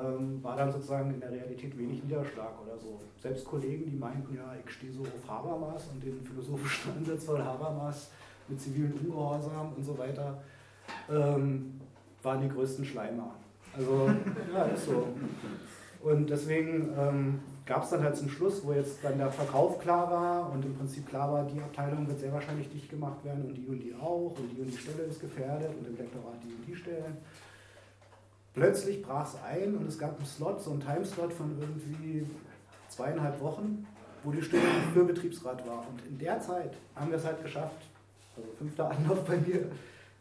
ähm, 0.04 0.42
war 0.42 0.56
dann 0.56 0.70
sozusagen 0.70 1.14
in 1.14 1.20
der 1.20 1.30
Realität 1.30 1.76
wenig 1.76 2.02
Niederschlag 2.04 2.52
oder 2.62 2.78
so. 2.78 3.00
Selbst 3.20 3.44
Kollegen, 3.44 3.90
die 3.90 3.96
meinten, 3.96 4.34
ja, 4.34 4.54
ich 4.64 4.70
stehe 4.72 4.92
so 4.92 5.02
auf 5.02 5.28
Habermas 5.28 5.88
und 5.88 6.02
den 6.02 6.24
philosophischen 6.24 6.92
Ansatz 6.98 7.24
von 7.24 7.44
Habermas 7.44 8.10
mit 8.48 8.60
zivilen 8.60 8.92
Ungehorsam 8.94 9.72
und 9.76 9.84
so 9.84 9.96
weiter, 9.96 10.42
ähm, 11.10 11.80
waren 12.22 12.40
die 12.40 12.48
größten 12.48 12.84
Schleimer. 12.84 13.34
Also, 13.76 14.10
ja, 14.54 14.64
ist 14.64 14.86
so. 14.86 15.06
Und 16.02 16.30
deswegen 16.30 16.88
ähm, 16.98 17.40
gab 17.66 17.84
es 17.84 17.90
dann 17.90 18.02
halt 18.02 18.16
zum 18.16 18.28
Schluss, 18.28 18.64
wo 18.64 18.72
jetzt 18.72 19.04
dann 19.04 19.18
der 19.18 19.30
Verkauf 19.30 19.78
klar 19.78 20.10
war 20.10 20.52
und 20.52 20.64
im 20.64 20.74
Prinzip 20.74 21.06
klar 21.06 21.32
war, 21.32 21.44
die 21.44 21.60
Abteilung 21.60 22.08
wird 22.08 22.18
sehr 22.18 22.32
wahrscheinlich 22.32 22.70
dicht 22.70 22.88
gemacht 22.88 23.24
werden 23.24 23.44
und 23.44 23.54
die 23.54 23.66
und 23.66 23.78
die 23.80 23.94
auch 23.94 24.34
und 24.38 24.50
die 24.50 24.60
und 24.62 24.66
die 24.68 24.76
Stelle 24.76 25.02
ist 25.04 25.20
gefährdet 25.20 25.70
und 25.78 25.86
im 25.86 25.96
Lektorat 25.96 26.42
die 26.42 26.54
und 26.54 26.66
die 26.66 26.74
Stellen. 26.74 27.18
Plötzlich 28.52 29.02
brach 29.02 29.28
es 29.28 29.40
ein 29.42 29.76
und 29.76 29.86
es 29.86 29.98
gab 29.98 30.16
einen 30.16 30.26
Slot, 30.26 30.60
so 30.60 30.72
einen 30.72 30.80
Timeslot 30.80 31.32
von 31.32 31.56
irgendwie 31.60 32.26
zweieinhalb 32.88 33.40
Wochen, 33.40 33.86
wo 34.24 34.32
die 34.32 34.42
Stelle 34.42 34.64
für 34.92 35.04
Betriebsrat 35.04 35.66
war. 35.66 35.86
Und 35.88 36.04
in 36.06 36.18
der 36.18 36.40
Zeit 36.40 36.76
haben 36.96 37.10
wir 37.10 37.18
es 37.18 37.24
halt 37.24 37.42
geschafft, 37.42 37.86
also 38.36 38.48
fünfter 38.58 38.90
Anlauf 38.90 39.24
bei 39.24 39.36
mir, 39.36 39.70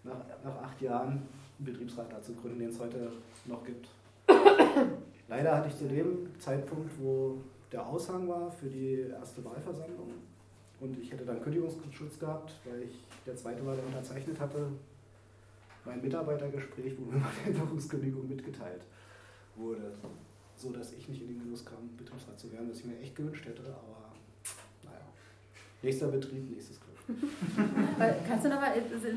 nach, 0.03 0.19
nach 0.43 0.63
acht 0.63 0.81
Jahren 0.81 1.09
einen 1.09 1.65
Betriebsrat 1.65 2.11
dazu 2.11 2.33
gründen, 2.33 2.59
den 2.59 2.69
es 2.69 2.79
heute 2.79 3.11
noch 3.45 3.63
gibt. 3.63 3.87
Leider 5.27 5.57
hatte 5.57 5.69
ich 5.69 5.77
zu 5.77 5.87
dem 5.87 6.39
Zeitpunkt, 6.39 6.91
wo 6.99 7.39
der 7.71 7.85
Aushang 7.85 8.27
war 8.27 8.51
für 8.51 8.67
die 8.67 9.07
erste 9.11 9.43
Wahlversammlung 9.43 10.13
und 10.79 10.99
ich 10.99 11.11
hätte 11.11 11.25
dann 11.25 11.41
Kündigungsschutz 11.41 12.19
gehabt, 12.19 12.53
weil 12.65 12.83
ich 12.83 12.95
der 13.25 13.35
zweite 13.35 13.65
Wahl 13.65 13.77
unterzeichnet 13.85 14.39
hatte, 14.39 14.67
mein 15.85 16.01
Mitarbeitergespräch, 16.01 16.97
wo 16.97 17.05
mir 17.05 17.17
meine 17.17 17.33
Änderungskündigung 17.45 18.27
mitgeteilt 18.27 18.81
wurde, 19.55 19.93
so 20.55 20.71
dass 20.71 20.93
ich 20.93 21.07
nicht 21.07 21.21
in 21.21 21.27
den 21.27 21.39
Genuss 21.39 21.65
kam, 21.65 21.95
Betriebsrat 21.97 22.39
zu 22.39 22.51
werden, 22.51 22.69
was 22.69 22.79
ich 22.79 22.85
mir 22.85 22.99
echt 22.99 23.15
gewünscht 23.15 23.45
hätte, 23.45 23.63
aber 23.63 24.11
naja. 24.83 25.05
Nächster 25.81 26.07
Betrieb, 26.07 26.49
nächstes 26.49 26.79
Glück. 26.79 26.89
Kannst 28.27 28.45
du 28.45 28.49
nochmal, 28.49 28.73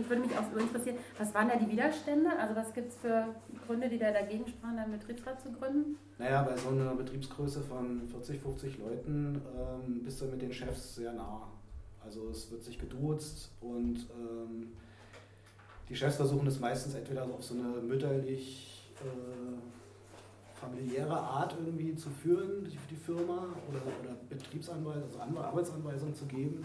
würde 0.09 0.23
mich 0.23 0.31
auch 0.39 0.57
interessieren, 0.57 0.97
was 1.19 1.35
waren 1.35 1.49
da 1.49 1.57
die 1.57 1.71
Widerstände? 1.71 2.31
Also 2.39 2.57
was 2.57 2.73
gibt 2.73 2.89
es 2.89 2.97
für 2.97 3.27
Gründe, 3.67 3.89
die 3.89 3.99
da 3.99 4.11
dagegen 4.11 4.47
sprachen, 4.47 4.79
einen 4.79 4.93
Betriebsrat 4.93 5.43
zu 5.43 5.53
gründen? 5.53 5.99
Naja, 6.19 6.43
bei 6.43 6.57
so 6.57 6.71
einer 6.71 6.95
Betriebsgröße 6.95 7.61
von 7.63 8.09
40, 8.09 8.41
50 8.41 8.79
Leuten 8.79 9.43
ähm, 9.57 10.03
bist 10.05 10.21
du 10.21 10.27
mit 10.27 10.41
den 10.41 10.53
Chefs 10.53 10.95
sehr 10.95 11.13
nah. 11.13 11.49
Also 12.05 12.31
es 12.31 12.51
wird 12.51 12.65
sich 12.65 12.79
geduzt 12.79 13.51
und 13.61 14.07
ähm, 14.19 14.73
die 15.93 15.97
Chefs 15.97 16.17
versuchen 16.17 16.47
es 16.47 16.59
meistens 16.59 16.95
entweder 16.95 17.25
auf 17.25 17.45
so 17.45 17.55
eine 17.55 17.83
mütterlich 17.83 18.91
äh, 18.97 20.59
familiäre 20.59 21.17
Art 21.17 21.55
irgendwie 21.61 21.95
zu 21.95 22.09
führen, 22.09 22.65
die, 22.65 22.79
die 22.91 22.97
Firma, 22.97 23.47
oder, 23.69 23.83
oder 24.01 24.17
Betriebsanweisungen, 24.29 25.05
also 25.05 25.41
Arbeitsanweisungen 25.41 26.15
zu 26.15 26.25
geben 26.25 26.65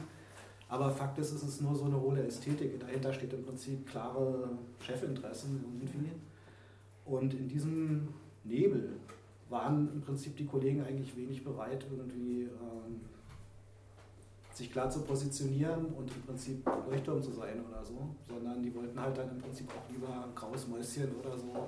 aber 0.70 0.90
Fakt 0.90 1.18
ist, 1.18 1.32
es 1.32 1.44
ist 1.44 1.62
nur 1.62 1.76
so 1.76 1.86
eine 1.86 2.00
hohle 2.00 2.26
Ästhetik. 2.26 2.80
Dahinter 2.80 3.14
steht 3.14 3.34
im 3.34 3.44
Prinzip 3.44 3.88
klare 3.88 4.50
Chefinteressen 4.82 5.64
irgendwie. 5.64 6.12
Und 7.06 7.34
in 7.34 7.48
diesem 7.48 8.10
Nebel 8.44 8.90
waren 9.50 9.90
im 9.94 10.02
Prinzip 10.02 10.36
die 10.36 10.46
Kollegen 10.46 10.84
eigentlich 10.84 11.16
wenig 11.16 11.44
bereit, 11.44 11.86
irgendwie 11.90 12.44
ähm, 12.44 13.00
sich 14.58 14.72
klar 14.72 14.90
zu 14.90 15.02
positionieren 15.02 15.86
und 15.94 16.12
im 16.12 16.22
Prinzip 16.24 16.66
Leuchtturm 16.90 17.22
zu 17.22 17.32
sein 17.32 17.64
oder 17.70 17.84
so, 17.84 18.10
sondern 18.28 18.62
die 18.64 18.74
wollten 18.74 19.00
halt 19.00 19.18
dann 19.18 19.30
im 19.30 19.38
Prinzip 19.38 19.70
auch 19.70 19.90
lieber 19.92 20.28
graues 20.34 20.68
Mäuschen 20.68 21.16
oder 21.20 21.38
so 21.38 21.68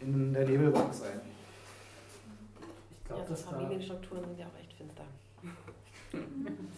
in 0.00 0.32
der 0.32 0.46
Nebelbank 0.46 0.92
sein. 0.92 1.20
Ich 2.90 3.04
glaube, 3.04 3.22
ja, 3.22 3.28
so 3.28 3.34
Familienstrukturen 3.34 4.24
sind 4.24 4.38
ja 4.38 4.46
auch 4.46 4.58
echt 4.60 4.72
finster. 4.72 5.04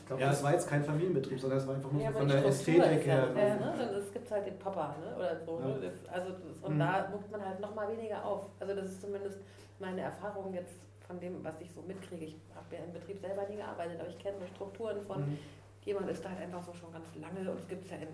Glaub, 0.07 0.21
ja, 0.21 0.31
es 0.31 0.43
war 0.43 0.53
jetzt 0.53 0.69
kein 0.69 0.85
Familienbetrieb, 0.85 1.41
sondern 1.41 1.59
es 1.59 1.67
war 1.67 1.77
einfach 1.77 1.91
nur 1.91 2.03
ja, 2.03 2.13
so 2.13 2.19
von 2.19 2.29
der 2.29 2.45
Ästhetik 2.45 3.07
her. 3.07 3.29
Ja, 3.35 3.41
äh, 3.41 3.59
ne? 3.59 3.91
Es 3.99 4.13
gibt 4.13 4.31
halt 4.31 4.47
den 4.47 4.59
Papa 4.59 4.95
ne? 5.01 5.17
oder 5.17 5.41
so. 5.45 5.59
Ne? 5.59 5.71
Ja. 5.71 5.89
Das, 5.89 6.09
also 6.13 6.33
das, 6.33 6.59
und 6.61 6.75
mhm. 6.75 6.79
da 6.81 7.09
muckt 7.11 7.31
man 7.31 7.43
halt 7.43 7.61
noch 7.61 7.75
mal 7.75 7.91
weniger 7.97 8.23
auf. 8.23 8.51
Also 8.61 8.75
das 8.75 8.91
ist 8.91 9.01
zumindest 9.01 9.39
meine 9.79 10.03
Erfahrung 10.03 10.53
jetzt 10.53 10.75
von 11.07 11.21
dem, 11.21 11.43
was 11.45 11.61
ich 11.61 11.71
so 11.73 11.83
mitkriege. 11.83 12.27
Ich 12.27 12.37
habe 12.55 12.77
ja 12.77 12.85
im 12.85 12.93
Betrieb 12.93 13.21
selber 13.21 13.47
nie 13.49 13.57
gearbeitet, 13.57 14.01
aber 14.01 14.09
ich 14.09 14.19
kenne 14.19 14.39
so 14.39 14.47
Strukturen 14.47 15.01
von, 15.03 15.21
mhm. 15.21 15.39
jemand 15.85 16.09
ist 16.11 16.25
da 16.25 16.31
halt 16.31 16.41
einfach 16.41 16.63
so 16.63 16.73
schon 16.73 16.93
ganz 16.93 17.07
lange 17.17 17.51
und 17.51 17.59
es 17.59 17.69
gibt 17.69 17.85
es 17.85 17.91
ja 17.91 17.99
in 17.99 18.09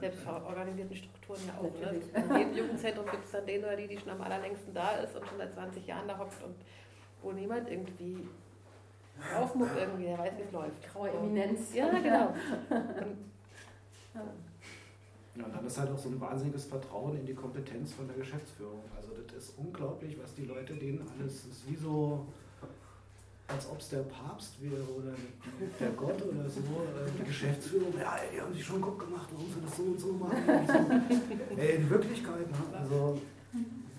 selbstorganisierten 0.00 0.96
Strukturen 0.96 1.40
ja 1.46 1.54
auch. 1.58 1.80
Ne? 1.80 2.00
In 2.14 2.36
jedem 2.36 2.56
Jugendzentrum 2.56 3.06
gibt 3.10 3.24
es 3.24 3.30
dann 3.30 3.46
den 3.46 3.62
oder 3.62 3.76
die, 3.76 3.86
die 3.86 3.98
schon 3.98 4.10
am 4.10 4.22
allerlängsten 4.22 4.72
da 4.72 4.92
ist 4.96 5.14
und 5.14 5.26
schon 5.26 5.38
seit 5.38 5.52
20 5.52 5.86
Jahren 5.86 6.08
da 6.08 6.18
hockt 6.18 6.42
und 6.42 6.54
wo 7.22 7.32
niemand 7.32 7.68
irgendwie 7.68 8.28
aufmuckt 9.36 9.76
irgendwie, 9.76 10.04
der 10.04 10.18
weiß, 10.18 10.32
wie 10.38 10.42
es 10.42 10.52
läuft. 10.52 10.92
Graue 10.92 11.10
Eminenz. 11.10 11.74
Ja, 11.74 11.88
genau. 11.90 12.34
Ja, 14.14 14.20
und 15.34 15.54
dann 15.54 15.66
ist 15.66 15.78
halt 15.78 15.90
auch 15.90 15.98
so 15.98 16.10
ein 16.10 16.20
wahnsinniges 16.20 16.66
Vertrauen 16.66 17.16
in 17.18 17.24
die 17.24 17.34
Kompetenz 17.34 17.94
von 17.94 18.06
der 18.06 18.16
Geschäftsführung. 18.16 18.82
Also 18.94 19.08
das 19.26 19.44
ist 19.44 19.54
unglaublich, 19.56 20.16
was 20.22 20.34
die 20.34 20.44
Leute 20.44 20.74
denen 20.74 21.00
alles, 21.18 21.46
ist 21.46 21.68
wie 21.68 21.76
so, 21.76 22.26
als 23.48 23.68
ob 23.70 23.80
es 23.80 23.88
der 23.88 24.02
Papst 24.02 24.62
wäre 24.62 24.82
oder 24.82 25.14
der 25.80 25.90
Gott 25.90 26.20
oder 26.22 26.48
so, 26.48 26.60
äh, 26.60 27.10
die 27.18 27.24
Geschäftsführung, 27.24 27.94
ja, 27.98 28.16
die 28.32 28.40
haben 28.40 28.52
sich 28.52 28.64
schon 28.64 28.80
gut 28.80 28.98
gemacht, 28.98 29.28
warum 29.32 29.46
sie 29.48 29.60
das 29.64 29.76
so 29.76 29.82
und 29.82 30.00
so 30.00 30.12
machen. 30.12 30.36
Und 30.36 30.68
so. 31.48 31.56
Ey, 31.56 31.76
in 31.76 31.88
Wirklichkeit, 31.88 32.50
ne? 32.50 32.78
also 32.78 33.18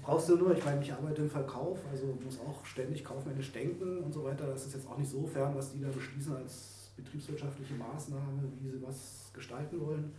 brauchst 0.04 0.30
du 0.30 0.36
nur, 0.38 0.56
ich 0.56 0.64
meine, 0.64 0.84
ich 0.84 0.94
arbeite 0.94 1.24
im 1.24 1.30
Verkauf, 1.32 1.80
also 1.92 2.18
muss 2.24 2.40
auch 2.42 2.64
ständig 2.64 3.04
kaufmännisch 3.04 3.52
denken 3.52 4.04
und 4.04 4.14
so 4.14 4.24
weiter. 4.24 4.46
Das 4.46 4.68
ist 4.68 4.76
jetzt 4.76 4.88
auch 4.88 4.98
nicht 5.00 5.10
so 5.10 5.26
fern, 5.26 5.54
was 5.56 5.72
die 5.72 5.82
da 5.82 5.90
beschließen 5.90 6.36
als 6.36 6.92
betriebswirtschaftliche 6.96 7.74
Maßnahme, 7.74 8.44
wie 8.62 8.70
sie 8.70 8.82
was 8.84 9.32
gestalten 9.34 9.82
wollen. 9.82 10.12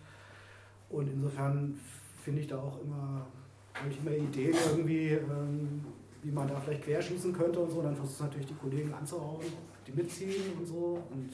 Und 0.91 1.09
insofern 1.09 1.79
finde 2.23 2.41
ich 2.41 2.47
da 2.47 2.59
auch 2.59 2.81
immer, 2.81 3.27
habe 3.75 3.91
ich 3.91 3.99
immer 3.99 4.13
Ideen 4.13 4.55
irgendwie, 4.71 5.09
ähm, 5.11 5.85
wie 6.23 6.31
man 6.31 6.49
da 6.49 6.61
vielleicht 6.61 6.85
querschießen 6.85 7.33
könnte 7.33 7.61
und 7.61 7.71
so. 7.71 7.83
Dann 7.83 7.97
versuchst 7.97 8.21
du 8.21 8.25
natürlich 8.25 8.47
die 8.47 8.55
Kollegen 8.55 8.93
anzuhauen, 8.93 9.45
die 9.87 9.93
mitziehen 9.93 10.53
und 10.59 10.67
so. 10.67 11.03
Und 11.11 11.31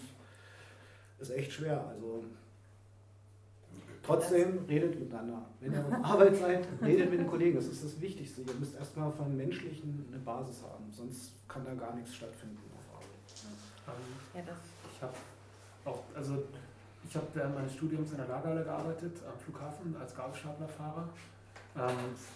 ist 1.18 1.30
echt 1.30 1.52
schwer. 1.52 1.86
Also 1.86 2.24
Trotzdem 4.02 4.64
redet 4.66 4.98
miteinander. 4.98 5.46
Wenn 5.60 5.72
ihr 5.72 5.86
auf 5.86 6.04
Arbeit 6.04 6.34
seid, 6.36 6.66
redet 6.82 7.10
mit 7.10 7.20
den 7.20 7.26
Kollegen. 7.26 7.54
Das 7.56 7.66
ist 7.66 7.84
das 7.84 8.00
Wichtigste. 8.00 8.40
Ihr 8.42 8.54
müsst 8.54 8.74
erstmal 8.74 9.12
von 9.12 9.36
Menschlichen 9.36 10.06
eine 10.08 10.18
Basis 10.18 10.62
haben, 10.62 10.90
sonst 10.90 11.32
kann 11.46 11.64
da 11.64 11.74
gar 11.74 11.94
nichts 11.94 12.14
stattfinden 12.14 12.58
auf 12.74 12.96
Arbeit. 12.96 13.08
Ja, 14.34 14.42
das 14.46 14.58
ich 14.92 15.02
habe 15.02 15.14
auch, 15.84 16.02
also 16.14 16.42
ich 17.08 17.16
habe 17.16 17.26
während 17.34 17.54
meines 17.54 17.72
Studiums 17.74 18.10
in 18.12 18.18
der 18.18 18.28
Lagerhalle 18.28 18.64
gearbeitet, 18.64 19.16
am 19.26 19.38
Flughafen 19.38 19.96
als 20.00 20.14
Gabelstaplerfahrer. 20.14 21.08
Ähm, 21.76 21.82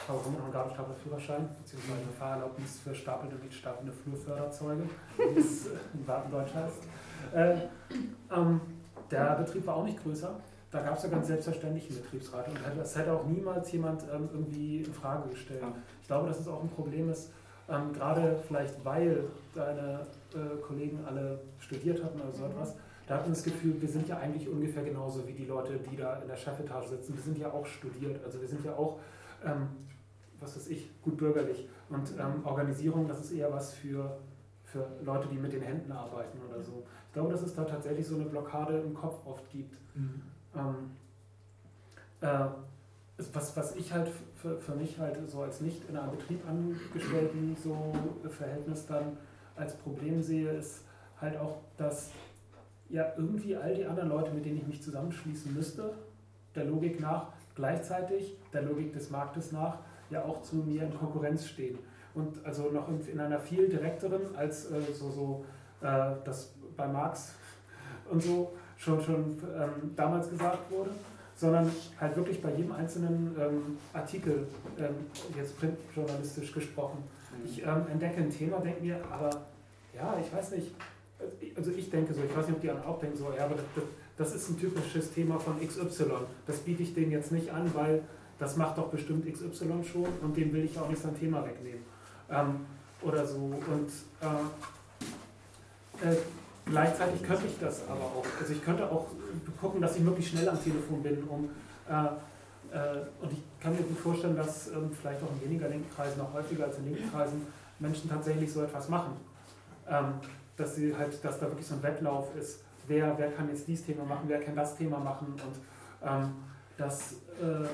habe 0.08 0.18
auch 0.18 0.26
immer 0.26 0.38
noch 0.38 0.44
einen 0.44 0.52
Gabelstaplerführerschein, 0.52 1.48
beziehungsweise 1.58 2.02
eine 2.02 2.12
Fahrerlaubnis 2.18 2.78
für 2.78 2.94
stapelnde, 2.94 3.36
nicht 3.36 3.54
stapelnde 3.54 3.92
Flurförderzeuge, 3.92 4.84
wie 5.16 5.38
es 5.38 5.66
in 5.66 6.06
Wartendeutsch 6.06 6.54
heißt. 6.54 6.82
Äh, 7.34 7.56
ähm, 8.34 8.60
der 9.10 9.34
Betrieb 9.34 9.66
war 9.66 9.76
auch 9.76 9.84
nicht 9.84 10.02
größer 10.02 10.34
da 10.74 10.80
gab 10.80 10.96
es 10.96 11.04
ja 11.04 11.08
ganz 11.08 11.28
selbstverständlich 11.28 11.88
einen 11.88 12.02
Betriebsrat 12.02 12.48
und 12.48 12.58
das 12.76 12.96
hätte 12.96 13.12
auch 13.12 13.24
niemals 13.26 13.70
jemand 13.70 14.02
ähm, 14.12 14.28
irgendwie 14.32 14.78
in 14.78 14.92
Frage 14.92 15.28
gestellt. 15.28 15.62
Ich 16.02 16.08
glaube, 16.08 16.26
dass 16.26 16.40
es 16.40 16.48
auch 16.48 16.60
ein 16.60 16.68
Problem 16.68 17.10
ist, 17.10 17.30
ähm, 17.68 17.92
gerade 17.92 18.36
vielleicht 18.48 18.84
weil 18.84 19.24
deine 19.54 20.00
äh, 20.34 20.60
Kollegen 20.66 20.98
alle 21.06 21.38
studiert 21.60 22.02
hatten 22.02 22.20
oder 22.20 22.32
so 22.32 22.44
mhm. 22.44 22.50
etwas, 22.50 22.74
da 23.06 23.16
hat 23.16 23.22
man 23.22 23.32
das 23.32 23.44
Gefühl, 23.44 23.80
wir 23.80 23.88
sind 23.88 24.08
ja 24.08 24.18
eigentlich 24.18 24.48
ungefähr 24.48 24.82
genauso 24.82 25.26
wie 25.28 25.32
die 25.32 25.44
Leute, 25.44 25.78
die 25.90 25.96
da 25.96 26.16
in 26.16 26.28
der 26.28 26.36
Chefetage 26.36 26.88
sitzen. 26.88 27.14
Wir 27.14 27.22
sind 27.22 27.38
ja 27.38 27.52
auch 27.52 27.66
studiert, 27.66 28.24
also 28.24 28.40
wir 28.40 28.48
sind 28.48 28.64
ja 28.64 28.72
auch, 28.72 28.98
ähm, 29.44 29.68
was 30.40 30.56
weiß 30.56 30.68
ich, 30.68 30.90
gut 31.02 31.16
bürgerlich. 31.16 31.68
Und 31.90 32.12
ähm, 32.18 32.44
Organisierung, 32.44 33.06
das 33.06 33.20
ist 33.20 33.32
eher 33.32 33.52
was 33.52 33.74
für 33.74 34.18
für 34.74 34.86
Leute, 35.04 35.28
die 35.28 35.36
mit 35.36 35.52
den 35.52 35.62
Händen 35.62 35.92
arbeiten 35.92 36.36
oder 36.48 36.60
so. 36.60 36.82
Ich 37.06 37.12
glaube, 37.12 37.30
dass 37.30 37.42
es 37.42 37.54
da 37.54 37.62
tatsächlich 37.64 38.04
so 38.04 38.16
eine 38.16 38.24
Blockade 38.24 38.80
im 38.80 38.92
Kopf 38.92 39.24
oft 39.24 39.48
gibt. 39.50 39.76
Mhm. 39.94 40.22
Ähm, 40.56 40.90
äh, 42.20 42.48
was, 43.32 43.56
was 43.56 43.76
ich 43.76 43.92
halt 43.92 44.10
für, 44.34 44.58
für 44.58 44.74
mich 44.74 44.98
halt 44.98 45.18
so 45.30 45.42
als 45.42 45.60
nicht 45.60 45.88
in 45.88 45.96
einem 45.96 46.10
Betrieb 46.10 46.40
angestellten 46.48 47.56
so 47.62 47.92
Verhältnis 48.28 48.86
dann 48.86 49.16
als 49.54 49.76
Problem 49.76 50.20
sehe, 50.20 50.50
ist 50.50 50.82
halt 51.20 51.36
auch, 51.36 51.58
dass 51.76 52.10
ja 52.88 53.12
irgendwie 53.16 53.56
all 53.56 53.74
die 53.74 53.84
anderen 53.84 54.08
Leute, 54.08 54.30
mit 54.32 54.44
denen 54.44 54.58
ich 54.58 54.66
mich 54.66 54.82
zusammenschließen 54.82 55.54
müsste, 55.54 55.94
der 56.54 56.64
Logik 56.64 57.00
nach, 57.00 57.28
gleichzeitig 57.54 58.36
der 58.52 58.62
Logik 58.62 58.92
des 58.92 59.10
Marktes 59.10 59.52
nach, 59.52 59.78
ja 60.10 60.24
auch 60.24 60.42
zu 60.42 60.56
mir 60.56 60.82
in 60.82 60.94
Konkurrenz 60.96 61.46
stehen. 61.46 61.78
Und 62.14 62.44
also 62.44 62.70
noch 62.70 62.88
in, 62.88 63.00
in 63.08 63.20
einer 63.20 63.38
viel 63.38 63.68
direkteren 63.68 64.36
als 64.36 64.70
äh, 64.70 64.80
so, 64.92 65.10
so 65.10 65.44
äh, 65.80 66.12
das 66.24 66.54
bei 66.76 66.86
Marx 66.86 67.34
und 68.10 68.22
so 68.22 68.52
schon, 68.76 69.00
schon 69.00 69.38
ähm, 69.56 69.94
damals 69.96 70.30
gesagt 70.30 70.70
wurde 70.70 70.90
sondern 71.36 71.70
halt 72.00 72.16
wirklich 72.16 72.40
bei 72.40 72.50
jedem 72.52 72.72
einzelnen 72.72 73.34
ähm, 73.38 73.78
Artikel, 73.92 74.46
ähm, 74.78 74.94
jetzt 75.36 75.58
printjournalistisch 75.58 76.52
gesprochen. 76.52 77.02
Mhm. 77.38 77.44
Ich 77.44 77.62
ähm, 77.62 77.86
entdecke 77.90 78.20
ein 78.20 78.30
Thema, 78.30 78.58
denke 78.58 78.82
mir, 78.82 79.00
aber 79.10 79.30
ja, 79.94 80.16
ich 80.20 80.32
weiß 80.32 80.52
nicht, 80.52 80.74
also 81.56 81.70
ich 81.70 81.90
denke 81.90 82.14
so, 82.14 82.22
ich 82.22 82.36
weiß 82.36 82.46
nicht, 82.46 82.56
ob 82.56 82.62
die 82.62 82.70
anderen 82.70 82.88
auch 82.88 82.98
denken 82.98 83.16
so, 83.16 83.32
ja, 83.36 83.44
aber 83.44 83.54
das, 83.54 83.64
das, 83.74 83.84
das 84.16 84.34
ist 84.34 84.50
ein 84.50 84.58
typisches 84.58 85.12
Thema 85.12 85.38
von 85.38 85.56
XY. 85.60 86.04
Das 86.46 86.58
biete 86.58 86.82
ich 86.82 86.94
denen 86.94 87.10
jetzt 87.10 87.32
nicht 87.32 87.50
an, 87.50 87.70
weil 87.74 88.02
das 88.38 88.56
macht 88.56 88.78
doch 88.78 88.88
bestimmt 88.88 89.26
XY 89.32 89.82
schon 89.84 90.06
und 90.22 90.36
dem 90.36 90.52
will 90.52 90.64
ich 90.64 90.78
auch 90.78 90.88
nicht 90.88 91.02
sein 91.02 91.18
Thema 91.18 91.44
wegnehmen. 91.44 91.84
Ähm, 92.30 92.66
oder 93.02 93.26
so. 93.26 93.36
Und 93.36 93.90
äh, 94.20 96.10
äh, 96.10 96.16
Gleichzeitig 96.66 97.22
könnte 97.22 97.46
ich 97.46 97.58
das 97.58 97.86
aber 97.88 98.04
auch. 98.04 98.24
Also 98.40 98.52
ich 98.52 98.64
könnte 98.64 98.90
auch 98.90 99.06
gucken, 99.60 99.80
dass 99.80 99.96
ich 99.96 100.02
möglichst 100.02 100.32
schnell 100.32 100.48
am 100.48 100.62
Telefon 100.62 101.02
bin, 101.02 101.22
um 101.24 101.50
äh, 101.88 102.06
äh, 102.74 103.02
und 103.20 103.32
ich 103.32 103.42
kann 103.60 103.72
mir 103.72 103.82
gut 103.82 103.98
vorstellen, 103.98 104.34
dass 104.34 104.68
ähm, 104.68 104.90
vielleicht 104.98 105.22
auch 105.22 105.28
in 105.40 105.50
weniger 105.50 105.68
linken 105.68 105.94
Kreisen, 105.94 106.20
auch 106.20 106.32
häufiger 106.32 106.64
als 106.64 106.78
in 106.78 106.86
linken 106.86 107.10
Kreisen, 107.10 107.46
Menschen 107.78 108.08
tatsächlich 108.08 108.50
so 108.50 108.62
etwas 108.62 108.88
machen. 108.88 109.12
Ähm, 109.88 110.14
dass 110.56 110.76
sie 110.76 110.94
halt, 110.96 111.24
dass 111.24 111.40
da 111.40 111.46
wirklich 111.46 111.66
so 111.66 111.74
ein 111.74 111.82
Wettlauf 111.82 112.34
ist, 112.36 112.64
wer, 112.86 113.16
wer 113.18 113.32
kann 113.32 113.48
jetzt 113.48 113.66
dieses 113.66 113.86
Thema 113.86 114.04
machen, 114.04 114.24
wer 114.28 114.40
kann 114.40 114.54
das 114.54 114.76
Thema 114.76 114.98
machen? 114.98 115.28
Und 115.32 116.08
ähm, 116.08 116.34
das, 116.76 117.14
äh, 117.40 117.66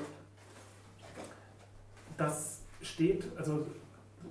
das 2.17 2.61
steht, 2.81 3.25
also 3.37 3.65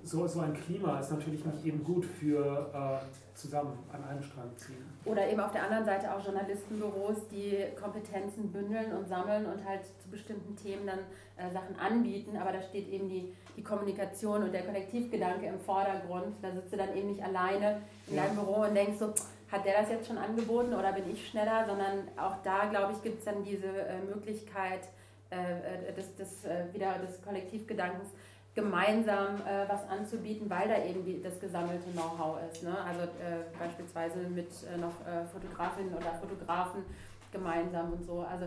so, 0.05 0.27
so 0.27 0.41
ein 0.41 0.55
Klima 0.55 0.99
ist 1.01 1.11
natürlich 1.11 1.45
nicht 1.45 1.65
eben 1.65 1.85
gut 1.85 2.05
für 2.05 2.71
äh, 2.73 3.37
zusammen 3.37 3.79
an 3.93 4.05
einem 4.05 4.23
Strang 4.23 4.51
ziehen. 4.57 4.85
Oder 5.05 5.29
eben 5.31 5.41
auf 5.41 5.53
der 5.53 5.65
anderen 5.65 5.85
Seite 5.85 6.15
auch 6.15 6.25
Journalistenbüros, 6.25 7.29
die 7.31 7.65
Kompetenzen 7.81 8.51
bündeln 8.53 8.93
und 8.93 9.09
sammeln 9.09 9.47
und 9.47 9.65
halt 9.65 9.85
zu 9.85 10.11
bestimmten 10.11 10.57
Themen 10.57 10.87
dann 10.87 10.99
äh, 11.37 11.53
Sachen 11.53 11.77
anbieten. 11.77 12.37
Aber 12.37 12.53
da 12.53 12.63
steht 12.63 12.89
eben 12.89 13.09
die, 13.09 13.33
die 13.57 13.63
Kommunikation 13.63 14.43
und 14.43 14.53
der 14.53 14.63
Kollektivgedanke 14.63 15.47
im 15.47 15.59
Vordergrund. 15.61 16.35
Da 16.43 16.53
sitzt 16.53 16.73
du 16.73 16.77
dann 16.77 16.95
eben 16.97 17.11
nicht 17.11 17.23
alleine 17.23 17.83
in 18.07 18.17
ja. 18.17 18.25
deinem 18.25 18.37
Büro 18.37 18.63
und 18.63 18.75
denkst 18.75 18.99
so, 18.99 19.13
hat 19.51 19.65
der 19.65 19.81
das 19.81 19.91
jetzt 19.91 20.07
schon 20.07 20.19
angeboten 20.19 20.75
oder 20.75 20.93
bin 20.93 21.11
ich 21.11 21.29
schneller? 21.29 21.67
Sondern 21.67 22.09
auch 22.17 22.37
da, 22.45 22.67
glaube 22.67 22.93
ich, 22.93 23.03
gibt 23.03 23.19
es 23.19 23.25
dann 23.25 23.43
diese 23.43 23.67
äh, 23.67 24.01
Möglichkeit 24.03 24.89
äh, 25.31 25.89
äh 25.89 25.93
des, 25.93 26.15
des, 26.15 26.45
äh, 26.45 26.73
wieder 26.73 26.99
des 26.99 27.21
Kollektivgedankens 27.23 28.11
gemeinsam 28.55 29.37
äh, 29.47 29.69
was 29.69 29.89
anzubieten, 29.89 30.51
weil 30.51 30.69
da 30.69 30.85
eben 30.85 31.05
die, 31.05 31.23
das 31.23 31.39
gesammelte 31.39 31.91
Know-how 31.93 32.39
ist. 32.51 32.63
Ne? 32.63 32.77
Also 32.85 33.03
äh, 33.03 33.45
beispielsweise 33.59 34.19
mit 34.19 34.49
äh, 34.65 34.77
noch 34.77 34.95
äh, 35.07 35.25
Fotografinnen 35.27 35.95
oder 35.95 36.13
Fotografen 36.15 36.85
gemeinsam 37.31 37.93
und 37.93 38.05
so. 38.05 38.21
Also 38.21 38.47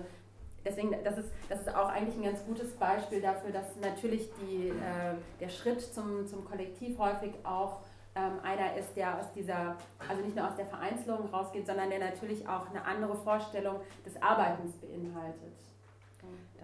deswegen, 0.65 0.93
das 1.03 1.17
ist, 1.17 1.29
das 1.47 1.61
ist 1.61 1.73
auch 1.73 1.87
eigentlich 1.87 2.15
ein 2.17 2.23
ganz 2.23 2.45
gutes 2.45 2.73
Beispiel 2.73 3.21
dafür, 3.21 3.51
dass 3.51 3.77
natürlich 3.81 4.29
die, 4.41 4.69
äh, 4.69 5.15
der 5.39 5.49
Schritt 5.49 5.81
zum, 5.81 6.27
zum 6.27 6.43
Kollektiv 6.43 6.97
häufig 6.99 7.33
auch 7.43 7.79
ähm, 8.15 8.39
einer 8.43 8.75
ist, 8.75 8.95
der 8.95 9.19
aus 9.19 9.31
dieser, 9.33 9.77
also 10.07 10.21
nicht 10.21 10.35
nur 10.35 10.47
aus 10.47 10.55
der 10.55 10.65
Vereinzelung 10.65 11.29
rausgeht, 11.29 11.65
sondern 11.65 11.89
der 11.89 11.99
natürlich 11.99 12.47
auch 12.47 12.69
eine 12.69 12.83
andere 12.85 13.15
Vorstellung 13.15 13.77
des 14.05 14.21
Arbeitens 14.21 14.73
beinhaltet. 14.75 15.53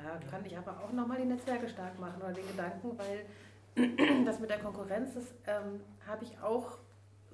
Da 0.04 0.20
kann 0.30 0.46
ich 0.46 0.58
aber 0.58 0.72
auch 0.84 0.92
nochmal 0.92 1.18
die 1.18 1.26
Netzwerke 1.26 1.68
stark 1.68 2.00
machen 2.00 2.22
oder 2.22 2.34
den 2.34 2.48
Gedanken, 2.48 2.98
weil 2.98 3.26
das 4.26 4.40
mit 4.40 4.50
der 4.50 4.60
Konkurrenz, 4.60 5.14
das 5.14 5.34
ähm, 5.48 5.82
habe 6.08 6.24
ich 6.24 6.40
auch 6.42 6.78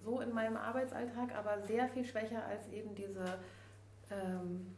so 0.04 0.22
in 0.22 0.34
meinem 0.34 0.58
Arbeitsalltag, 0.58 1.36
aber 1.36 1.62
sehr 1.62 1.88
viel 1.90 2.06
schwächer 2.06 2.46
als 2.46 2.68
eben 2.68 2.94
diese, 2.96 3.26
ähm, 4.12 4.76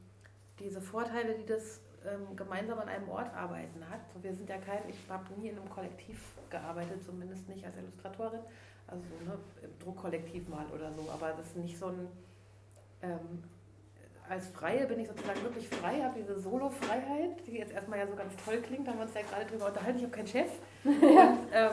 diese 0.60 0.82
Vorteile, 0.82 1.36
die 1.36 1.46
das 1.46 1.82
ähm, 2.06 2.36
gemeinsam 2.36 2.80
an 2.80 2.88
einem 2.88 3.10
Ort 3.10 3.34
arbeiten 3.34 3.88
hat. 3.90 4.00
So, 4.14 4.24
wir 4.24 4.34
sind 4.34 4.50
ja 4.50 4.58
kein, 4.58 4.88
ich 4.88 4.98
habe 5.10 5.34
nie 5.34 5.50
in 5.50 5.58
einem 5.58 5.70
Kollektiv 5.70 6.20
gearbeitet, 6.50 7.04
zumindest 7.04 7.48
nicht 7.50 7.66
als 7.66 7.76
Illustratorin, 7.78 8.42
also 8.88 9.04
ne, 9.26 9.38
im 9.64 9.80
Druckkollektiv 9.80 10.48
mal 10.48 10.66
oder 10.68 10.92
so, 10.94 11.10
aber 11.12 11.32
das 11.32 11.48
ist 11.48 11.58
nicht 11.58 11.78
so 11.78 11.88
ein 11.88 12.08
ähm, 13.02 13.44
als 14.30 14.48
Freie 14.50 14.86
bin 14.86 15.00
ich 15.00 15.08
sozusagen 15.08 15.42
wirklich 15.44 15.68
frei, 15.70 16.02
habe 16.02 16.20
diese 16.20 16.40
Solo-Freiheit, 16.40 17.46
die 17.46 17.58
jetzt 17.58 17.72
erstmal 17.72 18.00
ja 18.00 18.08
so 18.08 18.16
ganz 18.16 18.34
toll 18.44 18.62
klingt, 18.62 18.88
da 18.88 18.92
haben 18.92 19.00
wir 19.00 19.06
uns 19.06 19.14
ja 19.14 19.22
gerade 19.22 19.46
drüber 19.46 19.68
unterhalten, 19.68 19.98
ich 19.98 20.04
habe 20.04 20.16
keinen 20.16 20.28
Chef. 20.28 20.50
Und, 20.84 20.98
ähm, 21.54 21.72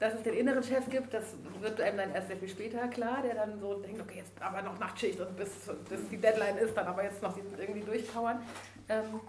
dass 0.00 0.14
es 0.14 0.22
den 0.22 0.32
inneren 0.32 0.62
Chef 0.62 0.88
gibt, 0.88 1.12
das 1.12 1.34
wird 1.60 1.78
einem 1.80 1.98
dann 1.98 2.14
erst 2.14 2.28
sehr 2.28 2.38
viel 2.38 2.48
später 2.48 2.88
klar, 2.88 3.20
der 3.22 3.34
dann 3.34 3.60
so 3.60 3.74
denkt, 3.74 4.00
okay, 4.00 4.16
jetzt 4.16 4.32
aber 4.40 4.62
noch 4.62 4.78
Nachtschicht 4.78 5.20
und 5.20 5.36
bis, 5.36 5.50
bis 5.90 6.08
die 6.08 6.16
Deadline 6.16 6.56
ist, 6.56 6.74
dann 6.74 6.86
aber 6.86 7.04
jetzt 7.04 7.22
noch 7.22 7.36
irgendwie 7.36 7.82
durchpowern. 7.82 8.40
Ähm, 8.88 9.20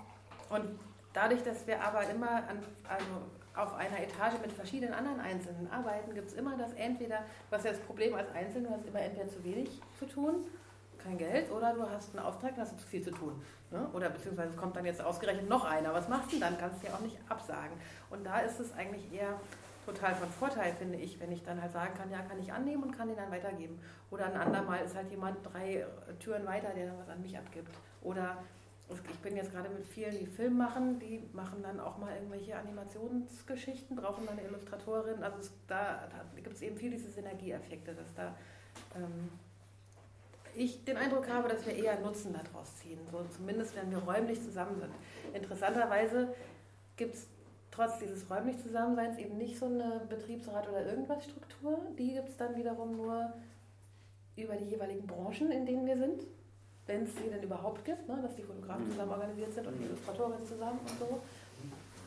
und 0.50 0.80
dadurch, 1.12 1.44
dass 1.44 1.68
wir 1.68 1.84
aber 1.84 2.10
immer 2.10 2.38
an, 2.48 2.64
also 2.88 3.06
auf 3.54 3.76
einer 3.76 4.00
Etage 4.00 4.40
mit 4.42 4.54
verschiedenen 4.54 4.94
anderen 4.94 5.20
Einzelnen 5.20 5.70
arbeiten, 5.70 6.14
gibt 6.14 6.30
es 6.30 6.36
immer 6.36 6.58
das 6.58 6.72
entweder, 6.74 7.26
was 7.50 7.66
ja 7.66 7.72
das 7.72 7.82
Problem 7.82 8.16
als 8.16 8.34
Einzelne, 8.34 8.70
du 8.70 8.74
hast 8.74 8.86
immer 8.86 9.02
entweder 9.02 9.28
zu 9.28 9.44
wenig 9.44 9.82
zu 10.00 10.06
tun 10.06 10.46
kein 11.04 11.18
Geld 11.18 11.52
oder 11.52 11.74
du 11.74 11.90
hast 11.90 12.16
einen 12.16 12.26
Auftrag, 12.26 12.54
hast 12.58 12.74
du 12.74 12.78
zu 12.78 12.88
viel 12.88 13.02
zu 13.02 13.12
tun. 13.12 13.42
Ne? 13.72 13.88
Oder 13.94 14.10
beziehungsweise 14.10 14.56
kommt 14.56 14.76
dann 14.76 14.86
jetzt 14.86 15.02
ausgerechnet 15.02 15.50
noch 15.50 15.66
einer. 15.66 15.94
Was 15.94 16.08
machst 16.10 16.34
du 16.34 16.40
dann? 16.40 16.58
Kannst 16.58 16.82
du 16.82 16.88
ja 16.88 16.94
auch 16.94 17.00
nicht 17.00 17.18
absagen. 17.30 17.78
Und 18.10 18.26
da 18.26 18.40
ist 18.40 18.60
es 18.60 18.74
eigentlich 18.74 19.12
eher 19.14 19.40
total 19.86 20.14
von 20.16 20.30
Vorteil, 20.30 20.74
finde 20.74 20.98
ich, 20.98 21.20
wenn 21.20 21.32
ich 21.32 21.44
dann 21.44 21.62
halt 21.62 21.72
sagen 21.72 21.94
kann, 21.96 22.12
ja, 22.12 22.20
kann 22.22 22.40
ich 22.40 22.52
annehmen 22.54 22.84
und 22.84 22.92
kann 22.96 23.08
den 23.08 23.18
dann 23.18 23.32
weitergeben. 23.32 23.80
Oder 24.10 24.26
ein 24.26 24.36
andermal 24.36 24.84
ist 24.84 24.96
halt 24.96 25.10
jemand 25.10 25.38
drei 25.44 25.86
Türen 26.20 26.46
weiter, 26.46 26.70
der 26.76 26.88
dann 26.88 27.00
was 27.00 27.10
an 27.10 27.22
mich 27.22 27.38
abgibt. 27.38 27.72
Oder 28.02 28.38
ich 28.90 29.20
bin 29.20 29.36
jetzt 29.38 29.52
gerade 29.52 29.70
mit 29.70 29.86
vielen, 29.86 30.18
die 30.18 30.26
Film 30.26 30.58
machen, 30.58 31.00
die 31.00 31.24
machen 31.34 31.64
dann 31.64 31.80
auch 31.80 31.98
mal 31.98 32.14
irgendwelche 32.14 32.56
Animationsgeschichten, 32.58 33.96
brauchen 33.96 34.26
dann 34.26 34.38
eine 34.38 34.48
Illustratorin. 34.48 35.24
Also 35.24 35.40
es, 35.40 35.52
da, 35.68 36.08
da 36.10 36.42
gibt 36.42 36.56
es 36.56 36.62
eben 36.62 36.78
viel 36.78 36.92
diese 36.92 37.10
Synergieeffekte, 37.10 37.94
dass 37.94 38.14
da 38.14 38.36
ähm, 38.96 39.30
ich 40.56 40.84
den 40.84 40.98
Eindruck 40.98 41.30
habe, 41.30 41.50
dass 41.50 41.66
wir 41.66 41.74
eher 41.74 42.00
Nutzen 42.00 42.34
daraus 42.34 42.76
ziehen, 42.78 43.00
so 43.12 43.24
zumindest 43.36 43.76
wenn 43.76 43.92
wir 43.92 44.00
räumlich 44.00 44.42
zusammen 44.42 44.80
sind. 44.80 44.92
Interessanterweise 45.34 46.34
gibt 46.98 47.16
es 47.16 47.28
trotz 47.72 48.00
dieses 48.00 48.30
räumlich 48.30 48.60
Zusammenseins 48.60 49.18
eben 49.18 49.38
nicht 49.38 49.58
so 49.58 49.66
eine 49.66 50.02
Betriebsrat 50.10 50.68
oder 50.70 50.86
irgendwas 50.86 51.24
Struktur. 51.24 51.80
Die 51.98 52.14
gibt 52.14 52.30
es 52.30 52.38
dann 52.38 52.56
wiederum 52.56 52.98
nur 52.98 53.34
über 54.36 54.56
die 54.56 54.66
jeweiligen 54.66 55.08
Branchen, 55.08 55.52
in 55.52 55.66
denen 55.66 55.86
wir 55.86 55.98
sind, 55.98 56.24
wenn 56.88 57.04
es 57.04 57.16
sie 57.16 57.30
denn 57.30 57.44
überhaupt 57.44 57.86
gibt, 57.86 58.08
ne, 58.08 58.20
dass 58.22 58.36
die 58.36 58.44
Fotografen 58.44 58.86
mhm. 58.86 58.92
zusammen 58.92 59.12
organisiert 59.12 59.54
sind 59.54 59.68
und 59.68 59.78
die 59.78 59.86
Illustratorinnen 59.86 60.46
zusammen 60.46 60.80
und 60.80 61.00
so. 61.00 61.22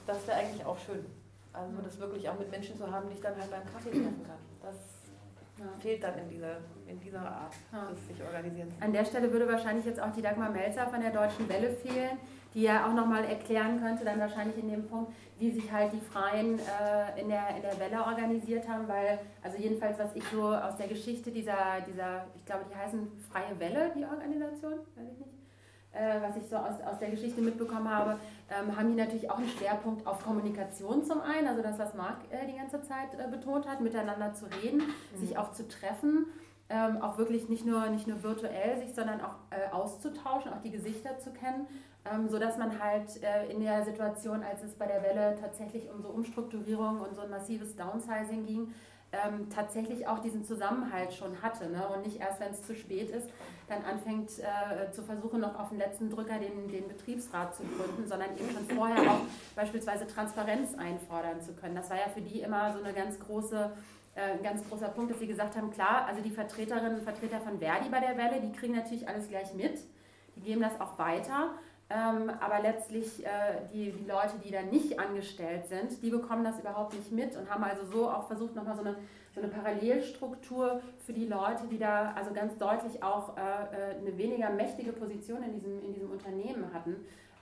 Das 0.07 0.27
wäre 0.27 0.39
eigentlich 0.39 0.65
auch 0.65 0.79
schön. 0.79 1.05
Also 1.53 1.71
das 1.83 1.99
wirklich 1.99 2.29
auch 2.29 2.39
mit 2.39 2.51
Menschen 2.51 2.77
zu 2.77 2.91
haben, 2.91 3.09
die 3.09 3.15
ich 3.15 3.21
dann 3.21 3.37
halt 3.37 3.51
beim 3.51 3.65
Kaffee 3.73 3.91
treffen 3.91 4.25
kann. 4.27 4.39
Das 4.61 4.77
ja. 5.59 5.65
fehlt 5.79 6.03
dann 6.03 6.19
in 6.19 6.29
dieser, 6.29 6.57
in 6.87 7.01
dieser 7.01 7.21
Art 7.21 7.55
ja. 7.73 7.91
des 7.91 8.07
sich 8.07 8.23
organisieren. 8.23 8.69
An 8.81 8.93
der 8.93 9.05
Stelle 9.05 9.31
würde 9.33 9.49
wahrscheinlich 9.49 9.85
jetzt 9.85 10.01
auch 10.01 10.13
die 10.13 10.23
Dagmar 10.23 10.51
Melzer 10.51 10.87
von 10.87 11.01
der 11.01 11.11
Deutschen 11.11 11.49
Welle 11.49 11.71
fehlen, 11.71 12.19
die 12.55 12.63
ja 12.63 12.87
auch 12.87 12.95
nochmal 12.95 13.25
erklären 13.25 13.81
könnte, 13.81 14.05
dann 14.05 14.21
wahrscheinlich 14.21 14.57
in 14.59 14.71
dem 14.71 14.87
Punkt, 14.87 15.13
wie 15.39 15.51
sich 15.51 15.71
halt 15.73 15.93
die 15.93 16.01
Freien 16.01 16.59
äh, 16.59 17.21
in, 17.21 17.29
der, 17.29 17.57
in 17.57 17.63
der 17.63 17.79
Welle 17.79 18.05
organisiert 18.05 18.69
haben, 18.69 18.87
weil, 18.87 19.19
also 19.43 19.59
jedenfalls, 19.59 19.99
was 19.99 20.15
ich 20.15 20.25
so 20.25 20.55
aus 20.55 20.77
der 20.77 20.87
Geschichte 20.87 21.31
dieser, 21.31 21.81
dieser 21.87 22.27
ich 22.37 22.45
glaube, 22.45 22.65
die 22.71 22.77
heißen 22.77 23.11
Freie 23.31 23.59
Welle, 23.59 23.93
die 23.97 24.05
Organisation, 24.05 24.75
weiß 24.95 25.09
ich 25.13 25.19
nicht, 25.19 25.44
äh, 25.95 26.21
was 26.21 26.37
ich 26.37 26.49
so 26.49 26.57
aus, 26.57 26.81
aus 26.85 26.99
der 26.99 27.11
Geschichte 27.11 27.41
mitbekommen 27.41 27.89
habe, 27.89 28.19
ähm, 28.51 28.77
haben 28.77 28.91
die 28.91 28.97
natürlich 28.97 29.31
auch 29.31 29.39
einen 29.39 29.49
Schwerpunkt 29.49 30.07
auf 30.07 30.25
Kommunikation 30.25 31.05
zum 31.05 31.21
einen, 31.21 31.47
also 31.49 31.63
das, 31.63 31.79
was 31.79 31.95
Marc 31.95 32.19
äh, 32.31 32.47
die 32.47 32.57
ganze 32.57 32.83
Zeit 32.83 33.15
äh, 33.15 33.29
betont 33.31 33.69
hat, 33.69 33.81
miteinander 33.81 34.35
zu 34.35 34.47
reden, 34.47 34.79
mhm. 34.79 35.19
sich 35.19 35.39
auch 35.39 35.53
zu 35.53 35.67
treffen, 35.69 36.27
ähm, 36.69 37.01
auch 37.01 37.19
wirklich 37.19 37.49
nicht 37.49 37.65
nur, 37.65 37.87
nicht 37.89 38.07
nur 38.07 38.23
virtuell 38.23 38.79
sich, 38.79 38.95
sondern 38.95 39.21
auch 39.21 39.37
äh, 39.51 39.73
auszutauschen, 39.73 40.53
auch 40.53 40.63
die 40.63 40.71
Gesichter 40.71 41.19
zu 41.19 41.31
kennen, 41.31 41.67
ähm, 42.11 42.29
sodass 42.29 42.59
man 42.59 42.83
halt 42.83 43.23
äh, 43.23 43.51
in 43.51 43.61
der 43.61 43.85
Situation, 43.85 44.43
als 44.43 44.63
es 44.63 44.75
bei 44.75 44.87
der 44.87 45.03
Welle 45.03 45.37
tatsächlich 45.41 45.91
um 45.91 46.03
so 46.03 46.09
Umstrukturierung 46.09 47.01
und 47.01 47.15
so 47.15 47.23
ein 47.23 47.31
massives 47.31 47.77
Downsizing 47.77 48.45
ging, 48.47 48.75
ähm, 49.25 49.49
tatsächlich 49.51 50.07
auch 50.07 50.19
diesen 50.19 50.45
Zusammenhalt 50.45 51.13
schon 51.13 51.41
hatte 51.43 51.69
ne? 51.69 51.87
und 51.89 52.05
nicht 52.05 52.21
erst, 52.21 52.41
wenn 52.41 52.53
es 52.53 52.63
zu 52.63 52.75
spät 52.75 53.11
ist, 53.11 53.29
dann 53.69 53.85
anfängt 53.85 54.31
äh, 54.39 54.91
zu 54.93 55.03
versuchen, 55.03 55.41
noch 55.41 55.59
auf 55.59 55.71
den 55.71 55.79
letzten 55.79 56.11
Drücker 56.11 56.39
den, 56.39 56.69
den 56.69 56.89
Betriebsrat 56.89 57.55
zu 57.55 57.63
gründen, 57.63 58.07
sondern 58.07 58.31
eben 58.37 58.51
schon 58.51 58.77
vorher 58.77 59.11
auch 59.11 59.21
beispielsweise 59.57 60.07
Transparenz 60.07 60.75
einfordern 60.75 61.41
zu 61.41 61.53
können. 61.53 61.75
Das 61.75 61.91
war 61.91 61.97
ja 61.97 62.09
für 62.13 62.21
die 62.21 62.41
immer 62.41 62.73
so 62.73 62.83
eine 62.83 62.93
ganz 62.93 63.19
große 63.19 63.71
äh, 64.15 64.33
ein 64.33 64.43
ganz 64.43 64.63
großer 64.69 64.89
Punkt, 64.89 65.11
dass 65.11 65.19
sie 65.19 65.27
gesagt 65.27 65.57
haben, 65.57 65.71
klar, 65.71 66.07
also 66.07 66.23
die 66.23 66.31
Vertreterinnen 66.31 66.97
und 66.97 67.03
Vertreter 67.03 67.41
von 67.41 67.59
Verdi 67.59 67.89
bei 67.89 68.01
der 68.01 68.17
Welle, 68.17 68.41
die 68.41 68.53
kriegen 68.53 68.75
natürlich 68.75 69.09
alles 69.09 69.29
gleich 69.29 69.53
mit, 69.55 69.79
die 70.37 70.41
geben 70.41 70.61
das 70.61 70.81
auch 70.81 70.99
weiter, 70.99 71.51
ähm, 71.95 72.29
aber 72.41 72.61
letztlich 72.61 73.25
äh, 73.25 73.29
die, 73.73 73.93
die 73.93 74.05
Leute, 74.05 74.35
die 74.45 74.51
da 74.51 74.63
nicht 74.63 74.99
angestellt 74.99 75.69
sind, 75.69 76.03
die 76.03 76.11
bekommen 76.11 76.43
das 76.43 76.59
überhaupt 76.59 76.93
nicht 76.95 77.13
mit 77.13 77.37
und 77.37 77.49
haben 77.49 77.63
also 77.63 77.85
so 77.85 78.11
auch 78.11 78.27
versucht, 78.27 78.57
nochmal 78.57 78.75
so 78.75 78.81
eine, 78.81 78.97
so 79.33 79.41
eine 79.41 79.49
Parallelstruktur 79.49 80.81
für 81.07 81.13
die 81.13 81.27
Leute, 81.27 81.69
die 81.71 81.79
da 81.79 82.13
also 82.17 82.33
ganz 82.33 82.59
deutlich 82.59 83.01
auch 83.01 83.37
äh, 83.37 83.41
äh 83.41 83.99
eine 84.01 84.19
weniger 84.19 84.51
mächtige 84.51 84.93
Position 84.93 85.45
in 85.45 85.53
diesem, 85.53 85.85
in 85.85 85.95
diesem 85.95 86.11
Unternehmen 86.11 86.75
hatten, 86.75 86.97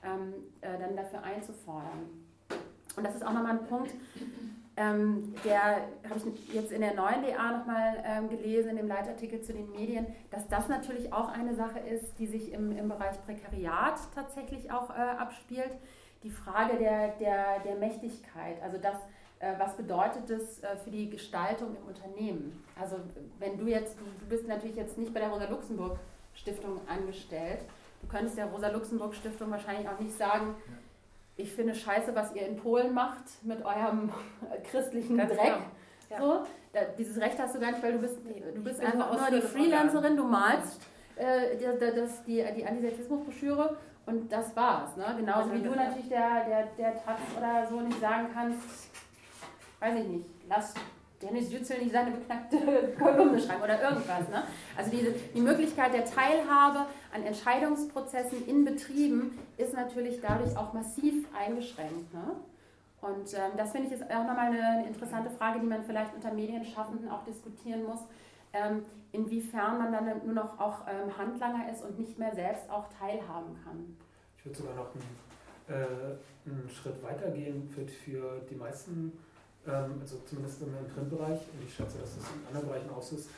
ähm, 0.05 0.35
äh, 0.61 0.79
dann 0.79 0.97
dafür 0.97 1.23
einzufordern. 1.23 2.11
Und 2.95 3.07
das 3.07 3.15
ist 3.15 3.25
auch 3.25 3.33
nochmal 3.33 3.53
ein 3.53 3.65
Punkt, 3.65 3.93
ähm, 4.77 5.35
der 5.45 5.87
habe 6.09 6.19
ich 6.25 6.55
jetzt 6.55 6.73
in 6.73 6.81
der 6.81 6.95
neuen 6.95 7.23
DA 7.23 7.59
nochmal 7.59 8.03
ähm, 8.07 8.31
gelesen, 8.31 8.71
in 8.71 8.77
dem 8.77 8.89
Leitartikel 8.89 9.43
zu 9.43 9.53
den 9.53 9.71
Medien, 9.71 10.07
dass 10.31 10.49
das 10.49 10.69
natürlich 10.69 11.13
auch 11.13 11.29
eine 11.29 11.55
Sache 11.55 11.79
ist, 11.79 12.19
die 12.19 12.27
sich 12.27 12.53
im, 12.53 12.77
im 12.77 12.89
Bereich 12.89 13.23
Prekariat 13.27 14.01
tatsächlich 14.15 14.71
auch 14.73 14.91
äh, 14.91 14.95
abspielt. 14.95 15.73
Die 16.23 16.31
Frage 16.31 16.79
der, 16.79 17.09
der, 17.17 17.61
der 17.61 17.75
Mächtigkeit, 17.75 18.63
also 18.63 18.79
das, 18.79 18.97
äh, 19.41 19.53
was 19.59 19.77
bedeutet 19.77 20.31
das 20.31 20.63
äh, 20.63 20.77
für 20.83 20.91
die 20.91 21.11
Gestaltung 21.11 21.77
im 21.77 21.87
Unternehmen? 21.89 22.65
Also 22.81 22.97
wenn 23.41 23.59
du 23.59 23.67
jetzt, 23.67 23.97
du 23.99 24.27
bist 24.27 24.49
natürlich 24.49 24.77
jetzt 24.77 24.97
nicht 24.97 25.13
bei 25.13 25.21
der 25.21 25.29
Rosa-Luxemburg-Stiftung 25.29 26.81
angestellt, 26.89 27.61
du 28.01 28.09
könntest 28.09 28.39
der 28.39 28.47
Rosa-Luxemburg-Stiftung 28.47 29.51
wahrscheinlich 29.51 29.87
auch 29.87 30.01
nicht 30.01 30.17
sagen, 30.17 30.55
ja 30.67 30.75
ich 31.37 31.53
finde 31.53 31.75
scheiße, 31.75 32.15
was 32.15 32.35
ihr 32.35 32.47
in 32.47 32.57
Polen 32.57 32.93
macht 32.95 33.25
mit 33.43 33.65
eurem 33.65 34.11
christlichen 34.71 35.17
Ganz 35.17 35.33
Dreck. 35.33 35.55
Ja. 36.11 36.19
So, 36.19 36.47
da, 36.73 36.81
dieses 36.99 37.19
Recht 37.21 37.39
hast 37.39 37.55
du 37.55 37.61
gar 37.61 37.71
nicht, 37.71 37.83
weil 37.83 37.93
du 37.93 37.99
bist, 37.99 38.19
du 38.55 38.63
bist 38.63 38.81
einfach 38.81 39.19
nur 39.19 39.41
die 39.41 39.47
Freelancerin, 39.47 40.17
du 40.17 40.25
malst 40.25 40.81
äh, 41.17 41.57
das, 41.79 42.25
die, 42.25 42.45
die 42.57 42.67
Antisemitismusbroschüre 42.67 43.77
und 44.07 44.31
das 44.31 44.55
war's. 44.57 44.97
Ne? 44.97 45.15
Genauso 45.17 45.53
wie 45.53 45.63
du 45.63 45.71
natürlich 45.71 46.09
der, 46.09 46.45
der, 46.45 46.67
der 46.79 47.03
Taz 47.03 47.19
oder 47.37 47.67
so 47.67 47.81
nicht 47.81 48.01
sagen 48.01 48.29
kannst, 48.33 48.91
weiß 49.81 49.95
ich 49.97 50.09
nicht, 50.09 50.27
lass 50.49 50.75
Dennis 51.23 51.53
Yücel 51.53 51.79
nicht 51.79 51.93
seine 51.93 52.11
beknackte 52.11 52.59
Kolumne 52.99 53.41
schreiben 53.41 53.63
oder 53.63 53.81
irgendwas. 53.81 54.29
Ne? 54.29 54.43
Also 54.77 54.91
diese, 54.91 55.13
die 55.35 55.41
Möglichkeit 55.41 55.95
der 55.95 56.05
Teilhabe 56.05 56.87
an 57.15 57.23
Entscheidungsprozessen 57.25 58.47
in 58.49 58.65
Betrieben 58.65 59.39
ist 59.57 59.75
natürlich 59.75 60.21
dadurch 60.21 60.57
auch 60.57 60.73
massiv 60.73 61.27
eingeschränkt. 61.39 62.13
Ne? 62.13 62.37
Und 63.01 63.35
ähm, 63.35 63.53
das 63.57 63.73
finde 63.73 63.89
ich 63.89 63.95
ist 63.95 64.05
auch 64.05 64.27
nochmal 64.27 64.53
eine, 64.53 64.87
interessante 64.87 65.31
Frage, 65.31 65.61
die 65.61 65.67
man 65.67 65.83
vielleicht 65.83 66.15
unter 66.15 66.33
Medienschaffenden 66.33 67.09
auch 67.09 67.25
diskutieren 67.25 67.85
muss, 67.85 68.01
ähm, 68.53 68.85
inwiefern 69.11 69.79
man 69.79 69.93
dann 69.93 70.25
nur 70.25 70.35
noch 70.35 70.59
auch 70.61 70.87
ähm, 70.89 71.17
Handlanger 71.17 71.71
ist 71.71 71.83
und 71.83 71.99
nicht 71.99 72.19
mehr 72.19 72.35
selbst 72.35 72.71
auch 72.71 72.87
teilhaben 72.99 73.57
kann. 73.65 73.97
Ich 74.39 74.45
würde 74.45 74.59
sogar 74.59 74.75
noch 74.75 74.89
einen, 74.95 75.83
äh, 75.83 76.49
einen 76.49 76.71
Schritt 76.71 77.03
weitergehen 77.03 77.69
für, 77.69 77.87
für 77.89 78.41
die 78.49 78.55
meisten 78.55 79.13
also 79.67 80.19
zumindest 80.27 80.63
im 80.63 80.95
Printbereich, 80.95 81.39
und 81.39 81.67
ich 81.67 81.75
schätze, 81.75 81.99
dass 81.99 82.17
das 82.17 82.25
in 82.25 82.47
anderen 82.49 82.69
Bereichen 82.69 82.91
auch 82.91 83.03
so 83.03 83.17
ist, 83.17 83.29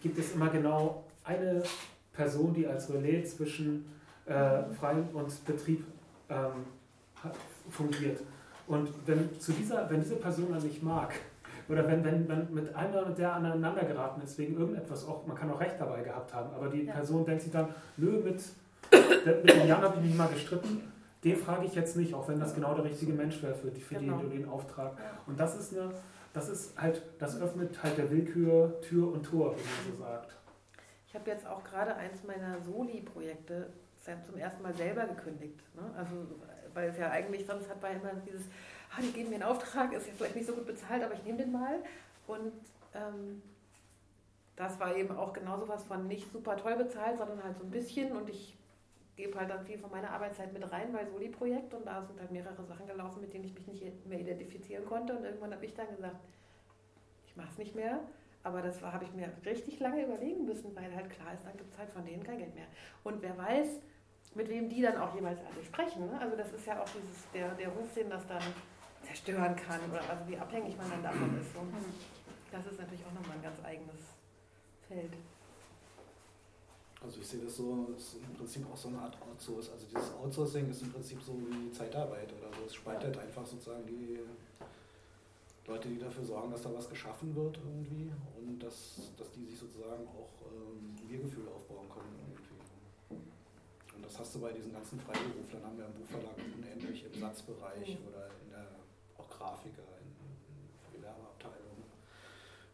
gibt 0.00 0.18
es 0.18 0.32
immer 0.32 0.48
genau 0.48 1.04
eine 1.24 1.62
Person, 2.12 2.52
die 2.52 2.66
als 2.66 2.92
Relais 2.92 3.36
zwischen 3.36 3.84
äh, 4.26 4.62
Freien 4.78 5.08
und 5.12 5.44
Betrieb 5.44 5.84
ähm, 6.28 6.66
fungiert. 7.70 8.20
Und 8.66 8.88
wenn, 9.06 9.38
zu 9.40 9.52
dieser, 9.52 9.88
wenn 9.90 10.00
diese 10.00 10.16
Person 10.16 10.52
dann 10.52 10.62
nicht 10.62 10.82
mag, 10.82 11.14
oder 11.68 11.86
wenn, 11.86 12.04
wenn 12.04 12.26
man 12.26 12.52
mit 12.52 12.74
einer 12.74 13.06
mit 13.06 13.18
der 13.18 13.34
aneinander 13.34 13.84
geraten 13.84 14.20
ist 14.22 14.36
wegen 14.38 14.58
irgendetwas, 14.58 15.06
auch, 15.06 15.26
man 15.26 15.36
kann 15.36 15.50
auch 15.50 15.60
Recht 15.60 15.76
dabei 15.78 16.02
gehabt 16.02 16.32
haben, 16.34 16.54
aber 16.54 16.68
die 16.68 16.84
ja. 16.84 16.92
Person 16.92 17.24
denkt 17.24 17.42
sich 17.42 17.52
dann, 17.52 17.68
nö, 17.96 18.20
mit, 18.20 18.42
mit 18.90 19.50
dem 19.50 19.66
Jan 19.66 19.80
habe 19.80 19.96
ich 19.98 20.06
mich 20.08 20.16
mal 20.16 20.28
gestritten, 20.28 20.82
den 21.24 21.36
frage 21.36 21.66
ich 21.66 21.74
jetzt 21.74 21.96
nicht, 21.96 22.14
auch 22.14 22.28
wenn 22.28 22.40
das 22.40 22.54
genau 22.54 22.74
der 22.74 22.84
richtige 22.84 23.12
Mensch 23.12 23.42
wäre 23.42 23.54
für, 23.54 23.70
für 23.70 23.94
genau. 23.94 24.18
den, 24.18 24.30
den 24.30 24.48
Auftrag. 24.48 24.96
Und 25.26 25.38
das 25.38 25.56
ist 25.58 25.72
eine, 25.72 25.92
das 26.32 26.48
ist 26.48 26.80
halt, 26.80 27.02
das 27.18 27.40
öffnet 27.40 27.82
halt 27.82 27.98
der 27.98 28.10
Willkür 28.10 28.80
Tür 28.80 29.12
und 29.12 29.22
Tor, 29.22 29.54
wie 29.56 29.60
man 29.60 29.96
so 29.96 30.02
sagt. 30.02 30.36
Ich 31.06 31.14
habe 31.14 31.30
jetzt 31.30 31.46
auch 31.46 31.62
gerade 31.62 31.94
eins 31.94 32.24
meiner 32.24 32.60
Soli-Projekte 32.60 33.68
zum 34.26 34.36
ersten 34.36 34.62
Mal 34.62 34.74
selber 34.74 35.04
gekündigt. 35.04 35.60
Ne? 35.76 35.82
Also, 35.96 36.14
weil 36.74 36.88
es 36.88 36.98
ja 36.98 37.10
eigentlich 37.10 37.46
sonst 37.46 37.68
hat 37.68 37.80
man 37.80 37.92
immer 38.00 38.14
dieses, 38.26 38.42
ah, 38.90 39.00
die 39.00 39.12
geben 39.12 39.28
mir 39.28 39.36
einen 39.36 39.44
Auftrag, 39.44 39.92
ist 39.92 40.06
jetzt 40.06 40.16
vielleicht 40.16 40.36
nicht 40.36 40.46
so 40.46 40.54
gut 40.54 40.66
bezahlt, 40.66 41.04
aber 41.04 41.14
ich 41.14 41.22
nehme 41.22 41.38
den 41.38 41.52
mal. 41.52 41.76
Und 42.26 42.52
ähm, 42.94 43.42
das 44.56 44.80
war 44.80 44.96
eben 44.96 45.16
auch 45.16 45.32
genauso 45.32 45.68
was 45.68 45.84
von 45.84 46.08
nicht 46.08 46.32
super 46.32 46.56
toll 46.56 46.76
bezahlt, 46.76 47.18
sondern 47.18 47.44
halt 47.44 47.56
so 47.56 47.64
ein 47.64 47.70
bisschen. 47.70 48.12
Und 48.12 48.28
ich 48.28 48.56
gebe 49.22 49.38
halt 49.38 49.50
dann 49.50 49.64
viel 49.64 49.78
von 49.78 49.90
meiner 49.90 50.10
Arbeitszeit 50.10 50.52
mit 50.52 50.70
rein 50.72 50.92
bei 50.92 51.04
Soli-Projekt 51.04 51.72
und 51.74 51.86
da 51.86 52.02
sind 52.02 52.18
halt 52.18 52.32
mehrere 52.32 52.64
Sachen 52.64 52.86
gelaufen, 52.86 53.20
mit 53.20 53.32
denen 53.32 53.44
ich 53.44 53.54
mich 53.54 53.66
nicht 53.68 54.06
mehr 54.06 54.18
identifizieren 54.18 54.84
konnte 54.84 55.16
und 55.16 55.24
irgendwann 55.24 55.54
habe 55.54 55.64
ich 55.64 55.74
dann 55.74 55.88
gesagt, 55.94 56.16
ich 57.26 57.36
mache 57.36 57.48
es 57.50 57.58
nicht 57.58 57.74
mehr. 57.74 58.00
Aber 58.44 58.60
das 58.60 58.82
habe 58.82 59.04
ich 59.04 59.12
mir 59.12 59.30
richtig 59.46 59.78
lange 59.78 60.04
überlegen 60.04 60.44
müssen, 60.44 60.74
weil 60.74 60.92
halt 60.92 61.08
klar 61.10 61.32
ist, 61.32 61.44
dann 61.46 61.56
gibt 61.56 61.72
es 61.72 61.78
halt 61.78 61.90
von 61.90 62.04
denen 62.04 62.24
kein 62.24 62.38
Geld 62.38 62.52
mehr. 62.56 62.66
Und 63.04 63.22
wer 63.22 63.38
weiß, 63.38 63.80
mit 64.34 64.48
wem 64.48 64.68
die 64.68 64.82
dann 64.82 64.96
auch 64.96 65.14
jeweils 65.14 65.38
alle 65.38 65.64
sprechen. 65.64 66.06
Ne? 66.06 66.20
Also 66.20 66.36
das 66.36 66.52
ist 66.52 66.66
ja 66.66 66.82
auch 66.82 66.88
dieses, 66.88 67.30
der, 67.32 67.54
der 67.54 67.68
Ruf, 67.68 67.94
den 67.94 68.10
das 68.10 68.26
dann 68.26 68.42
zerstören 69.02 69.54
kann 69.54 69.78
oder 69.88 70.02
also 70.10 70.26
wie 70.26 70.36
abhängig 70.36 70.76
man 70.76 70.90
dann 70.90 71.02
davon 71.04 71.38
ist. 71.40 71.54
Und 71.54 71.72
das 72.50 72.66
ist 72.66 72.80
natürlich 72.80 73.04
auch 73.06 73.12
nochmal 73.12 73.36
ein 73.36 73.42
ganz 73.42 73.64
eigenes 73.64 74.02
Feld. 74.88 75.12
Also 77.02 77.20
ich 77.20 77.26
sehe 77.26 77.40
das 77.40 77.56
so, 77.56 77.88
das 77.92 78.02
ist 78.02 78.14
im 78.22 78.34
Prinzip 78.34 78.64
auch 78.72 78.76
so 78.76 78.88
eine 78.88 78.98
Art 78.98 79.16
Outsource. 79.20 79.70
Also 79.70 79.86
dieses 79.86 80.12
Outsourcing 80.14 80.70
ist 80.70 80.82
im 80.82 80.92
Prinzip 80.92 81.20
so 81.20 81.34
wie 81.34 81.70
Zeitarbeit 81.72 82.32
oder 82.32 82.48
so. 82.56 82.64
Es 82.64 82.74
spaltet 82.74 83.18
einfach 83.18 83.44
sozusagen 83.44 83.84
die 83.86 84.20
Leute, 85.66 85.88
die 85.88 85.98
dafür 85.98 86.24
sorgen, 86.24 86.52
dass 86.52 86.62
da 86.62 86.72
was 86.72 86.88
geschaffen 86.88 87.34
wird 87.34 87.58
irgendwie 87.58 88.10
und 88.38 88.62
dass, 88.62 89.10
dass 89.18 89.30
die 89.32 89.46
sich 89.46 89.58
sozusagen 89.58 90.06
auch 90.06 90.30
ähm, 90.46 90.94
Wir-Gefühl 91.08 91.48
aufbauen 91.48 91.88
können 91.88 92.14
irgendwie. 92.18 93.22
Und 93.96 94.04
das 94.04 94.18
hast 94.18 94.34
du 94.36 94.40
bei 94.40 94.52
diesen 94.52 94.72
ganzen 94.72 94.98
Freiberuflern, 95.00 95.64
haben 95.64 95.78
wir 95.78 95.86
im 95.86 95.94
Buchverlag 95.94 96.36
unendlich 96.38 97.04
im 97.04 97.20
Satzbereich 97.20 97.98
oder 98.06 98.30
in 98.44 98.50
der 98.50 98.66
auch 99.18 99.28
Grafiker, 99.28 99.82
in, 100.02 100.10
in 100.54 101.00
Gewerbeabteilung, 101.00 101.82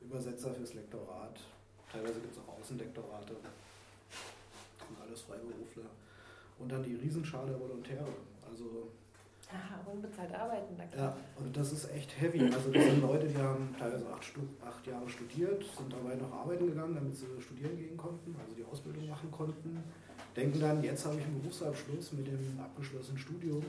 Übersetzer 0.02 0.52
fürs 0.52 0.74
Lektorat. 0.74 1.40
Teilweise 1.90 2.20
gibt 2.20 2.36
es 2.36 2.38
auch 2.38 2.60
Außendektorate 2.60 3.36
alles 5.00 5.22
Freiberufler. 5.22 5.90
Und 6.58 6.72
dann 6.72 6.82
die 6.82 6.94
Riesenschale 6.94 7.50
der 7.50 7.60
Volontäre. 7.60 8.06
Also 8.48 8.90
Aha, 9.50 9.80
unbezahlt 9.90 10.34
arbeiten. 10.34 10.76
Da 10.76 10.98
ja, 10.98 11.16
und 11.36 11.56
das 11.56 11.72
ist 11.72 11.90
echt 11.90 12.20
heavy. 12.20 12.44
Also 12.52 12.70
das 12.70 12.84
sind 12.84 13.00
Leute, 13.00 13.26
die 13.26 13.36
haben 13.38 13.74
teilweise 13.78 14.06
acht, 14.12 14.34
acht 14.62 14.86
Jahre 14.86 15.08
studiert, 15.08 15.64
sind 15.76 15.90
dabei 15.90 16.16
noch 16.16 16.30
arbeiten 16.30 16.66
gegangen, 16.66 16.94
damit 16.94 17.16
sie 17.16 17.26
studieren 17.40 17.78
gehen 17.78 17.96
konnten, 17.96 18.36
also 18.38 18.54
die 18.54 18.64
Ausbildung 18.64 19.08
machen 19.08 19.30
konnten. 19.30 19.82
Denken 20.36 20.60
dann, 20.60 20.84
jetzt 20.84 21.06
habe 21.06 21.16
ich 21.16 21.24
einen 21.24 21.40
Berufsabschluss 21.40 22.12
mit 22.12 22.26
dem 22.26 22.60
abgeschlossenen 22.60 23.18
Studium 23.18 23.64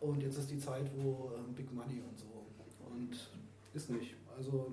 und 0.00 0.20
jetzt 0.20 0.36
ist 0.38 0.50
die 0.50 0.58
Zeit, 0.58 0.90
wo 0.96 1.30
ähm, 1.36 1.54
Big 1.54 1.72
Money 1.72 2.02
und 2.02 2.18
so. 2.18 2.26
Und 2.90 3.16
ist 3.74 3.90
nicht. 3.90 4.16
Also 4.36 4.72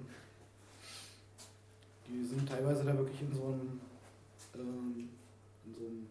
die 2.08 2.24
sind 2.24 2.50
teilweise 2.50 2.84
da 2.84 2.98
wirklich 2.98 3.22
in 3.22 3.32
so 3.32 3.46
einem 3.46 3.80
ähm, 4.56 5.10
in 5.66 5.74
so 5.74 5.86
einem, 5.86 6.08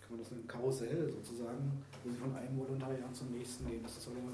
kann 0.00 0.10
man 0.10 0.18
das 0.20 0.30
nennen, 0.30 0.46
Karussell 0.46 1.10
sozusagen, 1.10 1.82
wo 2.02 2.10
sie 2.10 2.16
von 2.16 2.34
einem 2.34 2.58
Volontariat 2.58 3.14
zum 3.14 3.32
nächsten 3.32 3.66
gehen. 3.66 3.82
Das 3.82 3.96
ist 3.96 4.08
aber, 4.08 4.32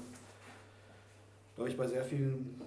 glaube 1.55 1.69
ich, 1.69 1.77
bei 1.77 1.87
sehr 1.87 2.03
vielen 2.03 2.59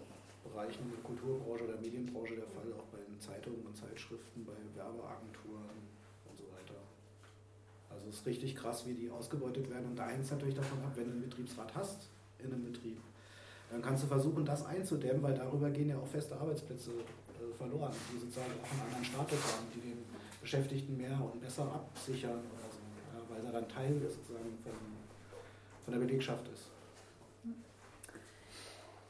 Bereichen 0.44 0.90
der 0.90 1.02
Kulturbranche 1.02 1.64
oder 1.64 1.76
Medienbranche 1.80 2.36
der 2.36 2.46
Fall, 2.46 2.72
auch 2.78 2.86
bei 2.92 2.98
den 2.98 3.18
Zeitungen 3.20 3.66
und 3.66 3.76
Zeitschriften, 3.76 4.44
bei 4.44 4.54
Werbeagenturen 4.74 5.78
und 6.30 6.36
so 6.38 6.44
weiter. 6.54 6.78
Also 7.90 8.08
es 8.08 8.16
ist 8.16 8.26
richtig 8.26 8.54
krass, 8.54 8.86
wie 8.86 8.94
die 8.94 9.10
ausgebeutet 9.10 9.68
werden. 9.70 9.86
Und 9.86 9.96
da 9.96 10.08
hängt 10.08 10.24
es 10.24 10.30
natürlich 10.30 10.54
davon 10.54 10.78
ab, 10.80 10.92
wenn 10.94 11.04
du 11.04 11.12
einen 11.12 11.22
Betriebsrat 11.22 11.74
hast 11.74 12.08
in 12.38 12.52
einem 12.52 12.64
Betrieb, 12.64 12.98
dann 13.70 13.82
kannst 13.82 14.04
du 14.04 14.06
versuchen, 14.06 14.44
das 14.44 14.64
einzudämmen, 14.64 15.22
weil 15.22 15.34
darüber 15.34 15.70
gehen 15.70 15.88
ja 15.88 15.98
auch 15.98 16.06
feste 16.06 16.36
Arbeitsplätze 16.36 16.90
äh, 16.90 17.52
verloren, 17.56 17.92
die 18.12 18.18
sozusagen 18.18 18.52
auch 18.62 18.70
einen 18.70 18.82
anderen 18.82 19.04
Status 19.04 19.38
haben, 19.52 19.66
die 19.74 19.80
den 19.80 20.15
Beschäftigten 20.40 20.96
mehr 20.96 21.18
und 21.20 21.40
besser 21.40 21.64
absichern 21.64 22.30
oder 22.52 22.68
so, 22.70 22.78
ja, 23.12 23.22
weil 23.28 23.46
er 23.46 23.52
dann 23.52 23.68
Teil 23.68 24.00
sozusagen 24.00 24.58
von, 24.62 24.72
von 25.84 25.92
der 25.92 26.00
Belegschaft 26.00 26.46
ist. 26.52 26.70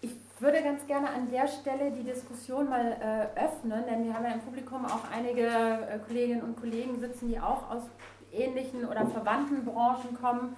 Ich 0.01 0.15
würde 0.39 0.63
ganz 0.63 0.87
gerne 0.87 1.09
an 1.11 1.31
der 1.31 1.47
Stelle 1.47 1.91
die 1.91 2.05
Diskussion 2.05 2.69
mal 2.69 2.93
äh, 2.93 3.41
öffnen, 3.41 3.85
denn 3.87 4.05
wir 4.05 4.15
haben 4.15 4.25
ja 4.25 4.33
im 4.33 4.41
Publikum 4.41 4.85
auch 4.85 5.11
einige 5.11 5.47
äh, 5.47 5.99
Kolleginnen 6.07 6.43
und 6.43 6.61
Kollegen 6.61 7.01
sitzen, 7.01 7.29
die 7.29 7.41
auch 7.41 7.71
aus 7.71 7.85
ähnlichen 8.33 8.85
oder 8.85 9.07
verwandten 9.07 9.65
Branchen 9.65 10.17
kommen. 10.21 10.57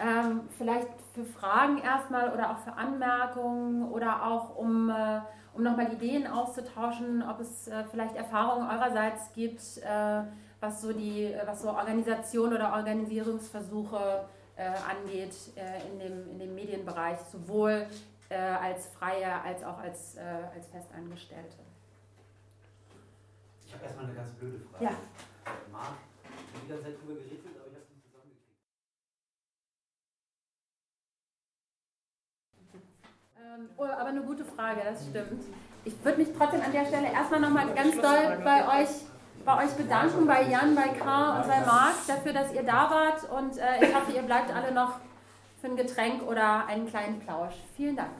Ähm, 0.00 0.42
vielleicht 0.56 0.88
für 1.14 1.24
Fragen 1.24 1.78
erstmal 1.78 2.32
oder 2.32 2.50
auch 2.50 2.58
für 2.58 2.72
Anmerkungen 2.72 3.90
oder 3.90 4.24
auch 4.26 4.56
um, 4.56 4.90
äh, 4.90 5.20
um 5.58 5.64
nochmal 5.64 5.92
Ideen 5.92 6.26
auszutauschen, 6.26 7.22
ob 7.22 7.40
es 7.40 7.68
äh, 7.68 7.84
vielleicht 7.90 8.16
Erfahrungen 8.16 8.68
eurerseits 8.68 9.32
gibt, 9.34 9.60
äh, 9.78 10.22
was, 10.60 10.80
so 10.80 10.92
die, 10.92 11.34
was 11.44 11.62
so 11.62 11.68
Organisation 11.68 12.52
oder 12.54 12.72
Organisierungsversuche 12.72 14.24
äh, 14.56 14.68
angeht 14.68 15.34
in, 15.92 15.98
dem, 16.00 16.30
in 16.32 16.38
dem 16.38 16.54
Medienbereich, 16.54 17.18
sowohl 17.30 17.86
äh, 18.28 18.36
als 18.36 18.88
Freie 18.88 19.40
als 19.42 19.64
auch 19.64 19.78
als, 19.78 20.16
äh, 20.16 20.20
als 20.54 20.68
Festangestellte. 20.68 21.56
Ich 23.66 23.74
habe 23.74 23.84
erstmal 23.84 24.06
eine 24.06 24.14
ganz 24.14 24.32
blöde 24.32 24.60
Frage. 24.60 24.84
Ja. 24.84 24.90
Marc, 25.70 25.86
habe 25.86 25.96
die 26.62 26.68
ganze 26.68 26.84
Zeit 26.84 27.00
drüber 27.00 27.14
gerätselt, 27.14 27.56
aber 27.56 27.68
ich 27.68 27.74
habe 27.74 27.84
es 27.84 27.90
nicht 27.90 28.04
zusammengekriegt. 28.04 28.58
Ähm, 33.36 33.47
oh, 33.76 33.84
aber 33.84 34.08
eine 34.08 34.22
gute 34.22 34.44
Frage, 34.44 34.80
das 34.84 35.06
stimmt. 35.06 35.44
Ich 35.84 35.94
würde 36.04 36.18
mich 36.18 36.28
trotzdem 36.36 36.60
an 36.60 36.72
der 36.72 36.84
Stelle 36.86 37.10
erstmal 37.12 37.40
nochmal 37.40 37.66
ganz 37.74 37.94
doll 37.96 38.38
bei 38.44 38.82
euch, 38.82 38.88
bei 39.44 39.64
euch 39.64 39.70
bedanken, 39.72 40.26
bei 40.26 40.42
Jan, 40.42 40.74
bei 40.74 40.88
Karl 40.88 41.40
und 41.40 41.48
bei 41.48 41.60
Marc, 41.60 41.94
dafür, 42.06 42.32
dass 42.32 42.52
ihr 42.52 42.62
da 42.62 42.90
wart. 42.90 43.30
Und 43.30 43.58
äh, 43.58 43.84
ich 43.84 43.94
hoffe, 43.94 44.12
ihr 44.12 44.22
bleibt 44.22 44.54
alle 44.54 44.72
noch 44.72 45.00
für 45.60 45.68
ein 45.68 45.76
Getränk 45.76 46.22
oder 46.22 46.66
einen 46.66 46.86
kleinen 46.86 47.20
Plausch. 47.20 47.54
Vielen 47.76 47.96
Dank. 47.96 48.10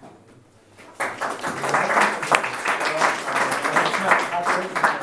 Applaus 4.39 4.98